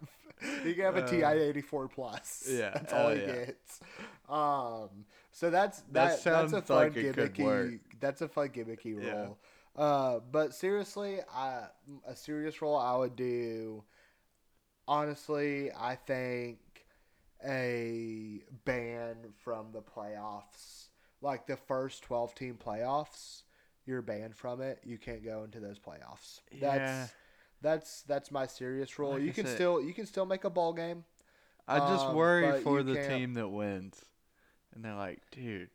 he 0.63 0.73
can 0.73 0.83
have 0.83 0.97
a 0.97 1.03
Uh, 1.03 1.07
TI 1.07 1.23
eighty 1.23 1.61
four 1.61 1.87
plus. 1.87 2.45
yeah, 2.49 2.69
that's 2.73 2.93
all 2.93 3.09
he 3.09 3.21
yeah. 3.21 3.45
gets. 3.45 3.79
Um, 4.29 5.05
so 5.31 5.49
that's 5.49 5.81
That 5.91 6.21
that. 6.23 6.23
that's 6.23 6.53
a 6.53 6.61
fun 6.61 6.93
like 6.93 6.97
it 6.97 7.13
could 7.15 7.37
work. 7.39 7.71
gimmicky. 7.71 7.79
That's 7.99 8.21
a 8.21 8.27
fun 8.27 8.49
gimmicky 8.49 9.01
Yeah. 9.01 9.11
role. 9.13 9.37
Uh, 9.75 10.19
but 10.31 10.53
seriously, 10.53 11.19
I 11.33 11.67
a 12.07 12.15
serious 12.15 12.61
role 12.61 12.75
I 12.77 12.95
would 12.95 13.15
do. 13.15 13.83
Honestly, 14.87 15.71
I 15.71 15.95
think 15.95 16.59
a 17.45 18.41
ban 18.65 19.33
from 19.43 19.71
the 19.71 19.81
playoffs, 19.81 20.87
like 21.21 21.47
the 21.47 21.57
first 21.57 22.03
twelve 22.03 22.35
team 22.35 22.57
playoffs, 22.63 23.43
you're 23.85 24.01
banned 24.01 24.35
from 24.35 24.61
it. 24.61 24.79
You 24.85 24.97
can't 24.97 25.23
go 25.23 25.43
into 25.43 25.59
those 25.59 25.79
playoffs. 25.79 26.41
Yeah. 26.51 26.77
That's 26.77 27.13
that's 27.61 28.01
that's 28.03 28.31
my 28.31 28.45
serious 28.45 28.97
rule. 28.99 29.13
Like 29.13 29.21
you 29.23 29.29
I 29.29 29.33
can 29.33 29.45
said- 29.45 29.55
still 29.55 29.81
you 29.81 29.93
can 29.93 30.05
still 30.05 30.25
make 30.25 30.43
a 30.43 30.49
ball 30.49 30.73
game. 30.73 31.05
I 31.67 31.79
just 31.79 32.05
Um, 32.05 32.15
worry 32.15 32.61
for 32.61 32.83
the 32.83 32.95
can't- 32.95 33.07
team 33.07 33.33
that 33.33 33.49
wins, 33.49 34.05
and 34.73 34.85
they're 34.85 34.93
like, 34.93 35.21
dude, 35.31 35.71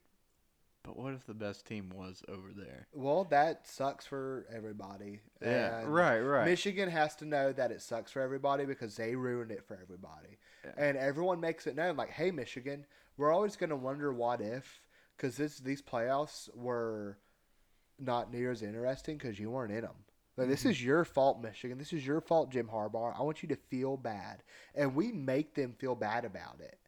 but 0.84 0.96
what 0.96 1.14
if 1.14 1.26
the 1.26 1.34
best 1.34 1.66
team 1.66 1.90
was 1.90 2.22
over 2.28 2.52
there? 2.52 2.86
Well, 2.92 3.24
that 3.24 3.66
sucks 3.66 4.06
for 4.06 4.46
everybody. 4.54 5.20
Yeah, 5.42 5.80
And 5.80 5.92
right, 5.92 6.20
right. 6.20 6.44
Michigan 6.44 6.88
has 6.90 7.16
to 7.16 7.24
know 7.24 7.52
that 7.52 7.72
it 7.72 7.82
sucks 7.82 8.12
for 8.12 8.22
everybody 8.22 8.66
because 8.66 8.94
they 8.96 9.16
ruined 9.16 9.50
it 9.50 9.64
for 9.64 9.76
everybody. 9.82 10.38
Yeah. 10.64 10.72
And 10.76 10.96
everyone 10.96 11.40
makes 11.40 11.66
it 11.66 11.74
known 11.74 11.96
like, 11.96 12.10
"Hey 12.10 12.30
Michigan, 12.30 12.86
we're 13.16 13.32
always 13.32 13.56
going 13.56 13.70
to 13.70 13.76
wonder 13.76 14.12
what 14.12 14.40
if 14.40 14.80
cuz 15.18 15.36
these 15.38 15.82
playoffs 15.82 16.54
were 16.54 17.18
not 17.98 18.32
near 18.32 18.50
as 18.52 18.62
interesting 18.62 19.18
cuz 19.18 19.40
you 19.40 19.50
weren't 19.50 19.72
in 19.72 19.80
them." 19.82 20.04
Like, 20.41 20.49
this 20.49 20.64
is 20.64 20.82
your 20.82 21.05
fault, 21.05 21.43
Michigan. 21.43 21.76
This 21.76 21.93
is 21.93 22.07
your 22.07 22.22
fault, 22.22 22.51
Jim 22.51 22.66
Harbaugh. 22.72 23.14
I 23.14 23.22
want 23.22 23.43
you 23.43 23.49
to 23.51 23.57
feel 23.57 23.99
bad. 23.99 24.43
And 24.74 24.95
we 24.95 25.12
make 25.12 25.55
them 25.55 25.74
feel 25.78 25.95
bad 25.95 26.24
about 26.24 26.61
it. 26.61 26.78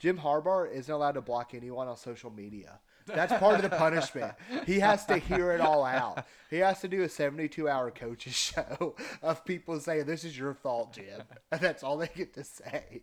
Jim 0.00 0.18
Harbaugh 0.18 0.68
isn't 0.72 0.92
allowed 0.92 1.12
to 1.12 1.20
block 1.20 1.54
anyone 1.54 1.86
on 1.86 1.96
social 1.96 2.32
media. 2.32 2.80
That's 3.06 3.32
part 3.34 3.54
of 3.54 3.62
the 3.62 3.76
punishment. 3.76 4.32
He 4.66 4.80
has 4.80 5.06
to 5.06 5.18
hear 5.18 5.52
it 5.52 5.60
all 5.60 5.84
out. 5.84 6.26
He 6.50 6.56
has 6.56 6.80
to 6.80 6.88
do 6.88 7.02
a 7.02 7.08
72 7.08 7.68
hour 7.68 7.92
coaches 7.92 8.34
show 8.56 8.96
of 9.22 9.44
people 9.44 9.78
saying, 9.78 10.06
This 10.06 10.24
is 10.24 10.36
your 10.36 10.54
fault, 10.54 10.94
Jim. 10.94 11.22
And 11.52 11.60
that's 11.60 11.84
all 11.84 11.98
they 11.98 12.10
get 12.12 12.34
to 12.34 12.42
say. 12.42 13.02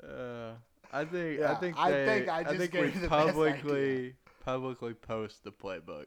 Uh, 0.00 0.52
I 0.92 1.04
think 1.04 1.40
Yeah, 1.40 1.50
I 1.50 1.54
think 1.56 1.76
I 1.76 2.06
think 2.06 2.28
I 2.28 2.38
I 2.38 2.42
just 2.44 2.58
think 2.58 2.72
we 2.74 2.80
you 2.80 2.90
the 2.92 3.08
best 3.08 3.10
publicly 3.10 4.14
publicly 4.44 4.94
post 4.94 5.42
the 5.42 5.50
playbook. 5.50 6.06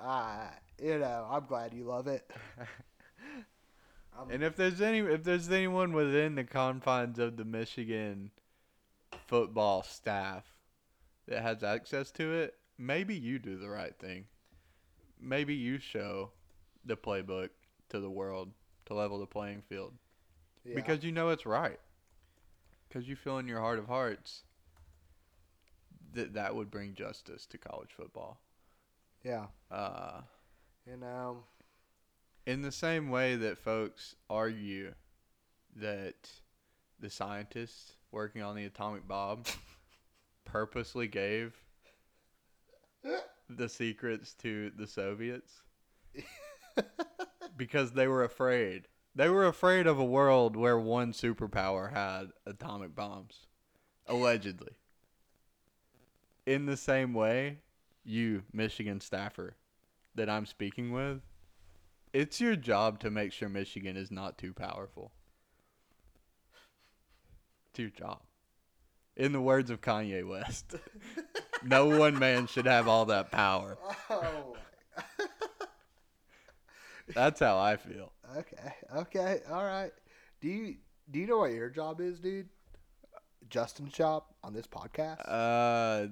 Uh, 0.00 0.46
you 0.82 0.98
know, 0.98 1.26
I'm 1.30 1.44
glad 1.46 1.74
you 1.74 1.84
love 1.84 2.06
it. 2.06 2.30
And 4.28 4.42
if 4.42 4.56
there's 4.56 4.80
any 4.80 4.98
if 4.98 5.24
there's 5.24 5.50
anyone 5.50 5.92
within 5.92 6.34
the 6.34 6.44
confines 6.44 7.18
of 7.18 7.36
the 7.36 7.44
Michigan 7.44 8.30
football 9.26 9.82
staff 9.82 10.44
that 11.26 11.42
has 11.42 11.62
access 11.62 12.10
to 12.12 12.32
it, 12.34 12.54
maybe 12.76 13.14
you 13.14 13.38
do 13.38 13.56
the 13.56 13.68
right 13.68 13.96
thing. 13.98 14.26
Maybe 15.20 15.54
you 15.54 15.78
show 15.78 16.32
the 16.84 16.96
playbook 16.96 17.50
to 17.90 18.00
the 18.00 18.10
world 18.10 18.50
to 18.86 18.94
level 18.94 19.18
the 19.18 19.26
playing 19.26 19.62
field 19.68 19.94
yeah. 20.64 20.74
because 20.74 21.04
you 21.04 21.12
know 21.12 21.30
it's 21.30 21.46
right. 21.46 21.78
Because 22.88 23.08
you 23.08 23.16
feel 23.16 23.38
in 23.38 23.46
your 23.46 23.60
heart 23.60 23.78
of 23.78 23.86
hearts 23.86 24.42
that 26.12 26.34
that 26.34 26.54
would 26.54 26.70
bring 26.70 26.94
justice 26.94 27.46
to 27.46 27.58
college 27.58 27.90
football. 27.96 28.40
Yeah, 29.22 29.46
Uh, 29.70 30.22
you 30.86 30.96
know, 30.96 31.44
in 32.46 32.62
the 32.62 32.72
same 32.72 33.10
way 33.10 33.36
that 33.36 33.58
folks 33.58 34.14
argue 34.28 34.94
that 35.76 36.30
the 36.98 37.10
scientists 37.10 37.92
working 38.10 38.42
on 38.42 38.56
the 38.56 38.64
atomic 38.64 39.06
bomb 39.06 39.44
purposely 40.44 41.06
gave 41.06 41.54
the 43.48 43.68
secrets 43.68 44.34
to 44.34 44.70
the 44.76 44.86
Soviets 44.86 45.62
because 47.56 47.92
they 47.92 48.08
were 48.08 48.24
afraid. 48.24 48.88
They 49.14 49.28
were 49.28 49.46
afraid 49.46 49.86
of 49.86 49.98
a 49.98 50.04
world 50.04 50.56
where 50.56 50.78
one 50.78 51.12
superpower 51.12 51.92
had 51.92 52.30
atomic 52.46 52.94
bombs, 52.94 53.46
allegedly. 54.06 54.72
In 56.46 56.66
the 56.66 56.76
same 56.76 57.12
way, 57.14 57.58
you, 58.04 58.42
Michigan 58.52 59.00
staffer, 59.00 59.56
that 60.14 60.28
I'm 60.28 60.46
speaking 60.46 60.92
with, 60.92 61.20
it's 62.12 62.40
your 62.40 62.56
job 62.56 62.98
to 63.00 63.10
make 63.10 63.32
sure 63.32 63.48
Michigan 63.48 63.96
is 63.96 64.10
not 64.10 64.38
too 64.38 64.52
powerful. 64.52 65.12
It's 67.70 67.78
your 67.78 67.90
job. 67.90 68.20
In 69.16 69.32
the 69.32 69.40
words 69.40 69.70
of 69.70 69.80
Kanye 69.80 70.26
West, 70.26 70.74
no 71.64 71.86
one 71.86 72.18
man 72.18 72.46
should 72.46 72.66
have 72.66 72.88
all 72.88 73.04
that 73.06 73.30
power. 73.30 73.76
oh, 74.08 74.56
That's 77.14 77.40
how 77.40 77.58
I 77.58 77.76
feel. 77.76 78.12
okay, 78.36 78.72
okay, 78.96 79.40
all 79.50 79.64
right. 79.64 79.92
Do 80.40 80.48
you 80.48 80.76
do 81.10 81.18
you 81.18 81.26
know 81.26 81.38
what 81.38 81.52
your 81.52 81.68
job 81.68 82.00
is, 82.00 82.20
dude? 82.20 82.48
Justin's 83.48 83.92
job 83.92 84.24
on 84.44 84.54
this 84.54 84.66
podcast. 84.66 85.20
Uh, 85.26 86.06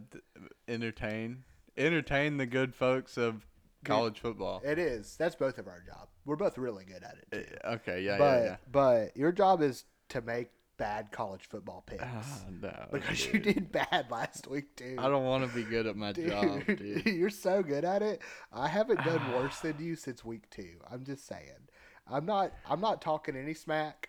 entertain, 0.66 1.44
entertain 1.78 2.36
the 2.36 2.46
good 2.46 2.74
folks 2.74 3.16
of 3.16 3.46
college 3.84 4.18
football. 4.20 4.60
it 4.64 4.78
is. 4.78 5.16
That's 5.16 5.34
both 5.36 5.58
of 5.58 5.66
our 5.68 5.82
job. 5.86 6.08
We're 6.24 6.36
both 6.36 6.58
really 6.58 6.84
good 6.84 7.02
at 7.02 7.16
it. 7.18 7.30
Too. 7.48 7.56
Uh, 7.64 7.72
Okay, 7.74 8.02
yeah, 8.02 8.18
but 8.18 8.24
yeah, 8.38 8.44
yeah. 8.44 8.56
but 8.70 9.16
your 9.16 9.32
job 9.32 9.62
is 9.62 9.84
to 10.10 10.20
make 10.20 10.50
bad 10.76 11.10
college 11.10 11.42
football 11.48 11.82
picks 11.86 12.04
Ah, 12.04 12.44
no, 12.62 12.72
because 12.92 13.26
you 13.26 13.38
did 13.40 13.72
bad 13.72 14.06
last 14.10 14.46
week 14.48 14.76
too. 14.76 14.94
I 14.98 15.08
don't 15.08 15.24
want 15.24 15.48
to 15.48 15.54
be 15.54 15.62
good 15.64 15.86
at 15.86 15.96
my 15.96 16.12
job, 16.12 16.64
dude. 16.66 17.02
You're 17.06 17.30
so 17.30 17.62
good 17.62 17.84
at 17.84 18.02
it. 18.02 18.22
I 18.52 18.68
haven't 18.68 19.04
done 19.04 19.32
worse 19.34 19.58
than 19.60 19.76
you 19.78 19.96
since 19.96 20.24
week 20.24 20.48
two. 20.50 20.76
I'm 20.90 21.04
just 21.04 21.26
saying. 21.26 21.68
I'm 22.10 22.24
not. 22.26 22.52
I'm 22.68 22.80
not 22.80 23.02
talking 23.02 23.36
any 23.36 23.54
smack. 23.54 24.08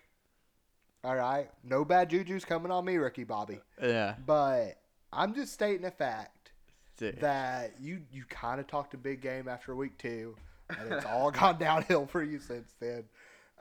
All 1.04 1.16
right, 1.16 1.48
no 1.64 1.84
bad 1.84 2.10
juju's 2.10 2.44
coming 2.44 2.70
on 2.70 2.84
me, 2.84 2.96
Ricky 2.98 3.24
Bobby. 3.24 3.60
Yeah, 3.82 4.16
But 4.26 4.76
I'm 5.12 5.34
just 5.34 5.52
stating 5.54 5.86
a 5.86 5.90
fact 5.90 6.39
dude. 7.00 7.20
that 7.20 7.72
you 7.80 8.02
you 8.12 8.24
kind 8.28 8.60
of 8.60 8.66
talked 8.68 8.94
a 8.94 8.96
big 8.98 9.20
game 9.20 9.48
after 9.48 9.74
week 9.74 9.98
two, 9.98 10.36
and 10.68 10.92
it's 10.92 11.04
all 11.06 11.30
gone 11.32 11.58
downhill 11.58 12.06
for 12.06 12.22
you 12.22 12.38
since 12.38 12.72
then. 12.80 13.04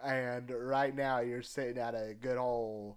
And 0.04 0.50
right 0.52 0.96
now 0.96 1.20
you're 1.20 1.42
sitting 1.42 1.78
at 1.78 1.96
a 1.96 2.14
good 2.14 2.38
old 2.38 2.96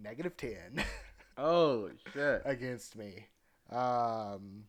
negative 0.00 0.36
ten. 0.36 0.82
oh 1.38 1.90
shit. 2.14 2.42
against 2.44 2.96
me. 2.96 3.26
Um, 3.70 4.64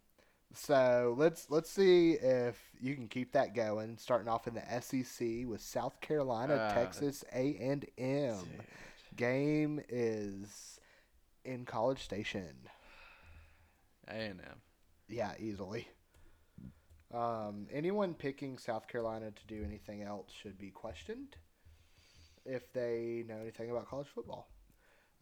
so 0.54 1.16
let's 1.18 1.50
let's 1.50 1.70
see 1.70 2.12
if 2.14 2.62
you 2.80 2.94
can 2.96 3.08
keep 3.08 3.32
that 3.32 3.56
going. 3.56 3.98
Starting 3.98 4.28
off 4.28 4.48
in 4.48 4.54
the 4.54 4.82
SEC 4.82 5.48
with 5.48 5.62
South 5.62 6.00
Carolina, 6.02 6.54
Uh, 6.56 6.74
Texas 6.74 7.24
A 7.34 7.56
and 7.60 7.86
M. 7.98 8.36
Game 9.16 9.82
is 9.90 10.80
in 11.46 11.66
College 11.66 12.04
Station. 12.04 12.56
A 14.08 14.14
and 14.14 14.42
M. 14.42 14.62
Yeah, 15.14 15.34
easily. 15.40 15.88
Um, 17.14 17.68
anyone 17.72 18.16
picking 18.16 18.58
South 18.58 18.88
Carolina 18.88 19.30
to 19.30 19.48
do 19.48 19.64
anything 19.64 20.02
else 20.02 20.32
should 20.32 20.58
be 20.58 20.72
questioned 20.72 21.36
if 22.46 22.74
they 22.74 23.24
know 23.28 23.38
anything 23.40 23.70
about 23.70 23.88
college 23.88 24.08
football. 24.08 24.50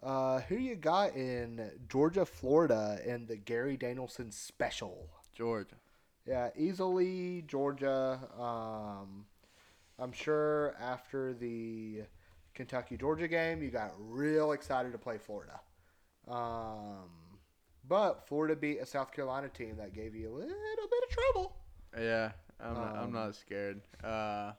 Uh, 0.02 0.40
who 0.42 0.56
you 0.56 0.76
got 0.76 1.14
in 1.16 1.70
Georgia, 1.90 2.26
Florida, 2.26 3.00
in 3.06 3.26
the 3.26 3.36
Gary 3.36 3.76
Danielson 3.76 4.32
special? 4.32 5.10
Georgia. 5.34 5.76
Yeah, 6.26 6.52
easily 6.56 7.44
Georgia. 7.46 8.18
Um, 8.40 9.26
I'm 10.00 10.14
sure 10.14 10.74
after 10.80 11.34
the 11.34 12.04
Kentucky 12.54 12.96
Georgia 12.96 13.28
game, 13.28 13.62
you 13.62 13.70
got 13.70 13.92
real 14.00 14.54
excited 14.54 14.94
to 14.94 14.98
play 14.98 15.18
Florida. 15.18 15.60
Um, 16.30 17.10
but 17.92 18.26
Florida 18.26 18.56
beat 18.56 18.78
a 18.80 18.86
South 18.86 19.12
Carolina 19.12 19.50
team 19.50 19.76
that 19.78 19.94
gave 19.94 20.16
you 20.16 20.30
a 20.30 20.34
little 20.34 20.48
bit 20.48 21.04
of 21.04 21.10
trouble. 21.10 21.58
Yeah, 22.00 22.32
I'm 22.58 22.74
not, 22.74 22.96
I'm 22.96 23.04
Um, 23.04 23.12
not 23.12 23.36
scared. 23.36 23.82
Uh, 24.02 24.54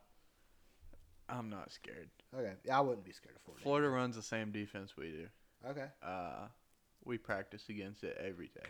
I'm 1.30 1.48
not 1.48 1.72
scared. 1.72 2.10
Okay, 2.38 2.52
yeah, 2.66 2.76
I 2.76 2.82
wouldn't 2.82 3.06
be 3.06 3.12
scared 3.12 3.34
of 3.36 3.40
Florida. 3.42 3.62
Florida 3.62 3.88
runs 3.88 4.16
the 4.16 4.22
same 4.22 4.52
defense 4.52 4.98
we 4.98 5.10
do. 5.12 5.26
Okay, 5.66 5.86
Uh, 6.02 6.48
we 7.06 7.16
practice 7.16 7.70
against 7.70 8.04
it 8.04 8.18
every 8.20 8.48
day. 8.48 8.68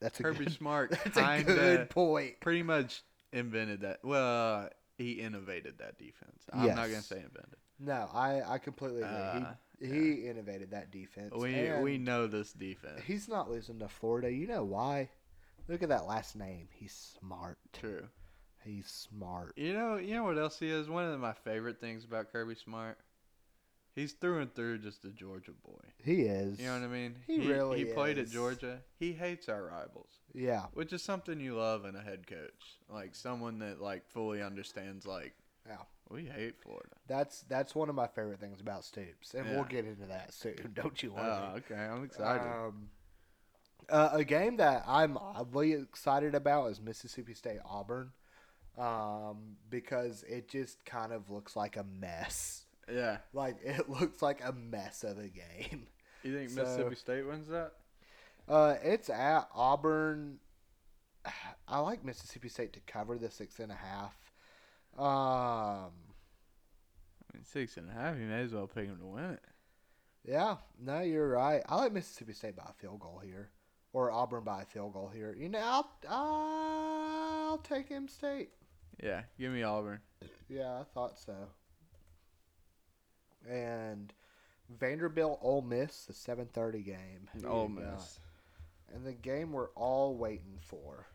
that's 0.00 0.18
a 0.18 0.24
Kirby 0.24 0.46
good. 0.46 0.54
Smart 0.54 0.90
That's 1.14 1.16
a 1.16 1.44
good 1.44 1.88
point. 1.90 2.40
pretty 2.40 2.64
much 2.64 3.02
invented 3.32 3.82
that. 3.82 4.00
Well, 4.02 4.68
he 4.96 5.12
innovated 5.12 5.78
that 5.78 5.98
defense. 5.98 6.44
I'm 6.52 6.68
not 6.68 6.88
gonna 6.88 7.02
say 7.02 7.16
invented. 7.16 7.56
No, 7.78 8.08
I, 8.12 8.42
I 8.46 8.58
completely 8.58 9.02
agree. 9.02 9.46
Uh, 9.46 9.52
he 9.78 9.86
he 9.86 10.26
innovated 10.26 10.70
that 10.70 10.90
defense. 10.90 11.34
We 11.34 11.70
we 11.82 11.98
know 11.98 12.26
this 12.26 12.52
defense. 12.52 13.02
he's 13.06 13.28
not 13.28 13.50
losing 13.50 13.78
to 13.80 13.88
Florida. 13.88 14.32
You 14.32 14.46
know 14.46 14.64
why? 14.64 15.10
Look 15.68 15.82
at 15.82 15.88
that 15.88 16.06
last 16.06 16.36
name. 16.36 16.68
He's 16.72 17.16
smart. 17.20 17.58
True. 17.72 18.06
He's 18.64 18.86
smart. 18.88 19.52
You 19.56 19.74
know, 19.74 19.96
you 19.96 20.14
know 20.14 20.24
what 20.24 20.38
else 20.38 20.58
he 20.58 20.68
is? 20.68 20.88
One 20.88 21.04
of 21.04 21.20
my 21.20 21.32
favorite 21.32 21.80
things 21.80 22.04
about 22.04 22.32
Kirby 22.32 22.54
Smart. 22.56 22.98
He's 23.96 24.12
through 24.12 24.40
and 24.42 24.54
through 24.54 24.78
just 24.78 25.04
a 25.06 25.08
Georgia 25.08 25.52
boy. 25.64 25.80
He 26.04 26.20
is. 26.22 26.60
You 26.60 26.66
know 26.66 26.74
what 26.74 26.82
I 26.84 26.86
mean? 26.88 27.16
He 27.26 27.48
really 27.48 27.78
He 27.78 27.84
played 27.86 28.18
at. 28.18 28.28
Georgia. 28.28 28.82
He 28.98 29.12
hates 29.14 29.48
our 29.48 29.64
rivals, 29.64 30.10
Yeah. 30.34 30.66
which 30.74 30.92
is 30.92 31.02
something 31.02 31.40
you 31.40 31.56
love 31.56 31.84
in 31.86 31.96
a 31.96 32.02
head 32.02 32.26
coach, 32.26 32.76
like 32.90 33.14
someone 33.14 33.58
that 33.60 33.80
like 33.80 34.06
fully 34.10 34.42
understands. 34.42 35.06
Like, 35.06 35.34
Yeah. 35.66 35.78
we 36.10 36.26
hate 36.26 36.60
Florida. 36.62 36.94
That's 37.06 37.40
that's 37.48 37.74
one 37.74 37.88
of 37.88 37.94
my 37.94 38.06
favorite 38.06 38.38
things 38.38 38.60
about 38.60 38.84
Stoops, 38.84 39.32
and 39.32 39.48
we'll 39.48 39.64
get 39.64 39.86
into 39.86 40.04
that 40.06 40.34
soon. 40.34 40.56
Don't 40.74 41.02
you 41.02 41.12
worry. 41.12 41.24
Oh, 41.24 41.54
okay. 41.56 41.74
I'm 41.74 42.04
excited. 42.04 42.46
Um, 42.46 42.90
uh, 43.88 44.10
a 44.12 44.24
game 44.24 44.58
that 44.58 44.84
I'm 44.86 45.16
oddly 45.16 45.72
excited 45.72 46.34
about 46.34 46.70
is 46.70 46.82
Mississippi 46.82 47.32
State 47.32 47.60
Auburn, 47.64 48.12
um, 48.76 49.56
because 49.70 50.22
it 50.24 50.48
just 50.50 50.84
kind 50.84 51.12
of 51.14 51.30
looks 51.30 51.56
like 51.56 51.76
a 51.78 51.84
mess. 51.84 52.65
Yeah. 52.92 53.18
Like 53.32 53.56
it 53.62 53.88
looks 54.00 54.22
like 54.22 54.40
a 54.44 54.52
mess 54.52 55.04
of 55.04 55.18
a 55.18 55.28
game. 55.28 55.86
You 56.22 56.34
think 56.36 56.50
so- 56.50 56.62
Mississippi 56.62 56.96
State 56.96 57.26
wins 57.26 57.48
that? 57.48 57.72
Uh, 58.48 58.74
it's 58.82 59.10
at 59.10 59.48
Auburn. 59.54 60.38
I 61.68 61.78
like 61.80 62.04
Mississippi 62.04 62.48
State 62.48 62.72
to 62.74 62.80
cover 62.80 63.18
the 63.18 63.30
six 63.30 63.58
and 63.60 63.72
a 63.72 63.76
half. 63.76 64.14
Um, 64.98 65.92
I 67.22 67.34
mean, 67.34 67.44
six 67.44 67.76
and 67.76 67.90
a 67.90 67.92
half. 67.92 68.16
You 68.16 68.26
may 68.26 68.42
as 68.42 68.52
well 68.52 68.66
pick 68.66 68.86
him 68.86 68.98
to 68.98 69.06
win 69.06 69.24
it. 69.32 69.40
yeah, 70.24 70.56
no, 70.80 71.00
you're 71.00 71.28
right. 71.28 71.62
I 71.68 71.76
like 71.76 71.92
Mississippi 71.92 72.32
State 72.32 72.56
by 72.56 72.64
a 72.68 72.72
field 72.72 73.00
goal 73.00 73.20
here, 73.24 73.50
or 73.92 74.10
Auburn 74.10 74.44
by 74.44 74.62
a 74.62 74.64
field 74.64 74.94
goal 74.94 75.10
here. 75.12 75.34
You 75.38 75.48
know, 75.48 75.60
I'll 75.62 75.90
I'll 76.08 77.58
take 77.58 77.90
M 77.90 78.08
State. 78.08 78.50
Yeah. 79.02 79.22
Give 79.38 79.52
me 79.52 79.62
Auburn. 79.62 80.00
Yeah, 80.48 80.80
I 80.80 80.84
thought 80.94 81.18
so. 81.18 81.34
And 83.48 84.12
Vanderbilt 84.68 85.38
Ole 85.42 85.62
Miss, 85.62 86.04
the 86.04 86.12
seven 86.12 86.46
thirty 86.52 86.82
game. 86.82 87.28
Ole 87.46 87.68
you 87.68 87.80
got? 87.80 87.94
Miss. 87.94 88.20
And 88.94 89.04
the 89.04 89.12
game 89.12 89.52
we're 89.52 89.70
all 89.70 90.16
waiting 90.16 90.58
for. 90.60 91.06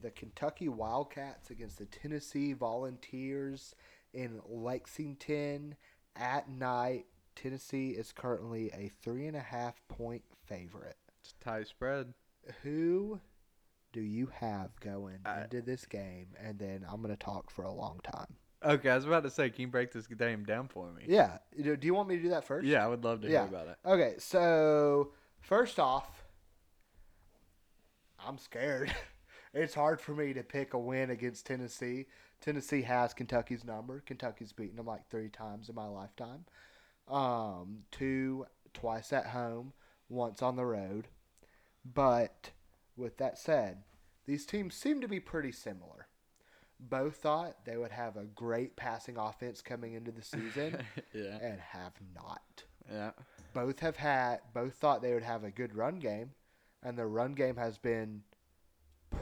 The 0.00 0.10
Kentucky 0.10 0.68
Wildcats 0.68 1.50
against 1.50 1.78
the 1.78 1.86
Tennessee 1.86 2.52
Volunteers 2.52 3.74
in 4.12 4.40
Lexington 4.46 5.74
at 6.14 6.48
night. 6.50 7.06
Tennessee 7.34 7.90
is 7.90 8.12
currently 8.12 8.70
a 8.72 8.90
three 9.02 9.26
and 9.26 9.36
a 9.36 9.40
half 9.40 9.80
point 9.88 10.22
favorite. 10.46 10.96
It's 11.20 11.34
a 11.40 11.44
tight 11.44 11.68
spread. 11.68 12.14
Who 12.62 13.20
do 13.92 14.00
you 14.00 14.26
have 14.34 14.78
going 14.80 15.18
I- 15.24 15.42
into 15.42 15.62
this 15.62 15.86
game? 15.86 16.28
And 16.38 16.58
then 16.58 16.84
I'm 16.90 17.02
going 17.02 17.14
to 17.14 17.24
talk 17.24 17.50
for 17.50 17.64
a 17.64 17.72
long 17.72 18.00
time. 18.02 18.36
Okay, 18.64 18.88
I 18.90 18.96
was 18.96 19.04
about 19.04 19.22
to 19.24 19.30
say, 19.30 19.50
can 19.50 19.62
you 19.62 19.68
break 19.68 19.92
this 19.92 20.06
game 20.06 20.44
down 20.44 20.68
for 20.68 20.90
me? 20.92 21.02
Yeah. 21.06 21.38
Do 21.56 21.76
you 21.82 21.94
want 21.94 22.08
me 22.08 22.16
to 22.16 22.22
do 22.22 22.28
that 22.30 22.44
first? 22.44 22.66
Yeah, 22.66 22.84
I 22.84 22.88
would 22.88 23.04
love 23.04 23.20
to 23.22 23.28
Yeah. 23.28 23.46
hear 23.46 23.48
about 23.48 23.68
it. 23.68 23.76
Okay, 23.84 24.14
so 24.18 25.12
first 25.40 25.78
off, 25.78 26.24
I'm 28.18 28.38
scared. 28.38 28.94
it's 29.54 29.74
hard 29.74 30.00
for 30.00 30.12
me 30.14 30.32
to 30.32 30.42
pick 30.42 30.74
a 30.74 30.78
win 30.78 31.10
against 31.10 31.46
Tennessee. 31.46 32.06
Tennessee 32.40 32.82
has 32.82 33.14
Kentucky's 33.14 33.64
number. 33.64 34.00
Kentucky's 34.00 34.52
beaten 34.52 34.76
them 34.76 34.86
like 34.86 35.08
three 35.08 35.28
times 35.28 35.68
in 35.68 35.74
my 35.74 35.86
lifetime. 35.86 36.44
Um, 37.08 37.84
two 37.92 38.46
twice 38.74 39.12
at 39.12 39.26
home, 39.26 39.72
once 40.08 40.42
on 40.42 40.56
the 40.56 40.66
road. 40.66 41.08
But 41.84 42.50
with 42.96 43.16
that 43.18 43.38
said, 43.38 43.84
these 44.26 44.44
teams 44.44 44.74
seem 44.74 45.00
to 45.02 45.08
be 45.08 45.20
pretty 45.20 45.52
similar. 45.52 46.05
Both 46.78 47.16
thought 47.16 47.64
they 47.64 47.76
would 47.76 47.90
have 47.92 48.16
a 48.16 48.24
great 48.24 48.76
passing 48.76 49.16
offense 49.16 49.62
coming 49.62 49.94
into 49.94 50.10
the 50.12 50.22
season 50.22 50.78
yeah. 51.14 51.38
and 51.40 51.58
have 51.60 51.94
not 52.14 52.64
Yeah. 52.90 53.12
both 53.54 53.80
have 53.80 53.96
had 53.96 54.40
both 54.54 54.74
thought 54.74 55.00
they 55.02 55.14
would 55.14 55.22
have 55.22 55.42
a 55.44 55.50
good 55.50 55.74
run 55.74 55.98
game 55.98 56.32
and 56.82 56.98
the 56.98 57.06
run 57.06 57.32
game 57.32 57.56
has 57.56 57.78
been 57.78 58.22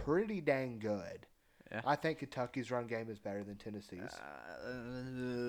pretty 0.04 0.40
dang 0.40 0.78
good 0.80 1.26
Yeah. 1.70 1.82
i 1.86 1.94
think 1.94 2.18
kentucky's 2.18 2.70
run 2.72 2.86
game 2.88 3.08
is 3.08 3.18
better 3.20 3.44
than 3.44 3.56
tennessee's 3.56 4.10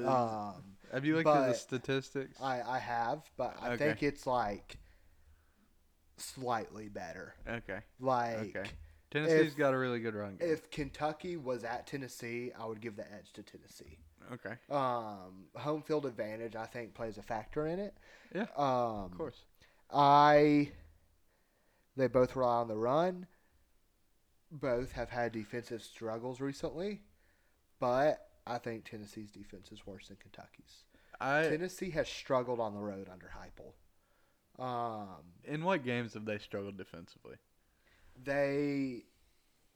Uh, 0.05 0.07
um, 0.07 0.63
have 0.93 1.03
you 1.05 1.15
looked 1.15 1.27
at 1.27 1.47
the 1.47 1.53
statistics? 1.55 2.39
I, 2.41 2.61
I 2.61 2.77
have 2.79 3.23
but 3.35 3.57
i 3.61 3.71
Okay. 3.73 3.85
think 3.85 4.03
it's 4.03 4.27
like 4.27 4.77
slightly 6.17 6.87
better 6.87 7.33
okay. 7.49 7.79
like 7.99 8.55
Okay. 8.55 8.69
Tennessee's 9.11 9.51
if- 9.53 9.57
got 9.57 9.73
a 9.73 9.77
really 9.77 9.99
good 9.99 10.15
run 10.15 10.35
game. 10.37 10.49
if 10.51 10.69
kentucky 10.71 11.37
was 11.37 11.63
at 11.63 11.87
tennessee 11.87 12.51
i 12.59 12.65
would 12.65 12.81
give 12.81 12.95
the 12.95 13.05
edge 13.13 13.31
to 13.33 13.43
tennessee 13.43 13.97
okay. 14.33 14.55
um, 14.69 15.45
home 15.55 15.81
field 15.81 16.05
advantage 16.05 16.55
i 16.55 16.65
think 16.65 16.93
plays 16.93 17.17
a 17.17 17.21
factor 17.21 17.67
in 17.67 17.79
it 17.79 17.95
Yeah, 18.33 18.47
um, 18.57 19.05
Of 19.05 19.17
course. 19.17 19.45
I 19.91 20.71
they 21.95 22.07
both 22.07 22.35
rely 22.35 22.55
on 22.57 22.67
the 22.67 22.75
run. 22.75 23.27
Both 24.51 24.91
have 24.93 25.09
had 25.09 25.31
defensive 25.31 25.81
struggles 25.81 26.41
recently, 26.41 27.01
but 27.79 28.27
I 28.47 28.57
think 28.57 28.83
Tennessee's 28.89 29.31
defense 29.31 29.71
is 29.71 29.85
worse 29.87 30.07
than 30.09 30.17
Kentucky's. 30.17 30.83
I 31.19 31.43
Tennessee 31.43 31.89
has 31.91 32.07
struggled 32.09 32.59
on 32.59 32.73
the 32.73 32.79
road 32.81 33.07
under 33.11 33.31
Heupel. 33.37 33.73
Um, 34.63 35.23
in 35.43 35.63
what 35.63 35.83
games 35.83 36.13
have 36.15 36.25
they 36.25 36.37
struggled 36.37 36.77
defensively? 36.77 37.35
They, 38.23 39.03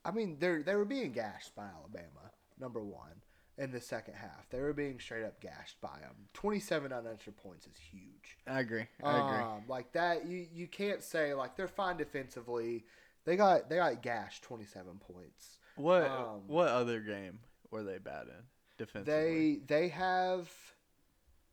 I 0.06 0.12
mean, 0.12 0.38
they 0.40 0.58
they 0.62 0.76
were 0.76 0.86
being 0.86 1.12
gashed 1.12 1.56
by 1.56 1.66
Alabama. 1.66 2.32
Number 2.60 2.82
one, 2.84 3.22
in 3.58 3.72
the 3.72 3.82
second 3.82 4.16
half, 4.16 4.50
they 4.50 4.60
were 4.62 4.74
being 4.74 5.00
straight 5.00 5.24
up 5.26 5.40
gashed 5.42 5.80
by 5.82 5.98
them. 6.02 6.16
Twenty 6.34 6.60
seven 6.60 6.92
unanswered 6.94 7.38
points 7.38 7.68
is 7.68 7.78
huge. 7.78 8.38
I 8.48 8.60
agree. 8.60 8.86
I 9.04 9.18
agree. 9.18 9.44
Um, 9.46 9.64
like 9.68 9.92
that, 9.94 10.26
you 10.28 10.48
you 10.54 10.68
can't 10.68 11.04
say 11.04 11.34
like 11.34 11.56
they're 11.56 11.68
fine 11.68 11.98
defensively. 11.98 12.86
They 13.26 13.36
got 13.36 13.70
they 13.70 13.76
got 13.78 14.02
gashed 14.02 14.44
twenty 14.44 14.66
seven 14.66 15.00
points. 15.00 15.60
What 15.76 16.04
um, 16.10 16.42
what 16.48 16.68
other 16.70 17.00
game 17.00 17.40
were 17.72 17.84
they 17.84 17.98
bad 17.98 18.24
in 18.28 18.44
defensively? 18.78 19.62
They 19.68 19.76
they 19.82 19.88
have 19.90 20.50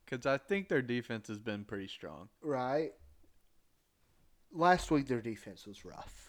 Because 0.04 0.26
I 0.26 0.38
think 0.38 0.68
their 0.68 0.82
defense 0.82 1.28
has 1.28 1.38
been 1.38 1.64
pretty 1.64 1.88
strong. 1.88 2.28
right. 2.42 2.92
Last 4.52 4.90
week 4.90 5.06
their 5.06 5.20
defense 5.20 5.66
was 5.66 5.84
rough, 5.84 6.25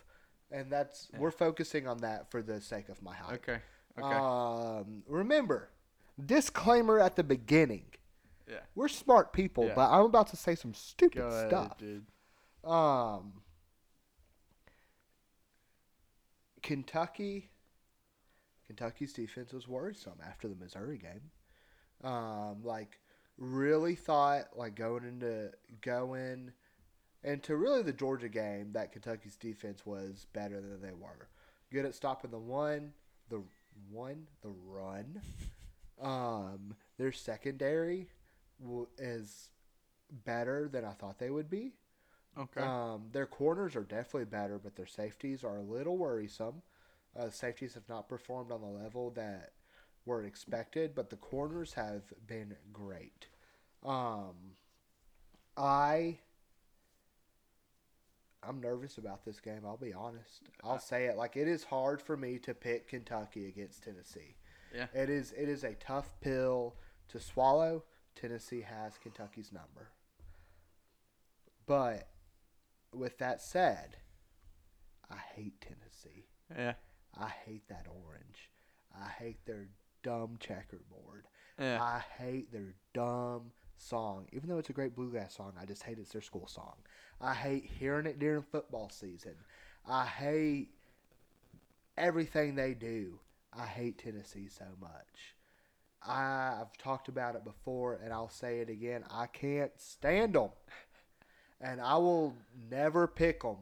and 0.51 0.71
that's 0.71 1.09
Yeah. 1.13 1.19
we're 1.19 1.31
focusing 1.31 1.87
on 1.87 1.99
that 1.99 2.29
for 2.31 2.41
the 2.41 2.59
sake 2.61 2.89
of 2.89 3.01
my 3.01 3.15
hype. 3.15 3.35
Okay. 3.47 3.61
Okay. 3.99 4.15
Um, 4.15 5.03
remember, 5.07 5.69
disclaimer 6.23 6.99
at 6.99 7.15
the 7.15 7.23
beginning. 7.23 7.85
Yeah. 8.47 8.59
We're 8.75 8.87
smart 8.87 9.33
people, 9.33 9.65
Yeah. 9.65 9.75
but 9.75 9.89
I'm 9.91 10.05
about 10.05 10.27
to 10.27 10.37
say 10.37 10.55
some 10.55 10.73
stupid 10.73 11.21
ahead, 11.23 11.49
stuff. 11.49 11.77
dude. 11.77 12.05
Um, 12.63 13.41
Kentucky, 16.61 17.49
Kentucky's 18.67 19.13
defense 19.13 19.53
was 19.53 19.67
worrisome 19.67 20.19
after 20.25 20.47
the 20.47 20.55
Missouri 20.55 20.97
game. 20.97 21.31
Um, 22.03 22.61
like 22.63 22.99
really 23.37 23.95
thought 23.95 24.55
like 24.57 24.75
going 24.75 25.03
into 25.05 25.51
going 25.81 26.51
into 27.23 27.55
really 27.55 27.81
the 27.81 27.93
Georgia 27.93 28.29
game 28.29 28.71
that 28.73 28.91
Kentucky's 28.91 29.35
defense 29.35 29.85
was 29.85 30.27
better 30.33 30.61
than 30.61 30.81
they 30.81 30.93
were. 30.93 31.27
Good 31.71 31.85
at 31.85 31.95
stopping 31.95 32.31
the 32.31 32.37
one, 32.37 32.93
the 33.29 33.41
one, 33.91 34.27
the 34.41 34.53
run. 34.65 35.21
Um, 36.01 36.75
their 36.97 37.11
secondary 37.11 38.07
w- 38.61 38.87
is 38.97 39.49
better 40.25 40.67
than 40.67 40.85
I 40.85 40.91
thought 40.91 41.19
they 41.19 41.29
would 41.29 41.49
be. 41.49 41.73
Okay. 42.37 42.61
Um, 42.61 43.07
their 43.11 43.25
corners 43.25 43.75
are 43.75 43.83
definitely 43.83 44.25
better, 44.25 44.59
but 44.59 44.75
their 44.75 44.85
safeties 44.85 45.43
are 45.43 45.57
a 45.57 45.63
little 45.63 45.97
worrisome. 45.97 46.61
Uh, 47.17 47.29
safeties 47.31 47.73
have 47.73 47.89
not 47.89 48.07
performed 48.07 48.51
on 48.51 48.61
the 48.61 48.67
level 48.67 49.09
that 49.11 49.53
were 50.05 50.23
expected, 50.23 50.93
but 50.93 51.09
the 51.09 51.15
corners 51.15 51.73
have 51.73 52.03
been 52.27 52.55
great. 52.71 53.27
Um, 53.83 54.35
I 55.57 56.19
I'm 58.43 58.61
nervous 58.61 58.97
about 58.97 59.25
this 59.25 59.39
game. 59.39 59.61
I'll 59.65 59.77
be 59.77 59.93
honest. 59.93 60.49
I'll 60.63 60.75
uh, 60.75 60.79
say 60.79 61.05
it 61.05 61.17
like 61.17 61.35
it 61.35 61.47
is 61.47 61.63
hard 61.63 62.01
for 62.01 62.15
me 62.15 62.37
to 62.39 62.53
pick 62.53 62.87
Kentucky 62.87 63.47
against 63.47 63.83
Tennessee. 63.83 64.35
Yeah. 64.73 64.87
It 64.93 65.09
is. 65.09 65.33
It 65.33 65.49
is 65.49 65.63
a 65.63 65.73
tough 65.75 66.09
pill 66.21 66.75
to 67.09 67.19
swallow. 67.19 67.83
Tennessee 68.15 68.61
has 68.61 68.97
Kentucky's 68.97 69.51
number. 69.51 69.89
But 71.65 72.07
with 72.93 73.17
that 73.19 73.41
said, 73.41 73.97
I 75.09 75.17
hate 75.35 75.61
Tennessee. 75.61 76.27
yeah. 76.55 76.73
I 77.19 77.29
hate 77.45 77.67
that 77.69 77.87
orange. 78.05 78.51
I 78.95 79.09
hate 79.09 79.45
their 79.45 79.69
dumb 80.03 80.37
checkerboard. 80.39 81.27
Yeah. 81.59 81.81
I 81.81 82.01
hate 82.21 82.51
their 82.51 82.75
dumb 82.93 83.51
song. 83.75 84.27
Even 84.31 84.49
though 84.49 84.57
it's 84.57 84.69
a 84.69 84.73
great 84.73 84.95
bluegrass 84.95 85.35
song, 85.35 85.53
I 85.59 85.65
just 85.65 85.83
hate 85.83 85.97
it's 85.99 86.11
their 86.11 86.21
school 86.21 86.47
song. 86.47 86.75
I 87.19 87.33
hate 87.33 87.65
hearing 87.65 88.05
it 88.05 88.19
during 88.19 88.43
football 88.43 88.89
season. 88.89 89.35
I 89.87 90.05
hate 90.05 90.69
everything 91.97 92.55
they 92.55 92.73
do. 92.73 93.19
I 93.57 93.65
hate 93.65 93.97
Tennessee 93.97 94.47
so 94.49 94.65
much. 94.79 95.35
I, 96.05 96.57
I've 96.61 96.77
talked 96.77 97.07
about 97.07 97.35
it 97.35 97.43
before, 97.43 97.99
and 98.03 98.13
I'll 98.13 98.29
say 98.29 98.59
it 98.59 98.69
again. 98.69 99.03
I 99.09 99.25
can't 99.25 99.71
stand 99.77 100.35
them, 100.35 100.49
and 101.61 101.81
I 101.81 101.97
will 101.97 102.35
never 102.69 103.07
pick 103.07 103.41
them 103.41 103.57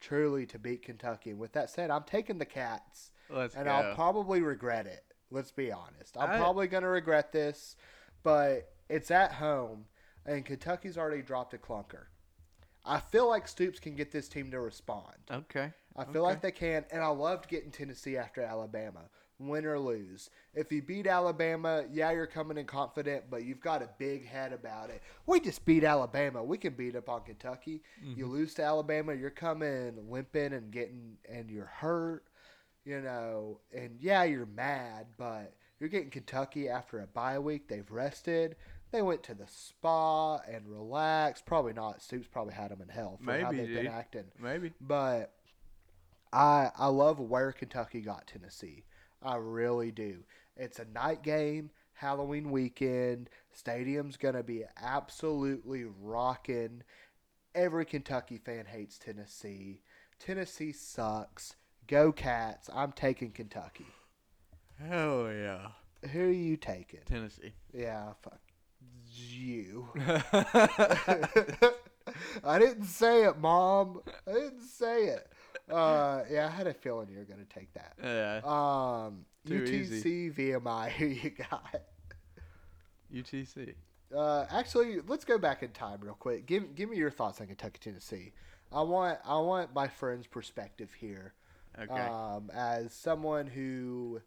truly 0.00 0.46
to 0.46 0.58
beat 0.58 0.82
Kentucky. 0.82 1.30
And 1.30 1.38
with 1.38 1.52
that 1.52 1.70
said, 1.70 1.90
I'm 1.90 2.02
taking 2.02 2.38
the 2.38 2.44
Cats, 2.44 3.12
Let's 3.30 3.54
and 3.54 3.66
go. 3.66 3.70
I'll 3.70 3.94
probably 3.94 4.42
regret 4.42 4.86
it. 4.86 5.04
Let's 5.30 5.52
be 5.52 5.72
honest. 5.72 6.16
I'm 6.18 6.30
I- 6.30 6.38
probably 6.38 6.66
going 6.66 6.82
to 6.82 6.88
regret 6.88 7.32
this, 7.32 7.76
but 8.22 8.72
it's 8.88 9.10
at 9.10 9.32
home, 9.32 9.86
and 10.24 10.44
Kentucky's 10.44 10.98
already 10.98 11.22
dropped 11.22 11.54
a 11.54 11.58
clunker. 11.58 12.06
I 12.86 13.00
feel 13.00 13.28
like 13.28 13.48
Stoops 13.48 13.80
can 13.80 13.96
get 13.96 14.12
this 14.12 14.28
team 14.28 14.50
to 14.52 14.60
respond. 14.60 15.16
okay. 15.30 15.72
I 15.98 16.04
feel 16.04 16.22
like 16.22 16.42
they 16.42 16.52
can, 16.52 16.84
and 16.90 17.02
I 17.02 17.08
loved 17.08 17.48
getting 17.48 17.70
Tennessee 17.70 18.18
after 18.18 18.42
Alabama, 18.42 19.00
win 19.38 19.64
or 19.64 19.78
lose. 19.78 20.28
If 20.54 20.70
you 20.70 20.82
beat 20.82 21.06
Alabama, 21.06 21.84
yeah, 21.90 22.10
you're 22.10 22.26
coming 22.26 22.58
in 22.58 22.66
confident, 22.66 23.24
but 23.30 23.44
you've 23.44 23.60
got 23.60 23.82
a 23.82 23.88
big 23.98 24.26
head 24.26 24.52
about 24.52 24.90
it. 24.90 25.02
We 25.24 25.40
just 25.40 25.64
beat 25.64 25.84
Alabama. 25.84 26.44
We 26.44 26.58
can 26.58 26.74
beat 26.74 26.96
up 26.96 27.08
on 27.08 27.22
Kentucky. 27.22 27.82
You 28.02 28.24
mm-hmm. 28.24 28.32
lose 28.32 28.54
to 28.54 28.62
Alabama, 28.62 29.14
you're 29.14 29.30
coming 29.30 29.94
limping 30.10 30.52
and 30.52 30.70
getting, 30.70 31.16
and 31.26 31.50
you're 31.50 31.64
hurt, 31.64 32.24
you 32.84 33.00
know, 33.00 33.60
and 33.74 33.96
yeah, 33.98 34.24
you're 34.24 34.46
mad, 34.46 35.06
but 35.16 35.54
you're 35.80 35.88
getting 35.88 36.10
Kentucky 36.10 36.68
after 36.68 37.00
a 37.00 37.06
bye 37.06 37.38
week. 37.38 37.68
They've 37.68 37.90
rested. 37.90 38.56
They 38.96 39.02
went 39.02 39.22
to 39.24 39.34
the 39.34 39.46
spa 39.46 40.38
and 40.50 40.66
relaxed. 40.66 41.44
Probably 41.44 41.74
not. 41.74 42.00
Stoops 42.00 42.26
probably 42.28 42.54
had 42.54 42.70
them 42.70 42.80
in 42.80 42.88
hell 42.88 43.20
for 43.22 43.38
how 43.38 43.52
they've 43.52 43.66
been 43.66 43.84
dude. 43.84 43.86
acting. 43.88 44.24
Maybe. 44.40 44.72
But 44.80 45.34
I 46.32 46.70
I 46.74 46.86
love 46.86 47.20
where 47.20 47.52
Kentucky 47.52 48.00
got 48.00 48.26
Tennessee. 48.26 48.86
I 49.22 49.36
really 49.36 49.90
do. 49.90 50.24
It's 50.56 50.78
a 50.78 50.86
night 50.86 51.22
game, 51.22 51.72
Halloween 51.92 52.50
weekend. 52.50 53.28
Stadium's 53.52 54.16
gonna 54.16 54.42
be 54.42 54.64
absolutely 54.82 55.84
rocking. 55.84 56.82
Every 57.54 57.84
Kentucky 57.84 58.38
fan 58.38 58.64
hates 58.64 58.98
Tennessee. 58.98 59.82
Tennessee 60.18 60.72
sucks. 60.72 61.54
Go 61.86 62.12
Cats. 62.12 62.70
I'm 62.72 62.92
taking 62.92 63.32
Kentucky. 63.32 63.88
Hell 64.82 65.30
yeah. 65.30 65.66
Who 66.12 66.28
are 66.28 66.30
you 66.30 66.56
taking? 66.56 67.00
Tennessee. 67.04 67.52
Yeah, 67.74 68.14
fuck 68.22 68.40
you. 69.16 69.88
I 72.44 72.58
didn't 72.58 72.84
say 72.84 73.24
it, 73.24 73.38
Mom. 73.38 74.00
I 74.26 74.32
didn't 74.32 74.62
say 74.62 75.06
it. 75.06 75.28
Uh, 75.70 76.22
yeah, 76.30 76.46
I 76.46 76.50
had 76.50 76.66
a 76.66 76.74
feeling 76.74 77.08
you 77.10 77.18
were 77.18 77.24
gonna 77.24 77.44
take 77.44 77.72
that. 77.74 77.94
yeah. 78.02 78.40
Um, 78.44 79.24
Too 79.46 79.62
UTC 79.62 80.34
VMI. 80.34 80.90
Who 80.92 81.06
you 81.06 81.30
got? 81.30 81.82
UTC. 83.12 83.74
Uh, 84.14 84.46
actually, 84.50 85.00
let's 85.08 85.24
go 85.24 85.38
back 85.38 85.62
in 85.62 85.70
time 85.70 85.98
real 86.00 86.14
quick. 86.14 86.46
Give 86.46 86.74
give 86.74 86.88
me 86.88 86.96
your 86.96 87.10
thoughts 87.10 87.40
on 87.40 87.48
Kentucky, 87.48 87.78
Tennessee. 87.80 88.32
I 88.72 88.82
want 88.82 89.18
I 89.24 89.38
want 89.38 89.74
my 89.74 89.88
friend's 89.88 90.26
perspective 90.26 90.92
here. 90.92 91.34
Okay. 91.78 91.92
Um, 91.92 92.50
as 92.54 92.92
someone 92.92 93.46
who 93.46 94.20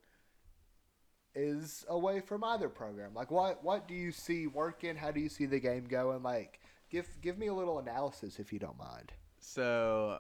is 1.39 1.85
away 1.87 2.19
from 2.19 2.43
either 2.43 2.69
program, 2.69 3.13
like 3.13 3.31
what 3.31 3.63
what 3.63 3.87
do 3.87 3.93
you 3.93 4.11
see 4.11 4.47
working? 4.47 4.95
How 4.95 5.11
do 5.11 5.19
you 5.19 5.29
see 5.29 5.45
the 5.45 5.59
game 5.59 5.85
going? 5.87 6.21
Like, 6.21 6.59
give 6.89 7.07
give 7.21 7.37
me 7.37 7.47
a 7.47 7.53
little 7.53 7.79
analysis 7.79 8.39
if 8.39 8.51
you 8.51 8.59
don't 8.59 8.77
mind. 8.77 9.11
so, 9.39 10.19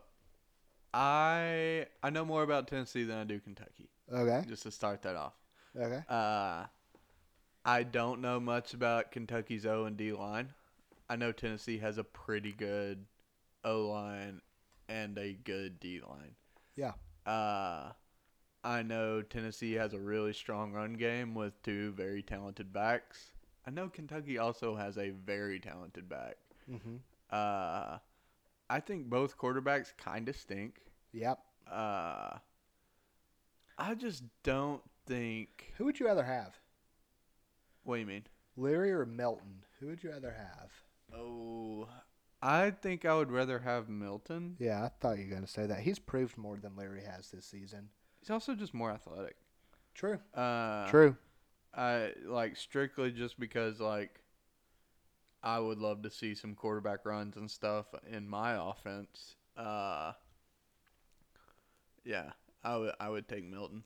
I 0.93 1.85
I 2.01 2.09
know 2.09 2.25
more 2.25 2.43
about 2.43 2.67
Tennessee 2.67 3.03
than 3.03 3.17
I 3.17 3.23
do 3.25 3.39
Kentucky. 3.39 3.89
Okay. 4.11 4.43
Just 4.47 4.63
to 4.63 4.71
start 4.71 5.01
that 5.03 5.15
off. 5.15 5.33
Okay. 5.77 6.01
Uh, 6.09 6.65
I 7.65 7.83
don't 7.83 8.21
know 8.21 8.39
much 8.39 8.73
about 8.73 9.11
Kentucky's 9.11 9.65
O 9.65 9.85
and 9.85 9.97
D 9.97 10.13
line. 10.13 10.53
I 11.09 11.15
know 11.15 11.31
Tennessee 11.31 11.79
has 11.79 11.97
a 11.97 12.03
pretty 12.03 12.51
good 12.51 13.05
O 13.63 13.87
line 13.87 14.41
and 14.87 15.17
a 15.17 15.33
good 15.33 15.79
D 15.79 16.01
line. 16.01 16.35
Yeah. 16.75 16.93
Uh, 17.31 17.91
I 18.63 18.81
know 18.81 19.21
Tennessee 19.21 19.73
has 19.73 19.93
a 19.93 19.99
really 19.99 20.33
strong 20.33 20.73
run 20.73 20.93
game 20.93 21.33
with 21.33 21.61
two 21.63 21.91
very 21.91 22.21
talented 22.21 22.73
backs. 22.73 23.31
I 23.65 23.71
know 23.71 23.87
Kentucky 23.89 24.37
also 24.37 24.75
has 24.75 24.97
a 24.97 25.11
very 25.11 25.59
talented 25.59 26.09
back. 26.09 26.37
Mm-hmm. 26.69 26.95
Uh, 27.31 27.97
I 28.69 28.79
think 28.79 29.09
both 29.09 29.37
quarterbacks 29.37 29.93
kind 29.97 30.27
of 30.27 30.35
stink. 30.35 30.81
Yep. 31.13 31.39
Uh, 31.71 32.37
I 33.77 33.95
just 33.95 34.23
don't 34.43 34.81
think. 35.05 35.73
Who 35.77 35.85
would 35.85 35.99
you 35.99 36.05
rather 36.05 36.23
have, 36.23 36.55
What 37.83 37.95
do 37.95 38.01
you 38.01 38.07
mean? 38.07 38.23
Leary 38.57 38.91
or 38.91 39.05
Milton? 39.05 39.63
Who 39.79 39.87
would 39.87 40.03
you 40.03 40.09
rather 40.11 40.31
have? 40.31 40.71
Oh, 41.17 41.87
I 42.41 42.71
think 42.71 43.05
I 43.05 43.15
would 43.15 43.31
rather 43.31 43.59
have 43.59 43.89
Milton. 43.89 44.55
Yeah, 44.59 44.83
I 44.83 44.89
thought 44.99 45.17
you 45.17 45.27
were 45.27 45.33
gonna 45.35 45.47
say 45.47 45.65
that. 45.65 45.79
He's 45.79 45.99
proved 45.99 46.37
more 46.37 46.57
than 46.57 46.75
Leary 46.75 47.03
has 47.03 47.31
this 47.31 47.45
season. 47.45 47.89
He's 48.19 48.29
also 48.29 48.55
just 48.55 48.73
more 48.73 48.91
athletic. 48.91 49.35
True. 49.93 50.19
Uh, 50.33 50.87
True. 50.87 51.15
I 51.73 52.13
like 52.25 52.57
strictly 52.57 53.11
just 53.11 53.39
because 53.39 53.79
like 53.79 54.21
I 55.43 55.59
would 55.59 55.77
love 55.77 56.03
to 56.03 56.09
see 56.09 56.35
some 56.35 56.55
quarterback 56.55 57.05
runs 57.05 57.37
and 57.37 57.49
stuff 57.49 57.85
in 58.09 58.27
my 58.27 58.53
offense. 58.53 59.35
Uh, 59.55 60.13
yeah, 62.03 62.31
I 62.63 62.77
would 62.77 62.93
I 62.99 63.09
would 63.09 63.27
take 63.27 63.45
Milton. 63.45 63.83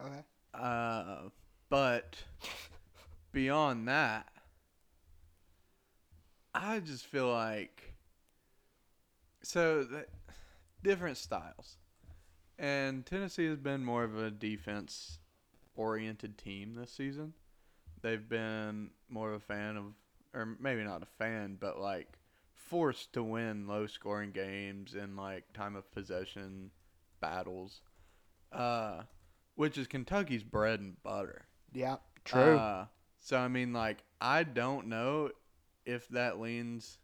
Okay. 0.00 0.22
Uh, 0.54 1.28
but 1.68 2.16
beyond 3.32 3.88
that, 3.88 4.28
I 6.54 6.80
just 6.80 7.06
feel 7.06 7.30
like 7.30 7.94
so 9.42 9.84
that 9.84 10.08
different 10.82 11.16
styles, 11.16 11.76
and 12.58 13.04
Tennessee 13.04 13.46
has 13.46 13.58
been 13.58 13.84
more 13.84 14.04
of 14.04 14.16
a 14.16 14.30
defense 14.30 15.18
oriented 15.74 16.38
team 16.38 16.74
this 16.74 16.90
season. 16.90 17.34
They've 18.02 18.26
been 18.28 18.90
more 19.08 19.30
of 19.30 19.36
a 19.36 19.44
fan 19.44 19.76
of, 19.76 19.84
or 20.34 20.56
maybe 20.60 20.82
not 20.82 21.02
a 21.02 21.06
fan, 21.18 21.56
but 21.60 21.78
like 21.80 22.08
forced 22.54 23.12
to 23.14 23.22
win 23.22 23.66
low 23.66 23.86
scoring 23.86 24.30
games 24.32 24.94
and 24.94 25.16
like 25.16 25.52
time 25.52 25.76
of 25.76 25.90
possession 25.92 26.70
battles, 27.20 27.80
uh, 28.52 29.02
which 29.54 29.76
is 29.78 29.86
Kentucky's 29.86 30.42
bread 30.42 30.80
and 30.80 31.02
butter. 31.02 31.46
Yeah. 31.72 31.96
True. 32.24 32.56
Uh, 32.56 32.86
so 33.20 33.38
I 33.38 33.48
mean, 33.48 33.72
like, 33.72 33.98
I 34.20 34.42
don't 34.44 34.86
know 34.88 35.30
if 35.84 36.08
that 36.08 36.40
leans 36.40 36.98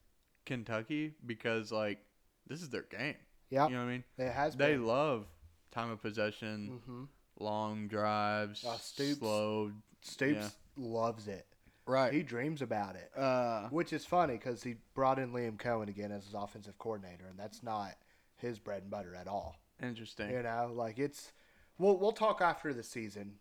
Kentucky 0.47 1.15
because 1.25 1.71
like 1.73 1.99
this 2.47 2.63
is 2.63 2.71
their 2.71 2.83
game. 2.83 3.15
yeah. 3.51 3.69
You 3.69 3.75
know 3.75 3.81
what 3.81 3.87
I 3.89 3.93
mean? 3.93 4.05
It 4.19 4.33
has 4.33 4.57
They 4.57 4.73
been. 4.73 4.87
love 4.87 5.27
time 5.73 5.91
of 5.91 6.01
possession, 6.01 6.81
mm-hmm. 6.81 7.05
long 7.45 7.89
drives, 7.89 8.65
Uh, 8.65 8.77
Stoops- 8.77 9.19
slow. 9.19 9.73
Stoops 10.03 10.57
loves 10.77 11.29
it. 11.29 11.47
Right. 11.87 12.13
He 12.13 12.23
dreams 12.23 12.63
about 12.63 12.95
it. 12.95 13.11
uh, 13.17 13.69
Which 13.71 13.93
is 13.93 14.05
funny 14.07 14.35
because 14.35 14.63
he 14.63 14.77
brought 14.95 15.19
in 15.19 15.33
Liam 15.33 15.57
Coen 15.57 15.89
again 15.89 16.13
as 16.13 16.25
his 16.25 16.35
offensive 16.35 16.79
coordinator, 16.79 17.27
and 17.29 17.37
that's 17.39 17.63
not 17.63 17.95
his 18.37 18.59
bread 18.61 18.83
and 18.83 18.91
butter 18.91 19.15
at 19.17 19.27
all. 19.27 19.57
interesting. 19.83 20.31
You 20.31 20.43
know, 20.43 20.71
like 20.75 20.99
it's. 20.99 21.33
We'll 21.79 21.97
we'll 21.97 22.13
talk 22.13 22.41
after 22.41 22.73
the 22.73 22.83
season 22.85 23.33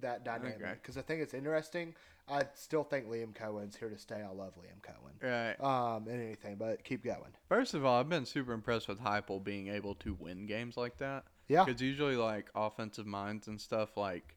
that 0.00 0.24
dynamic 0.24 0.56
Okay. 0.60 0.72
because 0.74 0.96
I 0.96 1.02
think 1.02 1.20
it's 1.20 1.34
interesting. 1.34 1.94
I 2.26 2.42
still 2.54 2.82
think 2.82 3.06
Liam 3.06 3.32
Coen's 3.34 3.76
here 3.76 3.90
to 3.90 3.98
stay. 3.98 4.22
I 4.22 4.30
love 4.32 4.54
Liam 4.56 4.80
Coen. 4.82 5.22
Right. 5.22 5.60
Um, 5.60 6.08
and 6.08 6.20
anything, 6.20 6.56
but 6.56 6.82
keep 6.82 7.04
going. 7.04 7.32
First 7.48 7.74
of 7.74 7.84
all, 7.84 8.00
I've 8.00 8.08
been 8.08 8.24
super 8.26 8.52
impressed 8.52 8.88
with 8.88 8.98
Heupel 9.00 9.44
being 9.44 9.68
able 9.68 9.94
to 9.96 10.14
win 10.14 10.46
games 10.46 10.76
like 10.76 10.96
that. 10.98 11.24
Yeah. 11.48 11.64
Because 11.64 11.80
usually, 11.82 12.16
like 12.16 12.50
offensive 12.54 13.06
minds 13.06 13.48
and 13.48 13.60
stuff, 13.60 13.96
like 13.96 14.36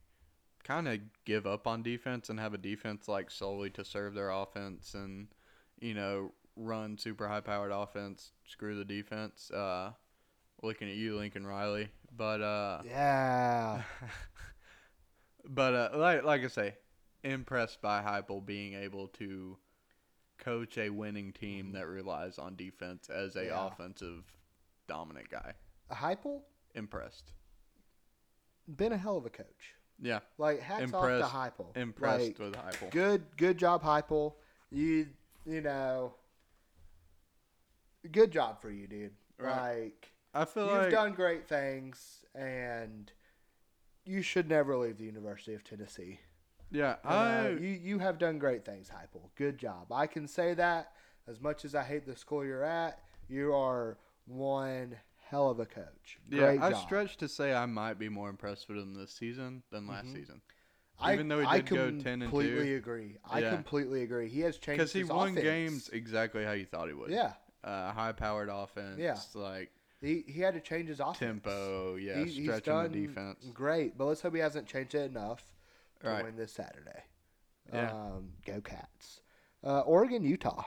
kind 0.63 0.87
of 0.87 0.99
give 1.25 1.47
up 1.47 1.65
on 1.67 1.81
defense 1.83 2.29
and 2.29 2.39
have 2.39 2.53
a 2.53 2.57
defense 2.57 3.07
like 3.07 3.31
solely 3.31 3.69
to 3.69 3.85
serve 3.85 4.13
their 4.13 4.29
offense 4.31 4.93
and 4.93 5.27
you 5.79 5.93
know 5.93 6.33
run 6.57 6.97
super 6.97 7.27
high 7.27 7.39
powered 7.41 7.71
offense, 7.71 8.31
screw 8.45 8.75
the 8.75 8.83
defense. 8.85 9.49
Uh, 9.51 9.91
looking 10.63 10.89
at 10.89 10.95
you, 10.95 11.15
Lincoln 11.17 11.45
Riley, 11.45 11.87
but 12.15 12.41
uh, 12.41 12.81
Yeah. 12.85 13.83
but 15.47 15.73
uh, 15.73 15.97
like 15.97 16.23
like 16.23 16.43
I 16.43 16.47
say, 16.47 16.75
impressed 17.23 17.81
by 17.81 18.01
Heupel 18.01 18.45
being 18.45 18.73
able 18.73 19.07
to 19.19 19.57
coach 20.37 20.77
a 20.77 20.89
winning 20.89 21.31
team 21.33 21.71
that 21.73 21.87
relies 21.87 22.37
on 22.37 22.55
defense 22.55 23.09
as 23.09 23.35
a 23.35 23.45
Yeah. 23.45 23.67
offensive 23.67 24.23
dominant 24.87 25.29
guy. 25.29 25.53
Heupel 25.91 26.41
Impressed. 26.77 27.33
been 28.67 28.91
a 28.93 28.97
hell 28.97 29.17
of 29.17 29.25
a 29.25 29.29
coach. 29.29 29.75
Yeah, 29.99 30.19
Like 30.37 30.59
hats 30.59 30.83
Impressed- 30.83 31.23
off 31.33 31.55
to 31.55 31.63
Heupel. 31.63 31.75
impressed 31.77 32.23
Like, 32.25 32.39
with 32.39 32.53
Heupel. 32.53 32.91
good 32.91 33.23
good 33.35 33.57
job 33.57 33.81
Heupel. 33.83 34.35
You 34.69 35.07
you 35.45 35.61
know 35.61 36.13
good 38.11 38.31
job 38.31 38.61
for 38.61 38.69
you, 38.69 38.87
dude. 38.87 39.13
Right. 39.39 39.83
Like 39.85 40.11
I 40.33 40.45
feel 40.45 40.65
you've 40.67 40.77
like 40.83 40.91
done 40.91 41.13
great 41.13 41.47
things 41.47 42.23
and 42.35 43.11
you 44.05 44.21
should 44.21 44.47
never 44.47 44.77
leave 44.77 44.97
the 44.97 45.05
University 45.05 45.53
of 45.53 45.63
Tennessee. 45.63 46.19
Yeah, 46.71 46.97
I 47.03 47.47
uh, 47.47 47.49
you 47.49 47.69
you 47.69 47.99
have 47.99 48.19
done 48.19 48.37
great 48.39 48.65
things, 48.65 48.89
Heupel. 48.89 49.29
Good 49.35 49.57
job. 49.57 49.91
I 49.91 50.05
can 50.07 50.27
say 50.27 50.53
that. 50.53 50.91
As 51.27 51.41
much 51.41 51.65
as 51.65 51.75
I 51.75 51.83
hate 51.83 52.05
the 52.05 52.15
school 52.15 52.45
you're 52.45 52.63
at, 52.63 52.99
you 53.27 53.53
are 53.53 53.97
one 54.25 54.95
hell 55.29 55.49
of 55.49 55.59
a 55.59 55.65
coach. 55.65 56.19
yeah 56.29 56.55
I 56.61 56.71
job. 56.71 56.81
stretch 56.83 57.17
to 57.17 57.27
say 57.27 57.53
I 57.53 57.65
might 57.65 57.99
be 57.99 58.09
more 58.09 58.29
impressed 58.29 58.67
with 58.69 58.77
him 58.77 58.93
this 58.95 59.11
season 59.11 59.63
than 59.71 59.87
last 59.87 60.07
Mhm. 60.07 60.13
season 60.13 60.41
I, 60.99 61.13
even 61.13 61.27
though 61.27 61.39
he 61.41 61.45
I 61.45 61.57
did 61.59 61.69
go 61.69 61.91
10 61.91 61.91
and 61.91 62.03
two, 62.03 62.19
completely 62.29 62.73
agree. 62.73 63.17
I 63.23 63.39
Yeah. 63.41 63.51
completely 63.53 64.01
agree. 64.01 64.29
He 64.29 64.39
has 64.41 64.57
changed 64.57 64.79
because 64.79 64.93
he 64.93 65.03
won 65.03 65.29
offense. 65.29 65.43
games 65.43 65.89
exactly 65.89 66.43
how 66.43 66.53
you 66.53 66.65
thought 66.65 66.87
he 66.87 66.95
would. 66.95 67.11
Yeah, 67.11 67.33
uh, 67.63 67.91
high 67.91 68.13
powered 68.13 68.49
offense. 68.49 68.97
Yeah. 68.99 69.19
like 69.35 69.69
he 70.01 70.23
he 70.27 70.41
had 70.41 70.55
to 70.55 70.59
change 70.59 70.87
his 70.87 70.99
offense. 70.99 71.19
tempo. 71.19 71.95
Yeah, 71.95 72.17
He- 72.23 72.31
he's 72.31 72.43
stretching 72.45 72.73
done 72.73 72.91
the 72.91 73.05
defense. 73.07 73.45
Great, 73.53 73.95
but 73.97 74.05
let's 74.05 74.21
hope 74.21 74.33
he 74.33 74.39
hasn't 74.39 74.67
changed 74.67 74.95
it 74.95 75.11
enough 75.11 75.53
to 75.99 76.07
Right. 76.07 76.23
win 76.23 76.35
this 76.35 76.51
Saturday. 76.53 77.03
Yeah. 77.71 77.91
Um, 77.93 78.33
go 78.45 78.59
Cats. 78.61 79.21
Uh, 79.63 79.81
Oregon, 79.81 80.23
Utah. 80.23 80.63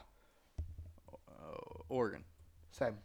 Uh, 1.29 1.57
Oregon. 1.89 2.25
Same. 2.71 2.99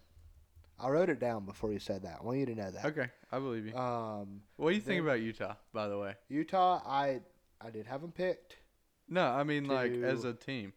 I 0.79 0.89
wrote 0.89 1.09
it 1.09 1.19
down 1.19 1.45
before 1.45 1.71
you 1.71 1.79
said 1.79 2.03
that. 2.03 2.17
I 2.21 2.23
want 2.23 2.37
you 2.39 2.45
to 2.47 2.55
know 2.55 2.69
that. 2.71 2.85
Okay, 2.85 3.07
I 3.31 3.39
believe 3.39 3.65
you. 3.67 3.75
Um, 3.75 4.41
what 4.57 4.69
do 4.71 4.75
you 4.75 4.81
think 4.81 5.01
about 5.01 5.21
Utah, 5.21 5.55
by 5.73 5.87
the 5.87 5.97
way? 5.97 6.15
Utah, 6.29 6.81
I 6.85 7.21
I 7.61 7.69
did 7.69 7.85
have 7.87 8.01
them 8.01 8.11
picked 8.11 8.57
No, 9.07 9.25
I 9.25 9.43
mean 9.43 9.65
like 9.67 9.91
as 9.93 10.23
a 10.25 10.33
team. 10.33 10.73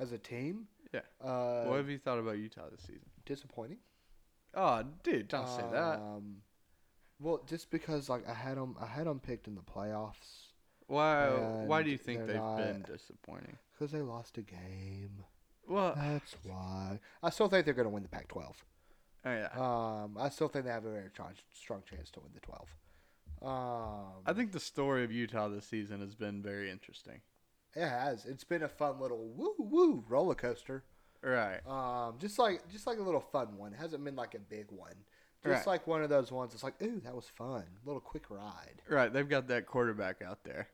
as 0.00 0.12
a 0.12 0.18
team. 0.18 0.66
Yeah. 0.92 1.00
Uh, 1.22 1.64
what 1.64 1.76
have 1.76 1.88
you 1.88 1.98
thought 1.98 2.18
about 2.18 2.38
Utah 2.38 2.68
this 2.70 2.80
season? 2.82 3.02
disappointing. 3.24 3.78
Oh, 4.54 4.82
dude, 5.02 5.28
don't 5.28 5.48
say 5.48 5.64
that. 5.72 5.98
Um, 5.98 6.36
well, 7.20 7.42
just 7.46 7.70
because 7.70 8.08
like 8.08 8.28
I 8.28 8.34
had 8.34 8.56
them, 8.56 8.76
I 8.80 8.86
had 8.86 9.06
them 9.06 9.20
picked 9.20 9.46
in 9.48 9.54
the 9.54 9.60
playoffs 9.62 10.52
Why? 10.86 11.28
Why 11.66 11.82
do 11.82 11.90
you 11.90 11.98
think 11.98 12.26
they've 12.26 12.36
not- 12.36 12.58
been 12.58 12.82
disappointing? 12.82 13.56
because 13.72 13.92
they 13.92 14.00
lost 14.00 14.38
a 14.38 14.42
game. 14.42 15.24
Well, 15.68 15.94
That's 15.96 16.34
why. 16.44 17.00
I 17.22 17.30
still 17.30 17.48
think 17.48 17.64
they're 17.64 17.74
going 17.74 17.88
to 17.88 17.90
win 17.92 18.04
the 18.04 18.08
Pac-12. 18.08 18.54
Oh, 19.26 19.32
yeah. 19.32 19.48
Um, 20.04 20.16
I 20.18 20.28
still 20.30 20.48
think 20.48 20.64
they 20.64 20.70
have 20.70 20.84
a 20.86 20.90
very 20.90 21.08
strong, 21.12 21.32
strong 21.52 21.82
chance 21.88 22.10
to 22.12 22.20
win 22.20 22.30
the 22.34 22.40
12. 22.40 22.66
Um, 23.42 24.22
I 24.24 24.32
think 24.32 24.52
the 24.52 24.60
story 24.60 25.04
of 25.04 25.12
Utah 25.12 25.48
this 25.48 25.66
season 25.66 26.00
has 26.00 26.14
been 26.14 26.42
very 26.42 26.70
interesting. 26.70 27.20
it 27.74 27.86
has. 27.86 28.24
It's 28.24 28.44
been 28.44 28.62
a 28.62 28.68
fun 28.68 28.98
little 28.98 29.28
woo 29.36 29.54
woo 29.58 30.04
roller 30.08 30.34
coaster. 30.34 30.84
Right. 31.22 31.60
Um, 31.66 32.14
just 32.18 32.38
like 32.38 32.66
just 32.70 32.86
like 32.86 32.98
a 32.98 33.02
little 33.02 33.20
fun 33.20 33.56
one. 33.58 33.74
It 33.74 33.78
hasn't 33.78 34.02
been 34.04 34.16
like 34.16 34.34
a 34.34 34.38
big 34.38 34.66
one. 34.70 34.94
Just 35.44 35.66
Right. 35.66 35.74
like 35.74 35.86
one 35.86 36.02
of 36.02 36.08
those 36.08 36.32
ones. 36.32 36.54
It's 36.54 36.62
like, 36.64 36.80
ooh, 36.82 37.00
that 37.04 37.14
was 37.14 37.26
fun. 37.28 37.64
Little 37.84 38.00
quick 38.00 38.30
ride. 38.30 38.80
Right. 38.88 39.12
They've 39.12 39.28
got 39.28 39.48
that 39.48 39.66
quarterback 39.66 40.22
out 40.22 40.42
there, 40.44 40.68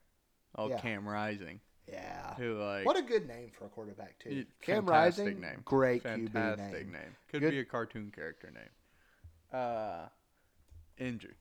oh 0.57 0.69
Yeah. 0.69 0.79
Cam 0.81 1.07
Rising, 1.09 1.61
Yeah. 1.89 2.35
who 2.37 2.55
like 2.63 2.87
What 2.87 2.97
a 2.97 3.03
good 3.03 3.27
name 3.27 3.51
for 3.51 3.67
a 3.67 3.69
quarterback 3.69 4.19
too. 4.19 4.31
y- 4.31 4.47
Cam 4.61 4.87
fantastic 4.87 5.25
Rising, 5.27 5.41
name. 5.41 5.63
great 5.65 6.03
QB 6.05 6.33
fantastic 6.33 6.87
name. 6.89 7.17
Could 7.31 7.41
Good- 7.41 7.51
be 7.51 7.59
a 7.59 7.65
cartoon 7.65 8.11
character 8.15 8.51
name. 8.51 8.71
Uh, 9.53 10.07
injured. 10.99 11.37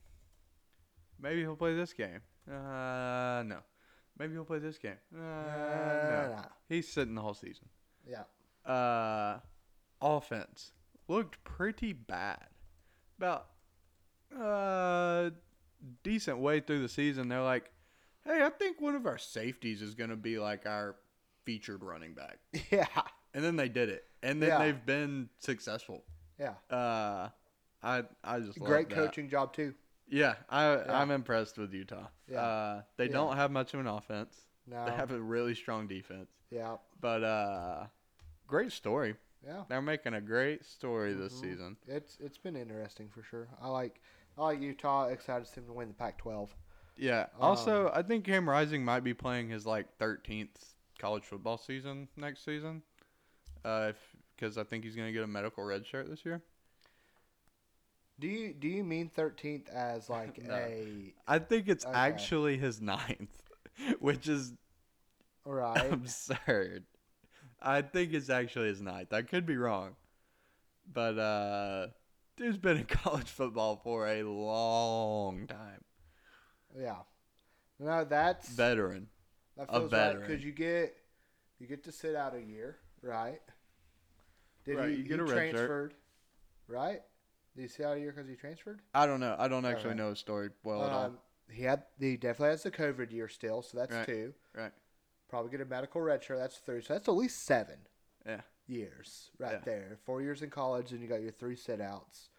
Maybe 1.19 1.41
he'll 1.41 1.55
play 1.55 1.75
this 1.75 1.93
game. 1.93 2.21
Uh, 2.49 3.43
no. 3.45 3.59
Maybe 4.17 4.33
he'll 4.33 4.43
play 4.45 4.59
this 4.59 4.77
game. 4.77 4.97
Uh, 5.15 5.19
no. 5.19 6.33
nah. 6.35 6.43
He's 6.67 6.87
sitting 6.87 7.15
the 7.15 7.21
whole 7.21 7.33
season. 7.35 7.69
Yeah. 8.07 8.23
uh, 8.71 9.39
offense 10.01 10.71
looked 11.07 11.43
pretty 11.43 11.93
bad. 11.93 12.47
About 13.17 13.47
uh, 14.37 15.29
decent 16.03 16.39
way 16.39 16.59
through 16.59 16.81
the 16.81 16.89
season, 16.89 17.27
they're 17.29 17.41
like, 17.41 17.71
"Hey, 18.25 18.43
I 18.43 18.49
think 18.49 18.79
one 18.81 18.95
of 18.95 19.05
our 19.05 19.17
safeties 19.17 19.81
is 19.81 19.95
gonna 19.95 20.15
be 20.15 20.37
like 20.39 20.65
our 20.65 20.95
featured 21.45 21.83
running 21.83 22.13
back," 22.13 22.39
Yeah. 22.71 22.85
and 23.33 23.43
then 23.43 23.55
they 23.55 23.69
did 23.69 23.89
it, 23.89 24.05
and 24.23 24.41
then 24.41 24.49
Yeah. 24.49 24.59
they've 24.59 24.85
been 24.85 25.29
successful. 25.39 26.03
Yeah. 26.39 26.55
Uh, 26.69 27.29
I 27.83 28.03
I 28.23 28.39
just 28.39 28.59
love 28.59 28.69
Great 28.69 28.89
coaching 28.89 29.29
job 29.29 29.53
too. 29.53 29.73
Yeah, 30.07 30.35
I 30.49 30.75
Yeah. 30.75 30.99
I'm 31.01 31.09
impressed 31.11 31.57
with 31.57 31.73
Utah. 31.73 32.07
Yeah. 32.27 32.41
Uh, 32.41 32.81
they 32.97 33.05
Yeah. 33.05 33.11
don't 33.13 33.35
have 33.37 33.51
much 33.51 33.73
of 33.73 33.79
an 33.79 33.87
offense. 33.87 34.47
No. 34.67 34.85
They 34.85 34.91
have 34.91 35.11
a 35.11 35.19
really 35.19 35.55
strong 35.55 35.87
defense, 35.87 36.29
yeah. 36.49 36.77
but 36.99 37.23
uh, 37.23 37.87
great 38.47 38.71
story. 38.71 39.15
Yeah. 39.43 39.63
They're 39.69 39.81
making 39.81 40.13
a 40.13 40.21
great 40.21 40.63
story 40.65 41.13
this 41.13 41.33
Mhm. 41.33 41.41
season. 41.41 41.77
It's 41.87 42.17
it's 42.19 42.37
been 42.37 42.55
interesting 42.55 43.09
for 43.09 43.23
sure. 43.23 43.49
I 43.59 43.69
like 43.69 44.01
I 44.37 44.41
like 44.43 44.61
Utah. 44.61 45.07
Excited 45.07 45.45
to 45.45 45.51
see 45.51 45.61
them 45.61 45.67
to 45.67 45.73
win 45.73 45.87
the 45.87 45.93
Pac-12. 45.95 46.49
Yeah. 47.01 47.25
Also, 47.39 47.91
I 47.93 48.03
think 48.03 48.25
Cam 48.25 48.47
Rising 48.47 48.85
might 48.85 49.03
be 49.03 49.13
playing 49.15 49.49
his 49.49 49.65
like 49.65 49.87
13th 49.97 50.73
college 50.99 51.23
football 51.23 51.57
season 51.57 52.07
next 52.15 52.45
season. 52.45 52.83
Uh, 53.65 53.93
because 54.35 54.57
I 54.57 54.63
think 54.63 54.83
he's 54.83 54.95
gonna 54.95 55.11
get 55.11 55.23
a 55.23 55.27
medical 55.27 55.63
red 55.63 55.85
shirt 55.85 56.09
this 56.09 56.23
year. 56.25 56.41
Do 58.19 58.27
you 58.27 58.53
do 58.53 58.67
you 58.67 58.83
mean 58.83 59.09
13th 59.09 59.67
as 59.69 60.09
like 60.09 60.41
No. 60.43 60.53
a 60.55 61.13
I 61.27 61.39
think 61.39 61.67
it's 61.67 61.85
Okay. 61.85 61.93
actually 61.95 62.57
his 62.57 62.79
ninth, 62.81 63.41
which 63.99 64.27
is 64.27 64.53
right? 65.45 65.77
absurd. 65.91 66.85
I 67.61 67.81
think 67.81 68.13
it's 68.13 68.29
actually 68.29 68.67
his 68.69 68.81
ninth. 68.81 69.11
I 69.13 69.23
could 69.23 69.45
be 69.45 69.57
wrong, 69.57 69.95
but 70.91 71.17
uh, 71.17 71.87
dude's 72.37 72.57
been 72.57 72.77
in 72.77 72.85
college 72.85 73.29
football 73.29 73.77
for 73.83 74.07
a 74.07 74.23
long 74.23 75.47
time. 75.47 75.83
Yeah. 76.79 76.95
No, 77.79 78.03
that's 78.05 78.49
Veteran. 78.49 79.07
that 79.57 79.67
a 79.69 79.71
feels 79.79 79.91
right 79.91 79.99
veteran. 79.99 80.21
because 80.27 80.43
you 80.43 80.51
get 80.51 80.95
you 81.59 81.67
get 81.67 81.83
to 81.85 81.91
sit 81.91 82.15
out 82.15 82.35
a 82.35 82.41
year, 82.41 82.77
right? 83.01 83.41
Did 84.65 84.77
Right, 84.77 84.89
he, 84.89 84.95
you 84.97 85.03
get 85.03 85.17
he 85.19 85.23
a 85.23 85.27
transferred? 85.27 85.93
Right? 86.67 87.01
Did 87.55 87.61
he 87.63 87.67
sit 87.67 87.85
out 87.85 87.97
a 87.97 87.99
year 87.99 88.11
because 88.15 88.29
he 88.29 88.35
transferred? 88.35 88.81
I 88.93 89.05
don't 89.07 89.19
know. 89.19 89.35
I 89.37 89.47
don't 89.47 89.65
actually 89.65 89.85
Alright. 89.91 89.97
know 89.97 90.09
his 90.09 90.19
story 90.19 90.49
well 90.63 90.83
at 90.83 90.91
all. 90.91 91.05
Um, 91.05 91.17
he 91.49 91.63
had 91.63 91.83
he 91.99 92.15
definitely 92.17 92.49
has 92.51 92.63
the 92.63 92.71
COVID 92.71 93.11
year 93.11 93.27
still, 93.27 93.61
so 93.61 93.77
that's 93.77 93.93
Right, 93.93 94.05
two. 94.05 94.33
right. 94.55 94.71
Probably 95.29 95.49
get 95.51 95.61
a 95.61 95.65
medical 95.65 96.01
red 96.01 96.23
shirt. 96.23 96.37
That's 96.37 96.57
three. 96.57 96.81
So 96.81 96.93
that's 96.93 97.07
at 97.07 97.15
least 97.15 97.43
seven. 97.45 97.77
Yeah. 98.25 98.41
Years 98.67 99.31
right 99.39 99.53
Yeah. 99.53 99.59
there. 99.65 99.97
Four 100.05 100.21
years 100.21 100.41
in 100.43 100.49
college, 100.49 100.91
and 100.91 101.01
you 101.01 101.07
got 101.07 101.21
your 101.21 101.31
three 101.31 101.55
sit 101.55 101.81
outs. 101.81 102.29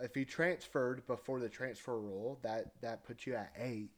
If 0.00 0.14
he 0.14 0.24
transferred 0.24 1.06
before 1.06 1.40
the 1.40 1.48
transfer 1.48 1.98
rule, 1.98 2.38
that 2.42 2.72
that 2.82 3.04
puts 3.04 3.26
you 3.26 3.34
at 3.34 3.52
eight. 3.58 3.90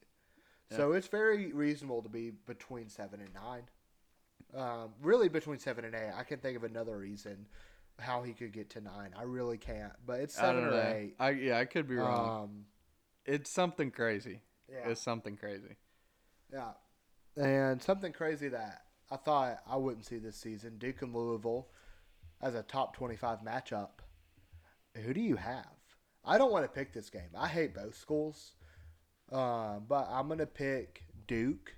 So 0.75 0.93
it's 0.93 1.07
very 1.07 1.51
reasonable 1.51 2.01
to 2.01 2.07
be 2.07 2.31
between 2.47 2.87
seven 2.87 3.19
and 3.19 3.33
nine. 3.33 3.63
Um, 4.55 4.93
really 5.01 5.27
between 5.27 5.59
seven 5.59 5.83
and 5.83 5.93
eight. 5.93 6.11
I 6.15 6.23
can 6.23 6.39
think 6.39 6.55
of 6.55 6.63
another 6.63 6.97
reason 6.97 7.45
how 7.99 8.23
he 8.23 8.31
could 8.33 8.53
get 8.53 8.69
to 8.71 8.81
nine. 8.81 9.11
I 9.17 9.23
really 9.23 9.57
can't, 9.57 9.91
but 10.05 10.21
it's 10.21 10.37
I 10.37 10.43
seven 10.43 10.63
don't 10.63 10.73
or 10.73 10.77
know. 10.83 10.93
eight. 10.95 11.15
I 11.19 11.29
yeah, 11.31 11.57
I 11.57 11.65
could 11.65 11.87
be 11.89 11.95
wrong. 11.95 12.43
Um, 12.43 12.65
it's 13.25 13.49
something 13.49 13.91
crazy. 13.91 14.39
yeah. 14.71 14.89
It's 14.89 15.01
something 15.01 15.35
crazy. 15.35 15.75
Yeah. 16.51 16.71
And 17.35 17.81
something 17.81 18.13
crazy 18.13 18.47
that 18.49 18.83
I 19.09 19.17
thought 19.17 19.59
I 19.69 19.75
wouldn't 19.75 20.05
see 20.05 20.17
this 20.17 20.37
season 20.37 20.77
Duke 20.77 21.01
and 21.01 21.13
Louisville 21.13 21.67
as 22.41 22.55
a 22.55 22.63
top 22.63 22.95
25 22.95 23.39
matchup. 23.41 23.89
Who 24.95 25.13
do 25.13 25.21
you 25.21 25.35
have? 25.35 25.67
I 26.23 26.37
don't 26.37 26.51
want 26.51 26.63
to 26.65 26.69
pick 26.69 26.93
this 26.93 27.09
game. 27.09 27.29
I 27.37 27.47
hate 27.47 27.73
both 27.73 27.95
schools. 27.95 28.53
Um, 29.31 29.85
but 29.87 30.07
I'm 30.11 30.27
going 30.27 30.39
to 30.39 30.45
pick 30.45 31.03
Duke 31.27 31.73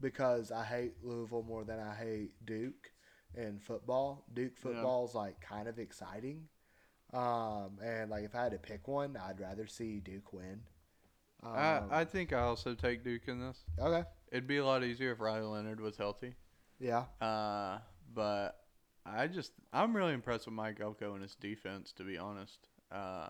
because 0.00 0.52
I 0.52 0.62
hate 0.64 0.94
Louisville 1.02 1.42
more 1.42 1.64
than 1.64 1.80
I 1.80 1.94
hate 1.94 2.32
Duke 2.44 2.92
in 3.34 3.58
football. 3.58 4.24
Duke 4.34 4.52
Yeah. 4.56 4.62
football 4.62 5.06
is 5.06 5.14
like 5.14 5.40
kind 5.40 5.68
of 5.68 5.78
exciting. 5.78 6.48
Um, 7.12 7.78
and 7.82 8.10
like 8.10 8.24
if 8.24 8.34
I 8.34 8.42
had 8.44 8.52
to 8.52 8.58
pick 8.58 8.88
one, 8.88 9.16
I'd 9.16 9.40
rather 9.40 9.66
see 9.66 10.00
Duke 10.00 10.32
win. 10.32 10.60
Um, 11.42 11.52
I 11.54 11.82
I 12.00 12.04
think 12.04 12.32
I 12.32 12.40
also 12.40 12.74
take 12.74 13.04
Duke 13.04 13.28
in 13.28 13.40
this. 13.40 13.58
okay. 13.78 14.04
It'd 14.32 14.46
be 14.48 14.56
a 14.56 14.64
lot 14.64 14.82
easier 14.84 15.12
if 15.12 15.20
Riley 15.20 15.46
Leonard 15.46 15.80
was 15.80 15.96
healthy. 15.96 16.34
Yeah. 16.80 17.04
Uh, 17.20 17.78
but 18.12 18.58
I 19.06 19.28
just 19.28 19.52
I'm 19.72 19.96
really 19.96 20.12
impressed 20.14 20.46
with 20.46 20.54
Mike 20.54 20.80
Elko 20.80 21.14
and 21.14 21.22
his 21.22 21.36
defense, 21.36 21.92
to 21.92 22.02
be 22.02 22.18
honest. 22.18 22.68
Uh, 22.90 23.28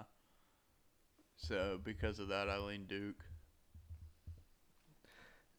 so 1.37 1.79
because 1.83 2.19
of 2.19 2.29
that, 2.29 2.49
I 2.49 2.59
lean 2.59 2.87
Duke. 2.87 3.23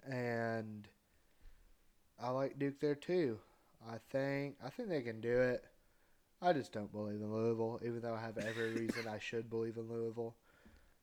and 0.10 0.88
I 2.22 2.30
like 2.30 2.58
Duke 2.58 2.80
there 2.80 2.96
too. 2.96 3.40
I 3.88 3.98
think 4.10 4.56
I 4.64 4.70
think 4.70 4.90
they 4.90 5.02
can 5.02 5.22
do 5.22 5.40
it. 5.40 5.64
I 6.42 6.54
just 6.54 6.72
don't 6.72 6.92
believe 6.92 7.20
in 7.22 7.34
Louisville, 7.34 7.80
even 7.84 8.02
though 8.02 8.14
I 8.14 8.22
have 8.22 8.38
every 8.38 8.72
reason 8.82 9.08
I 9.08 9.20
should 9.20 9.50
believe 9.50 9.78
in 9.78 9.90
Louisville. 9.90 10.36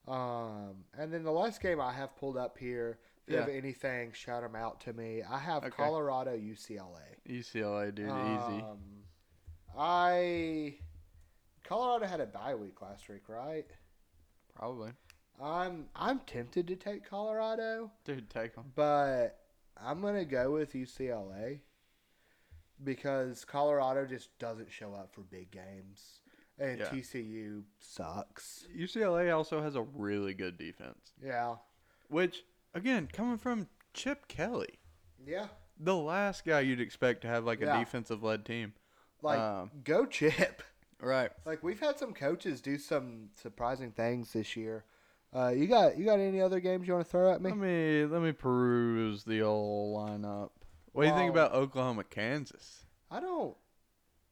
Um, 0.06 0.84
and 0.98 1.12
then 1.12 1.24
the 1.24 1.32
last 1.32 1.60
game 1.62 1.80
I 1.80 1.92
have 1.92 2.14
pulled 2.16 2.36
up 2.36 2.58
here. 2.58 2.98
If 3.26 3.30
you 3.30 3.36
Yeah. 3.36 3.40
have 3.46 3.50
anything, 3.50 4.12
shout 4.12 4.42
them 4.42 4.54
out 4.54 4.80
to 4.82 4.92
me. 4.92 5.22
I 5.22 5.38
have 5.38 5.64
Okay. 5.64 5.76
Colorado 5.76 6.36
UCLA. 6.36 7.00
UCLA, 7.28 7.94
dude, 7.94 8.10
easy. 8.10 8.60
Um, 8.60 8.78
I 9.76 10.74
Colorado 11.64 12.06
had 12.06 12.20
a 12.20 12.26
bye 12.26 12.54
week 12.54 12.82
last 12.82 13.08
week, 13.08 13.28
right? 13.28 13.66
Probably, 14.56 14.92
I'm 15.42 15.86
I'm 15.96 16.20
tempted 16.20 16.66
to 16.68 16.76
take 16.76 17.08
Colorado. 17.08 17.90
dude, 18.04 18.30
take 18.30 18.54
them. 18.54 18.72
But 18.74 19.40
I'm 19.76 20.00
gonna 20.00 20.24
go 20.24 20.52
with 20.52 20.72
UCLA 20.74 21.60
because 22.82 23.44
Colorado 23.44 24.04
just 24.06 24.36
doesn't 24.38 24.70
show 24.70 24.94
up 24.94 25.12
for 25.14 25.22
big 25.22 25.50
games, 25.50 26.20
and 26.58 26.78
Yeah. 26.80 26.86
TCU 26.90 27.64
sucks. 27.78 28.66
UCLA 28.74 29.30
also 29.34 29.60
has 29.62 29.76
a 29.76 29.82
really 29.82 30.34
good 30.34 30.58
defense, 30.58 31.12
Yeah, 31.22 31.56
which 32.08 32.44
again, 32.74 33.08
coming 33.12 33.38
from 33.38 33.68
Chip 33.92 34.28
Kelly, 34.28 34.78
yeah. 35.24 35.48
the 35.78 35.96
last 35.96 36.44
guy 36.44 36.60
you'd 36.60 36.80
expect 36.80 37.20
to 37.22 37.28
have 37.28 37.44
like 37.44 37.60
a 37.60 37.66
Yeah. 37.66 37.78
defensive 37.80 38.22
led 38.22 38.44
team. 38.44 38.74
Like 39.22 39.38
Um, 39.38 39.70
go 39.84 40.04
Chip. 40.06 40.62
Right. 41.00 41.30
Like 41.44 41.62
we've 41.62 41.80
had 41.80 41.98
some 41.98 42.12
coaches 42.14 42.60
do 42.60 42.78
some 42.78 43.30
surprising 43.34 43.90
things 43.92 44.32
this 44.32 44.56
year. 44.56 44.84
Uh, 45.34 45.48
you 45.48 45.66
got 45.66 45.98
you 45.98 46.04
got 46.04 46.20
any 46.20 46.40
other 46.40 46.60
games 46.60 46.86
you 46.86 46.94
want 46.94 47.04
to 47.04 47.10
throw 47.10 47.32
at 47.32 47.42
me? 47.42 47.50
Let 47.50 47.58
me 47.58 48.04
let 48.06 48.22
me 48.22 48.32
peruse 48.32 49.24
the 49.24 49.42
old 49.42 49.96
lineup. 49.98 50.50
What 50.92 51.02
do 51.02 51.08
you 51.08 51.14
think 51.14 51.30
about 51.30 51.52
Oklahoma, 51.52 52.04
Kansas? 52.04 52.84
I 53.10 53.20
don't. 53.20 53.56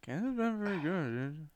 Kansas 0.03 0.37
been 0.37 0.59
very 0.63 0.79
good. 0.79 1.35
Dude. 1.37 1.49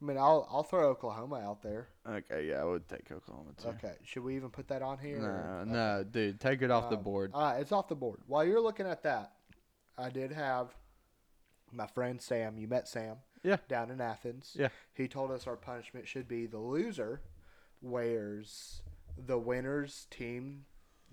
I 0.00 0.04
mean, 0.04 0.16
I'll 0.18 0.46
I'll 0.50 0.62
throw 0.64 0.88
Oklahoma 0.90 1.36
out 1.40 1.62
there. 1.62 1.88
Okay, 2.08 2.48
yeah, 2.48 2.60
I 2.60 2.64
would 2.64 2.88
take 2.88 3.10
Oklahoma 3.12 3.50
too. 3.60 3.68
Okay, 3.68 3.94
should 4.04 4.22
we 4.24 4.36
even 4.36 4.50
put 4.50 4.68
that 4.68 4.82
on 4.82 4.98
here? 4.98 5.18
No, 5.18 5.26
or- 5.26 5.64
no, 5.66 6.04
dude, 6.04 6.40
take 6.40 6.62
it 6.62 6.70
off 6.70 6.90
the 6.90 6.96
Um, 6.96 7.02
board. 7.02 7.30
All 7.34 7.42
right, 7.42 7.60
it's 7.60 7.72
off 7.72 7.88
the 7.88 7.96
board. 7.96 8.20
While 8.26 8.44
you're 8.44 8.60
looking 8.60 8.86
at 8.86 9.02
that, 9.04 9.32
I 9.96 10.10
did 10.10 10.32
have 10.32 10.74
my 11.72 11.86
friend 11.86 12.20
Sam. 12.20 12.58
You 12.58 12.66
met 12.68 12.86
Sam. 12.88 13.16
Yeah. 13.42 13.56
Down 13.68 13.90
in 13.90 14.00
Athens. 14.00 14.56
Yeah. 14.58 14.68
He 14.94 15.08
told 15.08 15.30
us 15.30 15.46
our 15.46 15.56
punishment 15.56 16.06
should 16.08 16.28
be 16.28 16.46
the 16.46 16.58
loser 16.58 17.20
wears 17.80 18.82
the 19.26 19.38
winner's 19.38 20.06
team 20.10 20.64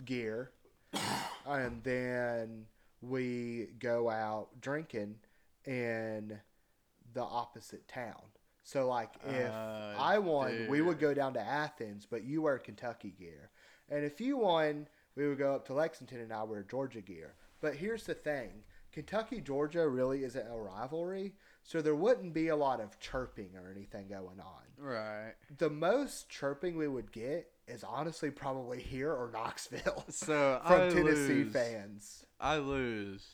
gear, 0.03 0.52
and 1.47 1.84
then 1.84 2.65
we 3.02 3.68
go 3.80 4.10
out 4.10 4.49
drinking 4.61 5.15
in 5.65 6.39
the 7.14 7.22
opposite 7.22 7.88
town. 7.88 8.22
So 8.64 8.88
like 8.88 9.11
if 9.27 9.52
Uh, 9.52 9.93
I 9.97 10.18
won, 10.18 10.68
we 10.69 10.81
would 10.81 10.99
go 10.99 11.14
down 11.14 11.34
to 11.35 11.41
Athens, 11.41 12.07
but 12.10 12.23
you 12.23 12.41
wear 12.41 12.57
Kentucky 12.57 13.11
gear. 13.18 13.52
And 13.89 14.03
if 14.03 14.19
you 14.19 14.38
won, 14.38 14.88
we 15.15 15.27
would 15.27 15.38
go 15.38 15.53
up 15.53 15.65
to 15.68 15.73
Lexington 15.73 16.19
and 16.19 16.34
I 16.34 16.43
wear 16.43 16.64
Georgia 16.64 17.02
gear. 17.02 17.35
But 17.61 17.76
here's 17.76 18.06
the 18.06 18.15
thing 18.15 18.64
Kentucky 18.91 19.39
Georgia 19.41 19.88
really 19.88 20.23
isn't 20.23 20.47
a 20.47 20.57
rivalry, 20.57 21.35
so 21.66 21.82
there 21.82 21.96
wouldn't 21.96 22.34
be 22.34 22.50
a 22.50 22.56
lot 22.56 22.80
of 22.80 23.00
chirping 23.00 23.50
or 23.56 23.72
anything 23.76 24.08
going 24.08 24.40
on. 24.40 24.62
Right. 24.78 25.34
The 25.58 25.70
most 25.70 26.30
chirping 26.30 26.78
we 26.78 26.88
would 26.88 27.12
get 27.12 27.50
is 27.68 27.84
honestly 27.84 28.30
probably 28.30 28.80
here 28.80 29.12
or 29.12 29.32
Knoxville 29.34 30.06
So 30.10 30.62
from 30.66 30.82
I 30.82 30.90
Tennessee 30.90 31.44
lose. 31.44 31.54
fans. 31.54 32.26
I 32.40 32.58
lose. 32.58 33.26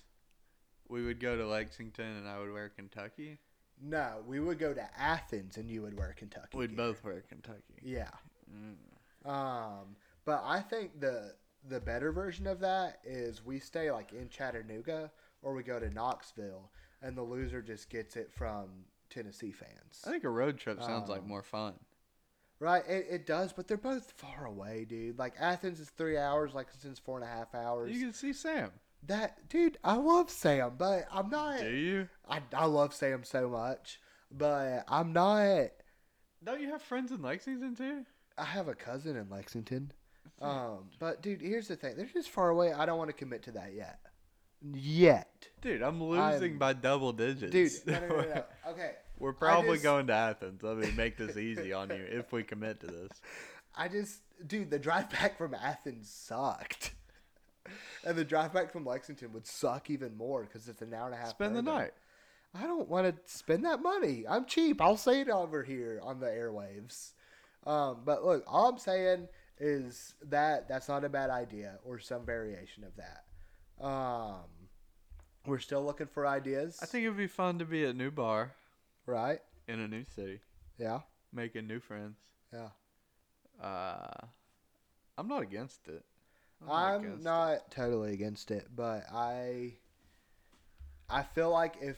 We 0.87 1.03
would 1.05 1.19
go 1.19 1.35
to 1.35 1.45
Lexington 1.45 2.05
and 2.17 2.27
I 2.27 2.39
would 2.39 2.51
wear 2.53 2.69
Kentucky. 2.69 3.37
No, 3.83 4.23
we 4.25 4.39
would 4.39 4.59
go 4.59 4.73
to 4.73 4.89
Athens 4.99 5.57
and 5.57 5.69
you 5.69 5.81
would 5.81 5.97
wear 5.97 6.13
Kentucky. 6.17 6.57
We'd 6.57 6.69
gear. 6.69 6.77
both 6.77 7.03
wear 7.03 7.21
Kentucky. 7.27 7.81
Yeah. 7.81 8.09
Mm. 8.49 9.29
Um, 9.29 9.95
but 10.23 10.41
I 10.45 10.61
think 10.61 10.99
the 11.01 11.33
the 11.67 11.79
better 11.79 12.11
version 12.11 12.47
of 12.47 12.59
that 12.61 12.99
is 13.03 13.45
we 13.45 13.59
stay 13.59 13.91
like 13.91 14.13
in 14.13 14.29
Chattanooga 14.29 15.11
or 15.43 15.53
we 15.53 15.63
go 15.63 15.79
to 15.79 15.89
Knoxville 15.91 16.71
and 17.01 17.17
the 17.17 17.21
loser 17.23 17.61
just 17.61 17.89
gets 17.89 18.15
it 18.15 18.31
from 18.31 18.69
Tennessee 19.09 19.51
fans. 19.51 20.01
I 20.05 20.09
think 20.11 20.23
a 20.23 20.29
road 20.29 20.57
trip 20.57 20.81
sounds 20.81 21.09
like 21.09 21.21
Um, 21.21 21.27
more 21.27 21.43
fun. 21.43 21.73
Right? 22.59 22.83
It, 22.87 23.07
it 23.09 23.25
does, 23.25 23.53
but 23.53 23.67
they're 23.67 23.77
both 23.77 24.11
far 24.11 24.45
away, 24.45 24.85
dude. 24.87 25.17
Like 25.17 25.33
Athens 25.39 25.79
is 25.79 25.89
three 25.89 26.17
hours, 26.17 26.53
Lexington's 26.53 26.99
four 26.99 27.17
and 27.17 27.25
a 27.25 27.29
half 27.29 27.55
hours. 27.55 27.91
You 27.91 27.99
can 27.99 28.13
see 28.13 28.33
Sam. 28.33 28.71
That 29.07 29.49
dude, 29.49 29.79
I 29.83 29.95
love 29.95 30.29
Sam, 30.29 30.73
but 30.77 31.05
I'm 31.11 31.29
not. 31.29 31.59
Do 31.59 31.71
you? 31.71 32.07
I 32.29 32.41
I 32.53 32.65
love 32.65 32.93
Sam 32.93 33.23
so 33.23 33.49
much, 33.49 33.99
but 34.31 34.83
I'm 34.87 35.11
not. 35.11 35.69
Don't 36.43 36.61
you 36.61 36.69
have 36.69 36.83
friends 36.83 37.11
in 37.11 37.21
Lexington 37.21 37.75
too? 37.75 38.05
I 38.37 38.45
have 38.45 38.67
a 38.67 38.75
cousin 38.75 39.15
in 39.17 39.27
Lexington. 39.29 39.91
Um, 40.39 40.89
but 40.99 41.21
dude, 41.23 41.41
here's 41.41 41.67
the 41.67 41.75
thing: 41.75 41.95
they're 41.97 42.05
just 42.05 42.29
far 42.29 42.49
away. 42.49 42.73
I 42.73 42.85
don't 42.85 42.99
want 42.99 43.09
to 43.09 43.15
commit 43.15 43.41
to 43.43 43.51
that 43.53 43.73
yet. 43.73 43.99
Yet, 44.73 45.47
Dude, 45.61 45.81
I'm 45.81 46.01
losing 46.03 46.51
I'm- 46.51 46.57
by 46.59 46.73
double 46.73 47.13
digits. 47.13 47.51
dude. 47.51 47.87
No, 47.87 47.99
no, 47.99 48.07
no, 48.07 48.21
no. 48.35 48.43
Okay, 48.71 48.91
We're 49.19 49.33
probably 49.33 49.73
just- 49.73 49.83
going 49.83 50.07
to 50.07 50.13
Athens. 50.13 50.61
Let 50.63 50.77
me 50.77 50.91
make 50.91 51.17
this 51.17 51.37
easy 51.37 51.73
on 51.73 51.89
you 51.89 52.03
if 52.09 52.31
we 52.31 52.43
commit 52.43 52.79
to 52.81 52.87
this. 52.87 53.09
I 53.75 53.87
just, 53.87 54.21
dude, 54.45 54.69
the 54.69 54.79
drive 54.79 55.09
back 55.09 55.37
from 55.37 55.53
Athens 55.55 56.09
sucked, 56.09 56.93
and 58.05 58.17
the 58.17 58.25
drive 58.25 58.53
back 58.53 58.71
from 58.71 58.85
Lexington 58.85 59.31
would 59.33 59.47
suck 59.47 59.89
even 59.89 60.15
more 60.17 60.43
because 60.43 60.67
it's 60.67 60.81
an 60.81 60.93
hour 60.93 61.05
and 61.05 61.15
a 61.15 61.17
half. 61.17 61.29
Spend 61.29 61.55
the 61.55 61.61
night. 61.61 61.91
I 62.53 62.63
don't 62.63 62.89
want 62.89 63.07
to 63.07 63.31
spend 63.33 63.63
that 63.65 63.81
money. 63.81 64.25
I'm 64.27 64.45
cheap. 64.45 64.81
I'll 64.81 64.97
say 64.97 65.21
it 65.21 65.29
over 65.29 65.63
here 65.63 66.01
on 66.03 66.19
the 66.19 66.25
airwaves. 66.27 67.13
Um, 67.65 68.01
but 68.03 68.25
look, 68.25 68.43
all 68.45 68.67
I'm 68.69 68.77
saying 68.77 69.27
is 69.57 70.15
that 70.29 70.67
that's 70.67 70.89
not 70.89 71.05
a 71.05 71.09
bad 71.09 71.29
idea 71.29 71.79
or 71.85 71.97
some 71.99 72.25
variation 72.25 72.83
of 72.83 72.95
that. 72.97 73.23
Um, 73.81 74.43
we're 75.45 75.59
still 75.59 75.83
looking 75.83 76.07
for 76.07 76.27
ideas. 76.27 76.79
I 76.81 76.85
think 76.85 77.05
it'd 77.05 77.17
be 77.17 77.27
fun 77.27 77.59
to 77.59 77.65
be 77.65 77.83
at 77.83 77.91
a 77.91 77.97
new 77.97 78.11
bar 78.11 78.53
right. 79.05 79.39
in 79.67 79.79
a 79.79 79.87
new 79.87 80.03
city, 80.03 80.39
Yeah. 80.77 80.99
making 81.33 81.67
new 81.67 81.79
friends. 81.79 82.17
Yeah. 82.53 82.69
Uh, 83.61 84.27
I'm 85.17 85.27
not 85.27 85.41
against 85.43 85.87
it. 85.87 86.03
I'm 86.67 87.01
against 87.01 87.21
it. 87.21 87.23
not 87.23 87.71
totally 87.71 88.13
against 88.13 88.51
it, 88.51 88.67
but 88.75 89.05
I 89.11 89.73
I 91.09 91.23
feel 91.23 91.49
like 91.49 91.75
if 91.81 91.97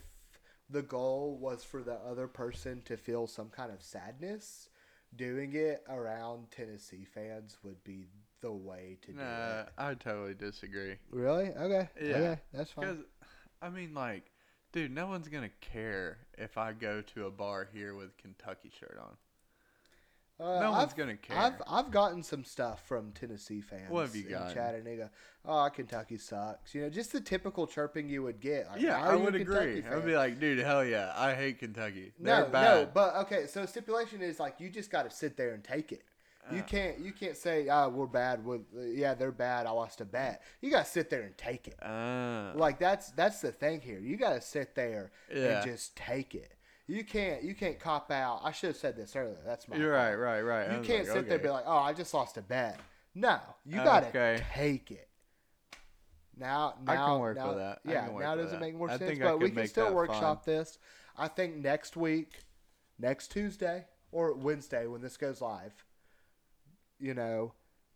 the 0.70 0.82
goal 0.82 1.38
was 1.38 1.64
for 1.64 1.84
the 1.84 1.96
other 1.96 2.28
person 2.28 2.82
to 2.86 2.98
feel 2.98 3.28
some 3.28 3.50
kind 3.50 3.72
of 3.72 3.82
sadness, 3.84 4.70
doing 5.16 5.54
it 5.54 5.84
around 5.90 6.50
Tennessee 6.52 7.06
fans 7.06 7.58
would 7.64 7.84
be 7.84 8.08
the 8.44 8.52
way 8.52 8.98
to 9.02 9.12
do 9.14 9.18
Nah, 9.18 9.62
it. 9.62 9.70
I 9.78 9.94
totally 9.96 10.36
disagree. 10.36 10.98
Really? 11.10 11.46
Okay. 11.50 11.90
Yeah. 12.00 12.16
Okay, 12.16 12.42
that's 12.54 12.72
fine. 12.72 12.86
Because, 12.86 13.04
I 13.62 13.70
mean, 13.70 13.94
like, 13.96 14.30
dude, 14.74 14.92
no 14.92 15.08
one's 15.08 15.28
gonna 15.30 15.50
care 15.62 16.18
if 16.38 16.58
I 16.58 16.74
go 16.74 17.02
to 17.16 17.26
a 17.26 17.32
bar 17.32 17.68
here 17.74 17.96
with 17.96 18.16
Kentucky 18.18 18.72
shirt 18.80 19.00
on. 19.02 19.16
Uh, 20.40 20.60
no 20.60 20.72
one's 20.72 20.92
I've- 20.92 21.00
gonna 21.02 21.16
care. 21.16 21.38
I've 21.38 21.62
I've 21.68 21.92
gotten 21.92 22.22
some 22.24 22.44
stuff 22.44 22.86
from 22.88 23.12
Tennessee 23.14 23.62
fans. 23.62 23.90
What 23.90 24.08
have 24.08 24.16
you 24.16 24.24
gotten? 24.24 24.54
Chattanooga. 24.54 25.12
Oh, 25.46 25.70
Kentucky 25.74 26.18
sucks. 26.18 26.74
You 26.74 26.82
know, 26.82 26.90
just 26.90 27.12
the 27.14 27.22
typical 27.22 27.68
chirping 27.68 28.10
you 28.10 28.24
would 28.24 28.40
get. 28.42 28.68
Like, 28.68 28.82
yeah, 28.82 29.02
I 29.02 29.16
would 29.16 29.36
agree. 29.36 29.84
I 29.90 29.96
would 29.96 30.06
be 30.06 30.16
like, 30.16 30.40
dude, 30.40 30.58
hell 30.60 30.84
yeah, 30.84 31.14
I 31.16 31.34
hate 31.36 31.60
Kentucky. 31.60 32.14
They're 32.20 32.46
no, 32.46 32.50
bad. 32.50 32.64
no, 32.86 32.92
but 32.94 33.16
okay. 33.18 33.46
So 33.48 33.66
stipulation 33.68 34.22
is 34.22 34.40
like 34.40 34.60
you 34.60 34.70
just 34.70 34.90
got 34.90 35.04
to 35.10 35.16
sit 35.16 35.38
there 35.38 35.54
and 35.54 35.64
take 35.64 35.92
it. 35.92 36.04
You 36.52 36.60
Uh. 36.60 36.64
can't 36.64 37.00
you 37.00 37.12
can't 37.14 37.38
say 37.38 37.70
ah 37.70 37.88
we're 37.88 38.06
bad 38.08 38.44
with 38.46 38.62
yeah 38.74 39.14
they're 39.14 39.32
bad 39.32 39.66
I 39.66 39.72
lost 39.72 40.02
a 40.02 40.06
bet. 40.06 40.42
You 40.62 40.72
got 40.72 40.86
to 40.86 40.92
sit 40.92 41.10
there 41.10 41.22
and 41.22 41.38
take 41.38 41.68
it. 41.68 41.82
Uh, 41.82 42.52
Like 42.56 42.80
that's 42.80 43.12
that's 43.12 43.40
the 43.42 43.52
thing 43.52 43.80
here. 43.82 44.00
You 44.00 44.18
got 44.18 44.34
to 44.34 44.42
sit 44.42 44.76
there 44.76 45.12
Yeah. 45.34 45.62
and 45.62 45.64
just 45.72 45.96
take 45.96 46.36
it. 46.36 46.54
You 46.88 47.06
can't 47.06 47.44
you 47.44 47.56
can't 47.56 47.80
cop 47.80 48.12
out. 48.12 48.42
I 48.44 48.52
should 48.52 48.68
have 48.68 48.78
said 48.78 48.98
this 48.98 49.16
earlier. 49.16 49.38
That's 49.46 49.68
my 49.70 49.78
you're 49.78 49.94
fault. 49.94 50.04
right, 50.06 50.16
right, 50.16 50.42
right. 50.42 50.70
I 50.70 50.78
You 50.78 50.84
can't 50.84 51.06
like, 51.08 51.14
sit 51.16 51.26
there 51.28 51.36
and 51.36 51.44
be 51.44 51.50
like, 51.50 51.64
oh, 51.66 51.78
I 51.78 51.94
just 51.94 52.14
lost 52.14 52.36
a 52.38 52.42
bet. 52.42 52.80
No, 53.16 53.40
you 53.66 53.78
got 53.78 54.02
to 54.02 54.08
Okay. 54.10 54.44
take 54.54 54.92
it. 54.92 55.08
Now, 56.36 56.74
I 56.88 56.96
now, 56.96 57.06
can 57.08 57.20
work 57.20 57.38
now, 57.38 57.48
with 57.50 57.58
that. 57.58 57.80
I 57.88 57.92
Yeah, 57.92 58.06
now 58.08 58.12
with 58.14 58.26
does 58.26 58.48
it 58.48 58.52
that. 58.56 58.60
make 58.60 58.76
more 58.76 58.90
I 58.90 58.98
sense? 58.98 59.20
I 59.20 59.24
but 59.24 59.40
we 59.40 59.52
can 59.52 59.68
still 59.68 59.94
workshop 59.94 60.46
this. 60.46 60.80
I 61.16 61.28
think 61.28 61.58
next 61.58 61.96
week, 61.96 62.40
next 62.98 63.32
Tuesday 63.32 63.86
or 64.12 64.34
Wednesday 64.34 64.88
when 64.88 65.02
this 65.02 65.16
goes 65.16 65.42
live, 65.42 65.74
you 67.04 67.14
know, 67.14 67.54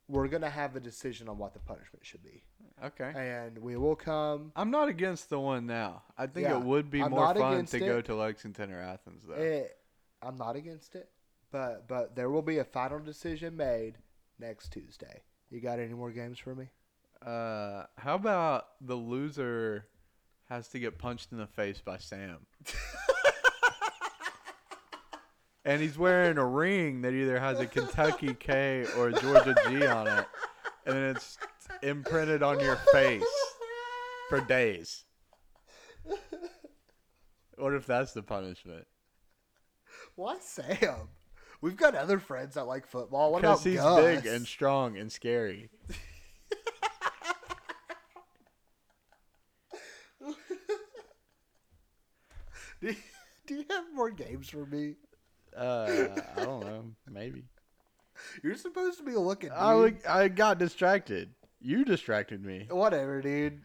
we're 0.10 0.28
gonna 0.28 0.50
have 0.50 0.76
a 0.76 0.80
decision 0.80 1.30
on 1.30 1.38
what 1.38 1.54
the 1.54 1.60
punishment 1.60 2.06
should 2.06 2.24
be, 2.24 2.44
Okay. 2.84 3.12
and 3.16 3.58
we 3.58 3.78
will 3.78 3.96
come. 3.96 4.52
I'm 4.56 4.70
not 4.70 4.90
against 4.90 5.30
the 5.30 5.40
one 5.40 5.66
now. 5.66 6.04
I 6.18 6.28
think 6.28 6.48
Yeah, 6.48 6.58
it 6.60 6.64
would 6.64 6.90
be 6.90 7.02
I'm 7.02 7.12
more 7.12 7.34
fun 7.34 7.66
to 7.66 7.80
go 7.80 8.02
to 8.02 8.16
Lexington 8.16 8.72
or 8.72 8.82
Athens, 8.82 9.24
though. 9.28 9.36
Eh, 9.36 9.64
I'm 10.22 10.36
not 10.38 10.56
against 10.58 10.96
it, 10.96 11.10
but 11.52 11.88
but 11.88 12.16
there 12.16 12.30
will 12.30 12.42
be 12.42 12.58
a 12.58 12.66
final 12.66 13.00
decision 13.00 13.56
made 13.56 13.98
next 14.40 14.72
Tuesday. 14.74 15.22
You 15.50 15.62
got 15.62 15.80
any 15.80 15.94
more 15.94 16.12
games 16.12 16.38
for 16.40 16.54
me? 16.54 16.70
Uh, 17.22 17.86
how 17.98 18.16
about 18.16 18.68
the 18.82 18.96
loser 18.96 19.88
has 20.50 20.68
to 20.70 20.80
get 20.80 20.98
punched 20.98 21.32
in 21.32 21.38
the 21.38 21.48
face 21.48 21.82
by 21.82 21.98
Sam? 21.98 22.46
and 25.68 25.82
he's 25.82 25.98
wearing 25.98 26.38
a 26.38 26.46
ring 26.46 27.02
that 27.02 27.14
either 27.14 27.38
has 27.38 27.60
a 27.60 27.68
Kentucky 27.68 28.34
K 28.34 28.86
or 28.98 29.10
a 29.10 29.14
Georgia 29.14 29.54
G 29.68 29.86
on 29.86 30.08
it, 30.08 30.26
and 30.86 30.96
it's 30.96 31.38
imprinted 31.84 32.42
on 32.42 32.62
your 32.62 32.78
face 32.94 33.22
for 34.30 34.40
days. 34.40 35.04
What 37.58 37.74
if 37.74 37.86
that's 37.86 38.14
the 38.14 38.24
punishment? 38.24 38.88
Why 40.16 40.38
Sam? 40.40 41.10
We've 41.60 41.76
got 41.76 41.96
other 41.96 42.20
friends 42.20 42.54
that 42.56 42.66
like 42.66 42.88
football. 42.88 43.34
What 43.34 43.40
about 43.40 43.62
he's 43.62 43.76
Gus? 43.76 44.00
big 44.00 44.26
and 44.26 44.48
strong 44.48 44.96
and 44.98 45.12
scary. 45.12 45.70
do, 50.22 50.36
you, 52.82 52.96
do 53.48 53.56
you 53.56 53.66
have 53.70 53.86
more 53.94 54.12
games 54.12 54.50
for 54.50 54.66
me? 54.66 54.96
Uh, 55.58 56.08
I 56.38 56.44
don't 56.46 56.62
know. 56.62 56.86
Maybe. 57.10 57.46
You're 58.44 58.56
supposed 58.56 58.98
to 59.00 59.04
be 59.04 59.14
looking. 59.14 59.50
Dude. 59.50 59.58
I 59.58 59.76
would- 59.76 60.06
I 60.06 60.28
got 60.28 60.58
distracted. 60.60 61.34
You 61.60 61.84
distracted 61.84 62.44
me. 62.46 62.68
Whatever, 62.70 63.22
dude. 63.22 63.62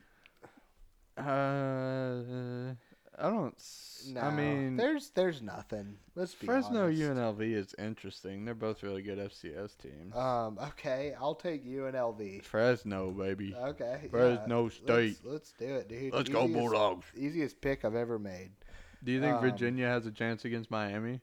Uh, 1.18 2.72
I 3.18 3.28
don't. 3.28 3.54
No, 4.08 4.20
I 4.20 4.34
mean, 4.34 4.76
there's 4.76 5.10
there's 5.10 5.42
nothing. 5.42 5.96
Let's 6.16 6.34
be 6.34 6.46
Fresno 6.46 6.86
honest. 6.86 7.00
UNLV 7.00 7.40
is 7.54 7.74
interesting. 7.78 8.44
They're 8.44 8.54
both 8.54 8.82
really 8.82 9.02
good 9.02 9.18
FCS 9.18 9.76
teams. 9.76 10.16
Um. 10.16 10.58
Okay, 10.58 11.14
I'll 11.20 11.34
take 11.34 11.64
UNLV. 11.66 12.42
Fresno, 12.44 13.10
baby. 13.10 13.54
Okay. 13.54 14.08
Fresno 14.10 14.64
yeah, 14.64 14.70
State. 14.70 15.18
Let's, 15.22 15.24
let's 15.24 15.52
do 15.52 15.74
it, 15.76 15.88
dude. 15.88 16.14
Let's 16.14 16.30
go 16.30 16.48
Bulldogs. 16.48 17.06
Easiest 17.14 17.60
pick 17.60 17.84
I've 17.84 17.94
ever 17.94 18.18
made. 18.18 18.50
Do 19.04 19.12
you 19.12 19.20
think 19.20 19.34
um, 19.34 19.40
Virginia 19.42 19.86
has 19.86 20.06
a 20.06 20.10
chance 20.12 20.44
against 20.44 20.70
Miami? 20.70 21.20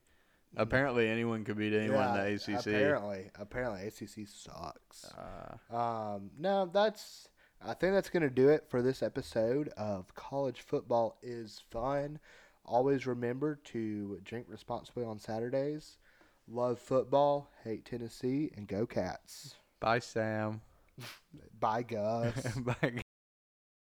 Apparently, 0.57 1.07
anyone 1.07 1.43
could 1.45 1.57
beat 1.57 1.73
anyone 1.73 1.97
Yeah, 1.99 2.25
in 2.25 2.35
the 2.37 2.53
ACC. 2.53 2.67
Apparently, 2.67 3.31
apparently 3.39 3.87
ACC 3.87 4.27
sucks. 4.27 5.05
Uh, 5.13 5.75
Um, 5.75 6.31
no, 6.37 6.65
that's. 6.65 7.29
I 7.61 7.73
think 7.73 7.93
that's 7.93 8.09
gonna 8.09 8.29
do 8.29 8.49
it 8.49 8.65
for 8.69 8.81
this 8.81 9.03
episode 9.03 9.67
of 9.77 10.13
College 10.15 10.61
Football 10.61 11.17
is 11.21 11.61
Fun. 11.69 12.19
Always 12.65 13.05
remember 13.05 13.55
to 13.65 14.19
drink 14.23 14.45
responsibly 14.49 15.03
on 15.03 15.19
Saturdays. 15.19 15.97
Love 16.47 16.79
football, 16.79 17.49
hate 17.63 17.85
Tennessee, 17.85 18.51
and 18.55 18.67
go 18.67 18.85
Cats. 18.85 19.55
bye, 19.79 19.99
Sam. 19.99 20.61
Bye, 21.59 21.83
Gus. 21.83 22.41
bye. 22.57 23.01